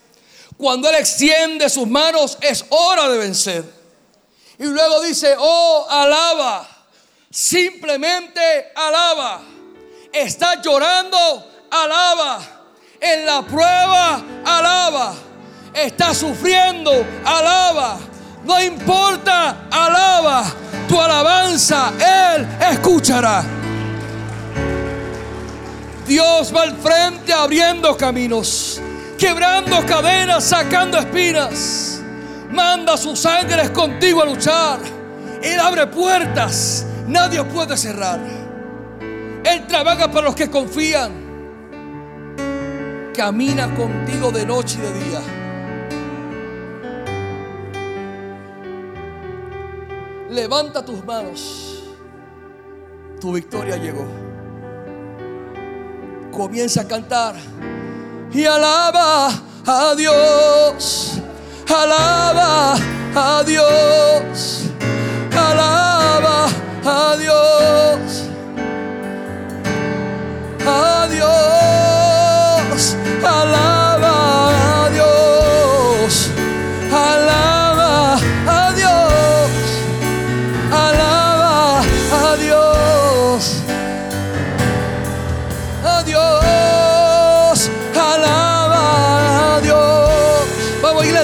Cuando 0.57 0.89
Él 0.89 0.95
extiende 0.95 1.69
sus 1.69 1.87
manos 1.87 2.37
es 2.41 2.65
hora 2.69 3.09
de 3.09 3.17
vencer. 3.17 3.63
Y 4.59 4.65
luego 4.65 5.01
dice, 5.01 5.35
oh, 5.39 5.87
alaba. 5.89 6.67
Simplemente 7.29 8.39
alaba. 8.75 9.41
Está 10.11 10.61
llorando, 10.61 11.17
alaba. 11.71 12.39
En 12.99 13.25
la 13.25 13.41
prueba, 13.41 14.23
alaba. 14.45 15.15
Está 15.73 16.13
sufriendo, 16.13 16.91
alaba. 17.25 17.99
No 18.43 18.61
importa, 18.61 19.67
alaba. 19.71 20.45
Tu 20.87 20.99
alabanza, 20.99 21.93
Él 21.97 22.47
escuchará. 22.71 23.43
Dios 26.05 26.53
va 26.53 26.63
al 26.63 26.75
frente 26.75 27.31
abriendo 27.31 27.95
caminos, 27.95 28.81
quebrando 29.17 29.85
cadenas, 29.85 30.43
sacando 30.43 30.97
espinas 30.97 31.93
manda 32.53 32.95
sus 32.95 33.25
ángeles 33.25 33.71
contigo 33.71 34.21
a 34.21 34.25
luchar. 34.25 34.79
Él 35.41 35.59
abre 35.59 35.87
puertas, 35.87 36.85
nadie 37.07 37.43
puede 37.43 37.75
cerrar. 37.75 38.19
Él 39.43 39.67
trabaja 39.67 40.09
para 40.09 40.27
los 40.27 40.35
que 40.35 40.49
confían. 40.49 41.23
Camina 43.13 43.73
contigo 43.75 44.31
de 44.31 44.45
noche 44.45 44.77
y 44.79 44.81
de 44.81 44.93
día. 45.05 45.42
Levanta 50.33 50.83
tus 50.83 51.05
manos. 51.05 51.83
Tu 53.21 53.31
victoria 53.33 53.77
llegó. 53.77 54.07
Comienza 56.31 56.81
a 56.81 56.87
cantar 56.87 57.35
y 58.31 58.43
alaba 58.43 59.29
a 59.63 59.93
Dios. 59.95 61.21
Alaba 61.69 62.73
a 63.13 63.43
Dios. 63.43 64.63
Alaba 65.37 66.47
a 66.83 67.15
Dios. 67.15 68.23
A 70.65 71.07
Dios. 71.11 72.97
Alaba 73.23 73.72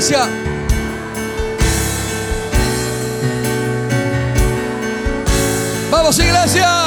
iglesia. 0.10 0.28
Vamos 5.92 6.20
iglesia. 6.20 6.79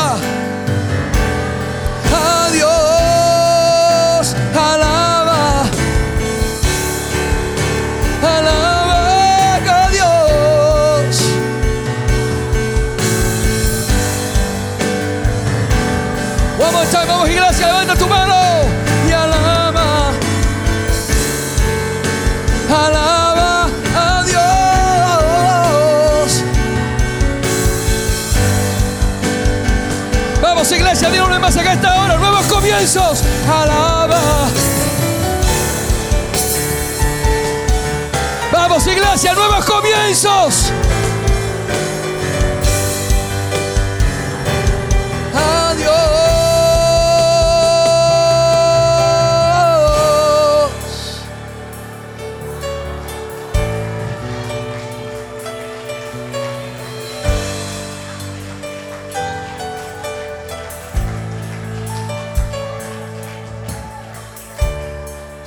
Alaba. 32.83 34.51
Vamos 38.51 38.85
iglesia, 38.89 39.35
nuevos 39.35 39.65
comienzos. 39.65 40.73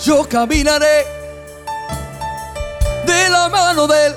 Yo 0.06 0.24
caminaré 0.30 1.08
de 3.08 3.30
la 3.32 3.49
mano 3.49 3.88
de 3.88 4.06
él. 4.06 4.16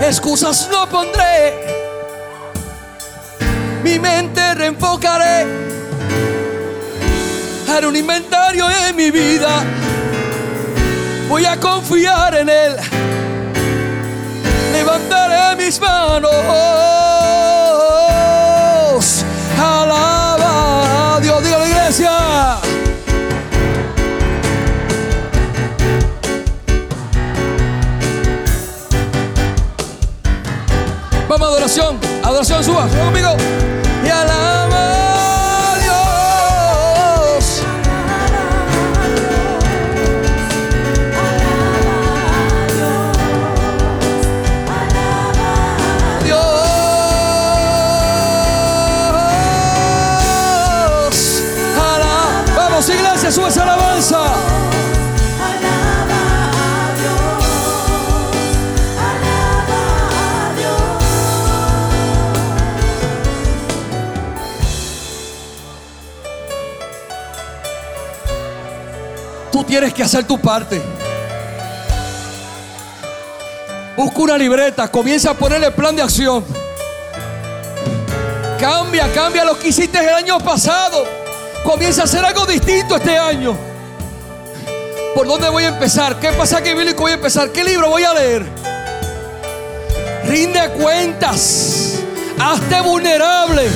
Excusas 0.00 0.66
no 0.72 0.88
pondré. 0.88 1.52
Mi 3.82 3.98
mente 3.98 4.54
reenfocaré. 4.54 5.46
Haré 7.68 7.86
un 7.86 7.96
inventario 7.96 8.64
en 8.88 8.96
mi 8.96 9.10
vida. 9.10 9.62
Voy 11.28 11.44
a 11.44 11.60
confiar 11.60 12.34
en 12.36 12.48
él. 12.48 12.76
Levantaré 14.72 15.62
mis 15.62 15.78
manos. 15.78 17.13
Adoración, 32.34 32.64
suba, 32.64 32.88
suba 32.90 33.04
conmigo. 33.04 33.36
Y 34.04 34.08
alaba 34.08 34.63
Tienes 69.66 69.94
que 69.94 70.02
hacer 70.02 70.24
tu 70.24 70.38
parte. 70.38 70.80
Busca 73.96 74.18
una 74.20 74.36
libreta, 74.36 74.90
comienza 74.90 75.30
a 75.30 75.34
ponerle 75.34 75.70
plan 75.70 75.94
de 75.94 76.02
acción. 76.02 76.44
Cambia, 78.58 79.10
cambia 79.12 79.44
lo 79.44 79.58
que 79.58 79.68
hiciste 79.68 79.98
el 79.98 80.14
año 80.14 80.38
pasado. 80.38 81.04
Comienza 81.64 82.02
a 82.02 82.04
hacer 82.04 82.24
algo 82.24 82.44
distinto 82.44 82.96
este 82.96 83.16
año. 83.16 83.56
¿Por 85.14 85.26
dónde 85.26 85.48
voy 85.48 85.64
a 85.64 85.68
empezar? 85.68 86.18
¿Qué 86.18 86.32
pasaje 86.32 86.74
bíblico 86.74 87.02
voy 87.02 87.12
a 87.12 87.14
empezar? 87.14 87.50
¿Qué 87.50 87.62
libro 87.62 87.88
voy 87.88 88.02
a 88.02 88.12
leer? 88.12 88.44
Rinde 90.26 90.70
cuentas. 90.70 92.00
Hazte 92.38 92.80
vulnerable. 92.80 93.68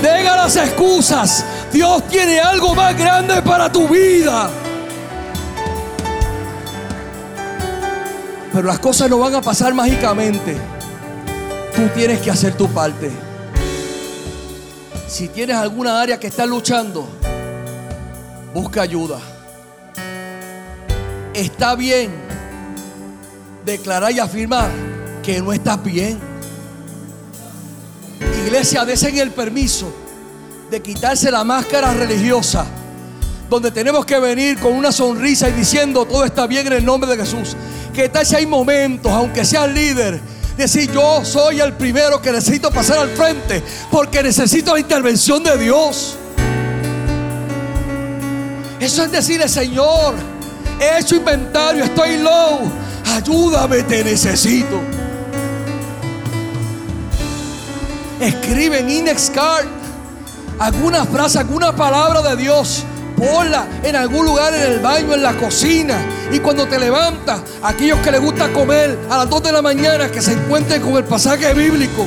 Deja 0.00 0.36
las 0.36 0.56
excusas. 0.56 1.44
Dios 1.70 2.06
tiene 2.08 2.40
algo 2.40 2.74
más 2.74 2.96
grande 2.96 3.42
para 3.42 3.70
tu 3.70 3.86
vida. 3.88 4.48
Pero 8.54 8.68
las 8.68 8.78
cosas 8.78 9.10
no 9.10 9.18
van 9.18 9.34
a 9.34 9.42
pasar 9.42 9.74
mágicamente. 9.74 10.56
Tú 11.74 11.88
tienes 11.92 12.20
que 12.20 12.30
hacer 12.30 12.56
tu 12.56 12.68
parte. 12.68 13.10
Si 15.08 15.26
tienes 15.26 15.56
alguna 15.56 16.00
área 16.00 16.20
que 16.20 16.28
está 16.28 16.46
luchando, 16.46 17.08
busca 18.54 18.82
ayuda. 18.82 19.18
Está 21.34 21.74
bien 21.74 22.12
declarar 23.64 24.12
y 24.12 24.20
afirmar 24.20 24.70
que 25.20 25.42
no 25.42 25.52
estás 25.52 25.82
bien. 25.82 26.20
Iglesia, 28.46 28.84
desen 28.84 29.18
el 29.18 29.32
permiso 29.32 29.92
de 30.70 30.80
quitarse 30.80 31.28
la 31.28 31.42
máscara 31.42 31.92
religiosa, 31.92 32.66
donde 33.54 33.70
tenemos 33.70 34.04
que 34.04 34.18
venir 34.18 34.58
con 34.58 34.72
una 34.72 34.90
sonrisa 34.90 35.48
y 35.48 35.52
diciendo 35.52 36.04
todo 36.04 36.24
está 36.24 36.46
bien 36.48 36.66
en 36.66 36.72
el 36.72 36.84
nombre 36.84 37.08
de 37.08 37.16
Jesús. 37.16 37.56
Que 37.94 38.08
tal 38.08 38.26
si 38.26 38.34
hay 38.34 38.46
momentos, 38.46 39.12
aunque 39.12 39.44
seas 39.44 39.70
líder, 39.70 40.20
decir 40.56 40.90
yo 40.92 41.24
soy 41.24 41.60
el 41.60 41.72
primero 41.74 42.20
que 42.20 42.32
necesito 42.32 42.72
pasar 42.72 42.98
al 42.98 43.10
frente 43.10 43.62
porque 43.92 44.22
necesito 44.24 44.74
la 44.74 44.80
intervención 44.80 45.44
de 45.44 45.56
Dios. 45.56 46.16
Eso 48.80 49.04
es 49.04 49.12
decirle, 49.12 49.48
Señor, 49.48 50.14
he 50.80 50.98
hecho 50.98 51.14
inventario, 51.14 51.84
estoy 51.84 52.18
low, 52.18 52.60
ayúdame, 53.14 53.84
te 53.84 54.02
necesito. 54.02 54.80
Escribe 58.20 58.80
en 58.80 58.90
Index 58.90 59.30
Card 59.30 59.66
alguna 60.58 61.04
frase, 61.04 61.38
alguna 61.38 61.74
palabra 61.74 62.20
de 62.20 62.36
Dios. 62.36 62.84
Ponla 63.16 63.66
en 63.82 63.96
algún 63.96 64.26
lugar 64.26 64.54
en 64.54 64.62
el 64.72 64.80
baño, 64.80 65.14
en 65.14 65.22
la 65.22 65.34
cocina. 65.34 65.96
Y 66.32 66.40
cuando 66.40 66.66
te 66.66 66.78
levantas, 66.78 67.40
aquellos 67.62 67.98
que 68.00 68.10
les 68.10 68.20
gusta 68.20 68.52
comer 68.52 68.98
a 69.10 69.18
las 69.18 69.30
2 69.30 69.42
de 69.42 69.52
la 69.52 69.62
mañana, 69.62 70.10
que 70.10 70.20
se 70.20 70.32
encuentren 70.32 70.82
con 70.82 70.96
el 70.96 71.04
pasaje 71.04 71.54
bíblico. 71.54 72.06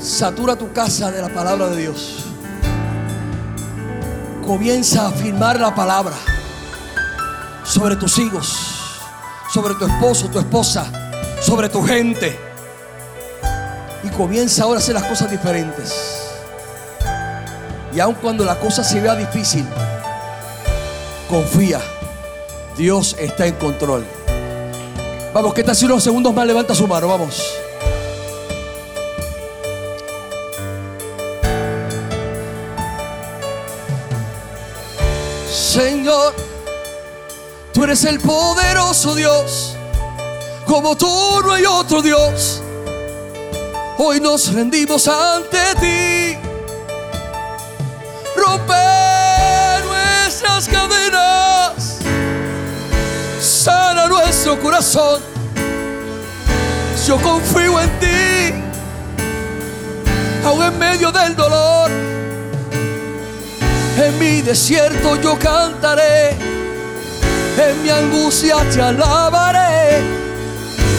Satura 0.00 0.54
tu 0.54 0.72
casa 0.72 1.10
de 1.10 1.20
la 1.20 1.28
palabra 1.28 1.68
de 1.70 1.80
Dios. 1.82 2.26
Comienza 4.46 5.06
a 5.06 5.08
afirmar 5.08 5.58
la 5.58 5.74
palabra 5.74 6.14
sobre 7.64 7.96
tus 7.96 8.18
hijos, 8.18 8.56
sobre 9.52 9.74
tu 9.74 9.86
esposo, 9.86 10.28
tu 10.28 10.38
esposa, 10.38 10.86
sobre 11.40 11.68
tu 11.68 11.82
gente. 11.82 12.53
Y 14.04 14.08
comienza 14.10 14.64
ahora 14.64 14.78
a 14.78 14.82
hacer 14.82 14.94
las 14.94 15.04
cosas 15.04 15.30
diferentes. 15.30 15.92
Y 17.94 18.00
aun 18.00 18.14
cuando 18.14 18.44
la 18.44 18.56
cosa 18.56 18.84
se 18.84 19.00
vea 19.00 19.14
difícil, 19.14 19.64
confía. 21.28 21.80
Dios 22.76 23.16
está 23.18 23.46
en 23.46 23.54
control. 23.54 24.04
Vamos, 25.32 25.54
que 25.54 25.62
tal 25.62 25.76
si 25.76 25.84
unos 25.84 26.02
segundos 26.02 26.34
más 26.34 26.46
levanta 26.46 26.74
su 26.74 26.86
mano? 26.86 27.08
Vamos. 27.08 27.40
Señor, 35.50 36.34
tú 37.72 37.84
eres 37.84 38.04
el 38.04 38.20
poderoso 38.20 39.14
Dios. 39.14 39.76
Como 40.66 40.96
tú 40.96 41.08
no 41.44 41.52
hay 41.52 41.64
otro 41.64 42.02
Dios. 42.02 42.63
Hoy 43.96 44.18
nos 44.20 44.52
rendimos 44.52 45.06
ante 45.06 45.58
ti. 45.80 46.36
Rompe 48.36 48.74
nuestras 49.86 50.68
cadenas. 50.68 51.98
nuestro 54.08 54.60
corazón. 54.60 55.22
Yo 57.06 57.16
confío 57.18 57.80
en 57.80 58.00
ti, 58.00 58.54
aún 60.44 60.62
en 60.62 60.78
medio 60.78 61.12
del 61.12 61.36
dolor. 61.36 61.90
En 63.96 64.18
mi 64.18 64.42
desierto 64.42 65.20
yo 65.20 65.38
cantaré, 65.38 66.30
en 66.30 67.82
mi 67.82 67.90
angustia 67.90 68.56
te 68.72 68.80
alabaré. 68.80 70.02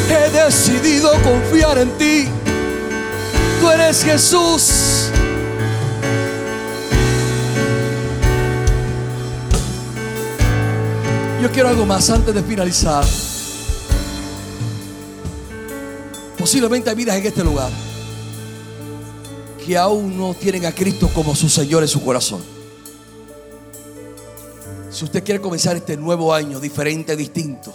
He 0.10 0.30
decidido 0.30 1.12
confiar 1.24 1.78
en 1.80 1.98
ti. 1.98 2.35
Tú 3.66 3.72
eres 3.72 4.04
Jesús. 4.04 5.10
Yo 11.42 11.52
quiero 11.52 11.70
algo 11.70 11.84
más 11.84 12.08
antes 12.12 12.36
de 12.36 12.44
finalizar. 12.44 13.04
Posiblemente 16.38 16.92
hay 16.92 16.96
vidas 16.96 17.16
en 17.16 17.26
este 17.26 17.44
lugar 17.44 17.72
que 19.66 19.76
aún 19.76 20.16
no 20.16 20.36
tienen 20.36 20.68
a 20.68 20.72
Cristo 20.72 21.10
como 21.12 21.34
su 21.34 21.50
Señor 21.50 21.82
en 21.82 21.90
su 21.90 22.06
corazón. 22.06 22.44
Si 24.92 25.06
usted 25.06 25.24
quiere 25.24 25.42
comenzar 25.42 25.76
este 25.76 25.98
nuevo 25.98 26.32
año 26.36 26.60
diferente, 26.60 27.16
distinto, 27.16 27.74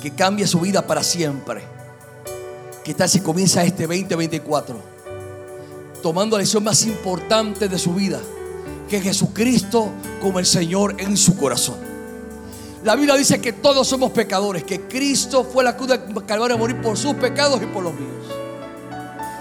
que 0.00 0.14
cambie 0.14 0.46
su 0.46 0.60
vida 0.60 0.86
para 0.86 1.02
siempre, 1.02 1.77
¿qué 2.88 2.94
tal 2.94 3.06
si 3.06 3.20
comienza 3.20 3.62
este 3.64 3.86
2024 3.86 4.80
tomando 6.02 6.38
la 6.38 6.40
lección 6.40 6.64
más 6.64 6.86
importante 6.86 7.68
de 7.68 7.78
su 7.78 7.92
vida, 7.92 8.18
que 8.88 8.96
es 8.96 9.02
Jesucristo 9.02 9.90
como 10.22 10.38
el 10.38 10.46
Señor 10.46 10.96
en 10.98 11.14
su 11.18 11.36
corazón? 11.36 11.76
La 12.84 12.96
Biblia 12.96 13.14
dice 13.16 13.42
que 13.42 13.52
todos 13.52 13.86
somos 13.86 14.12
pecadores, 14.12 14.64
que 14.64 14.88
Cristo 14.88 15.44
fue 15.44 15.64
la 15.64 15.76
cruz 15.76 15.88
del 15.88 16.00
Calvario 16.24 16.56
a 16.56 16.58
morir 16.58 16.80
por 16.80 16.96
sus 16.96 17.12
pecados 17.16 17.60
y 17.62 17.66
por 17.66 17.82
los 17.82 17.92
míos. 17.92 18.24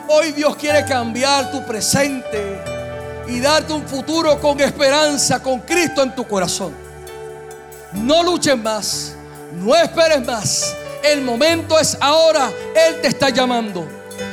Hoy 0.10 0.34
Dios 0.34 0.58
quiere 0.58 0.84
cambiar 0.84 1.50
tu 1.50 1.66
presente 1.66 2.62
y 3.30 3.40
darte 3.40 3.72
un 3.72 3.88
futuro 3.88 4.42
con 4.42 4.60
esperanza, 4.60 5.42
con 5.42 5.62
Cristo 5.62 6.04
en 6.04 6.14
tu 6.14 6.28
corazón. 6.28 6.74
No 7.94 8.24
luches 8.24 8.58
más, 8.58 9.16
no 9.54 9.74
esperes 9.74 10.28
más. 10.28 10.76
El 11.04 11.22
momento 11.22 11.80
es 11.80 11.98
ahora. 12.00 12.52
Él 12.76 13.02
te 13.02 13.08
está 13.08 13.30
llamando. 13.30 13.88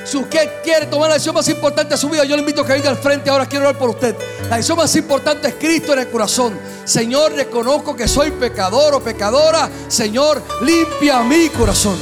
Si 0.04 0.16
usted 0.16 0.62
quiere 0.62 0.86
tomar 0.86 1.08
la 1.08 1.14
decisión 1.14 1.34
más 1.34 1.48
importante 1.48 1.94
de 1.94 1.98
su 1.98 2.08
vida, 2.08 2.24
yo 2.24 2.36
le 2.36 2.40
invito 2.40 2.62
a 2.62 2.66
que 2.66 2.74
venga 2.74 2.90
al 2.90 2.96
frente 2.96 3.30
ahora. 3.30 3.46
Quiero 3.46 3.66
orar 3.66 3.78
por 3.78 3.90
usted. 3.90 4.14
La 4.48 4.56
decisión 4.56 4.78
más 4.78 4.94
importante 4.96 5.48
es 5.48 5.54
Cristo 5.54 5.92
en 5.92 6.00
el 6.00 6.10
corazón. 6.10 6.58
Señor, 6.84 7.32
reconozco 7.32 7.96
que 7.96 8.06
soy 8.06 8.30
pecador 8.32 8.94
o 8.94 9.00
pecadora. 9.00 9.68
Señor, 9.88 10.42
limpia 10.62 11.22
mi 11.22 11.48
corazón. 11.48 11.96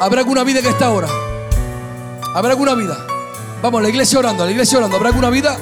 ¿Habrá 0.00 0.20
alguna 0.20 0.44
vida 0.44 0.60
en 0.60 0.66
esta 0.66 0.90
hora? 0.90 1.08
¿Habrá 2.34 2.50
alguna 2.50 2.74
vida? 2.74 2.98
Vamos, 3.62 3.82
la 3.82 3.88
iglesia 3.88 4.18
orando, 4.18 4.44
la 4.44 4.50
iglesia 4.50 4.76
orando. 4.76 4.96
¿Habrá 4.96 5.08
alguna 5.08 5.30
vida? 5.30 5.56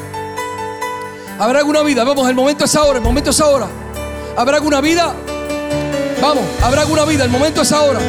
¿Habrá 1.39 1.61
alguna 1.61 1.83
vida? 1.83 2.03
Vamos, 2.03 2.29
el 2.29 2.35
momento 2.35 2.65
es 2.65 2.75
ahora, 2.75 2.99
el 2.99 3.05
momento 3.05 3.31
es 3.31 3.41
ahora. 3.41 3.69
¿Habrá 4.37 4.57
alguna 4.57 4.81
vida? 4.81 5.15
Vamos, 6.25 6.45
habrá 6.63 6.81
alguna 6.81 7.05
vida, 7.05 7.25
el 7.25 7.29
momento 7.29 7.61
es 7.61 7.71
ahora. 7.71 8.01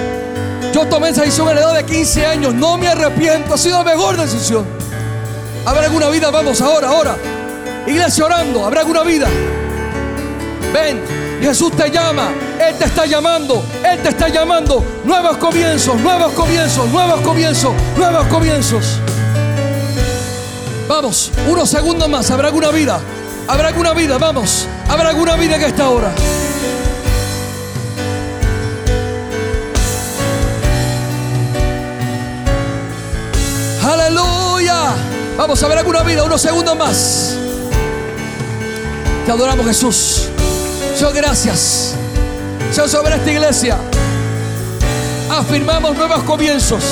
Yo 0.73 0.87
tomé 0.87 1.09
esa 1.09 1.23
decisión 1.23 1.49
a 1.49 1.53
la 1.53 1.59
edad 1.59 1.73
de 1.73 1.85
15 1.85 2.25
años, 2.25 2.53
no 2.53 2.77
me 2.77 2.87
arrepiento, 2.87 3.53
ha 3.53 3.57
sido 3.57 3.79
la 3.79 3.83
mejor 3.83 4.15
decisión. 4.15 4.65
¿Habrá 5.65 5.87
alguna 5.87 6.07
vida? 6.07 6.31
Vamos, 6.31 6.61
ahora, 6.61 6.87
ahora. 6.87 7.17
Iglesia 7.85 8.23
orando, 8.23 8.65
¿habrá 8.65 8.79
alguna 8.79 9.03
vida? 9.03 9.27
Ven, 10.73 11.03
Jesús 11.41 11.73
te 11.73 11.91
llama, 11.91 12.29
Él 12.57 12.77
te 12.77 12.85
está 12.85 13.05
llamando, 13.05 13.61
Él 13.83 14.01
te 14.01 14.07
está 14.07 14.29
llamando. 14.29 14.81
Nuevos 15.03 15.35
comienzos, 15.35 15.99
nuevos 15.99 16.31
comienzos, 16.31 16.87
nuevos 16.91 17.19
comienzos, 17.19 17.73
nuevos 17.97 18.27
comienzos. 18.27 18.99
Vamos, 20.87 21.33
unos 21.49 21.69
segundos 21.69 22.07
más, 22.07 22.31
¿habrá 22.31 22.47
alguna 22.47 22.69
vida? 22.69 22.97
¿Habrá 23.45 23.67
alguna 23.67 23.91
vida? 23.91 24.17
Vamos, 24.17 24.67
¿habrá 24.87 25.09
alguna 25.09 25.35
vida 25.35 25.57
en 25.57 25.63
esta 25.63 25.89
hora? 25.89 26.13
Aleluya. 33.85 34.95
Vamos 35.37 35.61
a 35.61 35.67
ver 35.67 35.77
alguna 35.77 36.01
vida, 36.01 36.23
unos 36.23 36.41
segundos 36.41 36.75
más. 36.75 37.35
Te 39.25 39.31
adoramos 39.31 39.65
Jesús. 39.67 40.29
Señor, 40.95 41.13
gracias. 41.13 41.93
Señor, 42.71 42.89
sobre 42.89 43.15
esta 43.15 43.31
iglesia. 43.31 43.77
Afirmamos 45.29 45.95
nuevos 45.95 46.23
comienzos. 46.23 46.83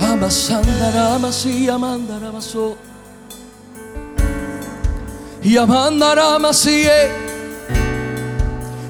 Amasandarama 0.00 1.30
y 1.44 1.68
amandaramaso. 1.68 2.76
Y 5.42 5.56
amandarama 5.56 6.52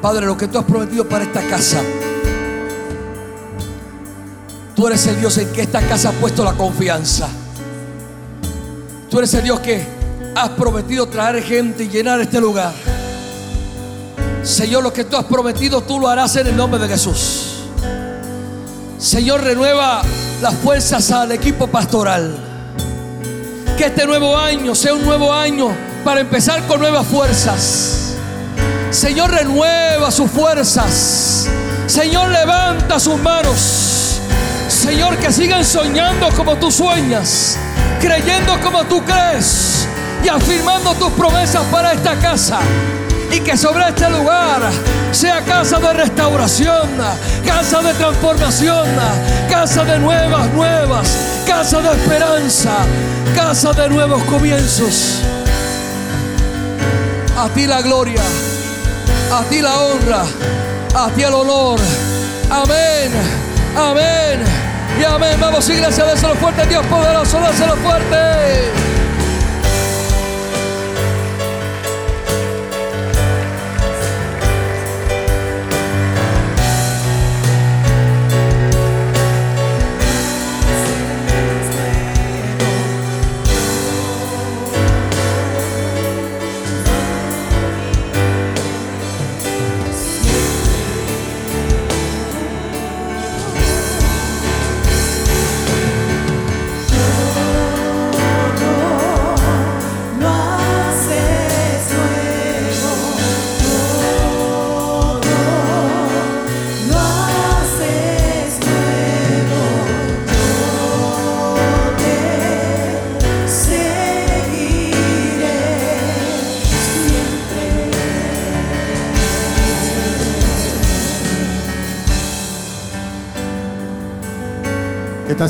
Padre, 0.00 0.24
lo 0.24 0.36
que 0.36 0.48
tú 0.48 0.58
has 0.58 0.64
prometido 0.64 1.06
para 1.06 1.24
esta 1.24 1.42
casa. 1.46 1.82
Tú 4.74 4.86
eres 4.86 5.06
el 5.06 5.20
Dios 5.20 5.36
en 5.36 5.52
que 5.52 5.60
esta 5.60 5.82
casa 5.82 6.08
ha 6.08 6.12
puesto 6.12 6.42
la 6.42 6.54
confianza. 6.54 7.28
Tú 9.10 9.18
eres 9.18 9.34
el 9.34 9.42
Dios 9.42 9.60
que 9.60 9.84
has 10.34 10.48
prometido 10.50 11.06
traer 11.06 11.42
gente 11.42 11.84
y 11.84 11.88
llenar 11.88 12.18
este 12.20 12.40
lugar. 12.40 12.72
Señor, 14.42 14.82
lo 14.82 14.90
que 14.90 15.04
tú 15.04 15.18
has 15.18 15.24
prometido, 15.24 15.82
tú 15.82 16.00
lo 16.00 16.08
harás 16.08 16.34
en 16.36 16.46
el 16.46 16.56
nombre 16.56 16.80
de 16.80 16.88
Jesús. 16.88 17.64
Señor, 18.96 19.42
renueva 19.42 20.00
las 20.40 20.54
fuerzas 20.54 21.10
al 21.10 21.32
equipo 21.32 21.66
pastoral. 21.66 22.34
Que 23.76 23.86
este 23.86 24.06
nuevo 24.06 24.34
año 24.34 24.74
sea 24.74 24.94
un 24.94 25.04
nuevo 25.04 25.30
año 25.30 25.68
para 26.04 26.20
empezar 26.20 26.66
con 26.66 26.80
nuevas 26.80 27.06
fuerzas. 27.06 27.99
Señor, 28.90 29.30
renueva 29.30 30.10
sus 30.10 30.30
fuerzas. 30.30 31.48
Señor, 31.86 32.30
levanta 32.30 32.98
sus 32.98 33.20
manos. 33.20 34.20
Señor, 34.68 35.16
que 35.18 35.32
sigan 35.32 35.64
soñando 35.64 36.28
como 36.30 36.56
tú 36.56 36.70
sueñas, 36.70 37.56
creyendo 38.00 38.60
como 38.60 38.84
tú 38.84 39.02
crees 39.04 39.86
y 40.24 40.28
afirmando 40.28 40.92
tus 40.94 41.10
promesas 41.12 41.64
para 41.70 41.92
esta 41.92 42.16
casa. 42.16 42.58
Y 43.30 43.38
que 43.40 43.56
sobre 43.56 43.88
este 43.88 44.10
lugar 44.10 44.60
sea 45.12 45.40
casa 45.44 45.78
de 45.78 45.92
restauración, 45.92 46.88
casa 47.46 47.82
de 47.82 47.94
transformación, 47.94 48.88
casa 49.48 49.84
de 49.84 49.98
nuevas, 50.00 50.50
nuevas, 50.50 51.08
casa 51.46 51.80
de 51.80 51.90
esperanza, 51.90 52.72
casa 53.36 53.72
de 53.72 53.88
nuevos 53.88 54.22
comienzos. 54.24 55.20
A 57.36 57.48
ti 57.50 57.66
la 57.66 57.80
gloria, 57.82 58.20
a 59.32 59.42
ti 59.48 59.60
la 59.60 59.78
honra, 59.80 60.24
a 60.94 61.08
ti 61.10 61.22
el 61.22 61.34
honor. 61.34 61.78
Amén, 62.50 63.12
amén 63.76 64.44
y 65.00 65.04
amén. 65.04 65.38
Vamos, 65.40 65.68
iglesia, 65.68 66.04
déselo 66.04 66.34
fuerte, 66.34 66.66
Dios 66.66 66.84
poderoso, 66.86 67.40
déselo 67.40 67.76
fuerte. 67.76 68.99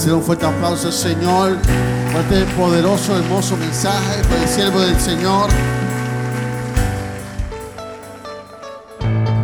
Haciendo 0.01 0.21
un 0.21 0.25
fuerte 0.25 0.47
aplauso 0.47 0.87
al 0.87 0.95
Señor 0.95 1.59
por 2.11 2.47
poderoso, 2.57 3.19
hermoso 3.19 3.55
mensaje, 3.59 4.23
por 4.31 4.39
el 4.39 4.49
siervo 4.49 4.81
del 4.81 4.99
Señor. 4.99 5.51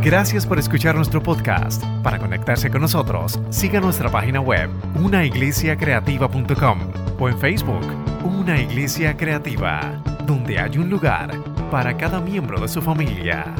Gracias 0.02 0.46
por 0.46 0.58
escuchar 0.58 0.94
nuestro 0.94 1.22
podcast. 1.22 1.84
Para 2.02 2.18
conectarse 2.18 2.70
con 2.70 2.80
nosotros, 2.80 3.38
siga 3.50 3.80
nuestra 3.80 4.10
página 4.10 4.40
web, 4.40 4.70
unaiglesiacreativa.com 4.94 6.78
o 7.18 7.28
en 7.28 7.38
Facebook, 7.38 7.84
Una 8.24 8.58
Iglesia 8.58 9.14
Creativa, 9.14 10.02
donde 10.24 10.58
hay 10.58 10.78
un 10.78 10.88
lugar 10.88 11.38
para 11.70 11.94
cada 11.98 12.18
miembro 12.18 12.58
de 12.58 12.68
su 12.68 12.80
familia. 12.80 13.54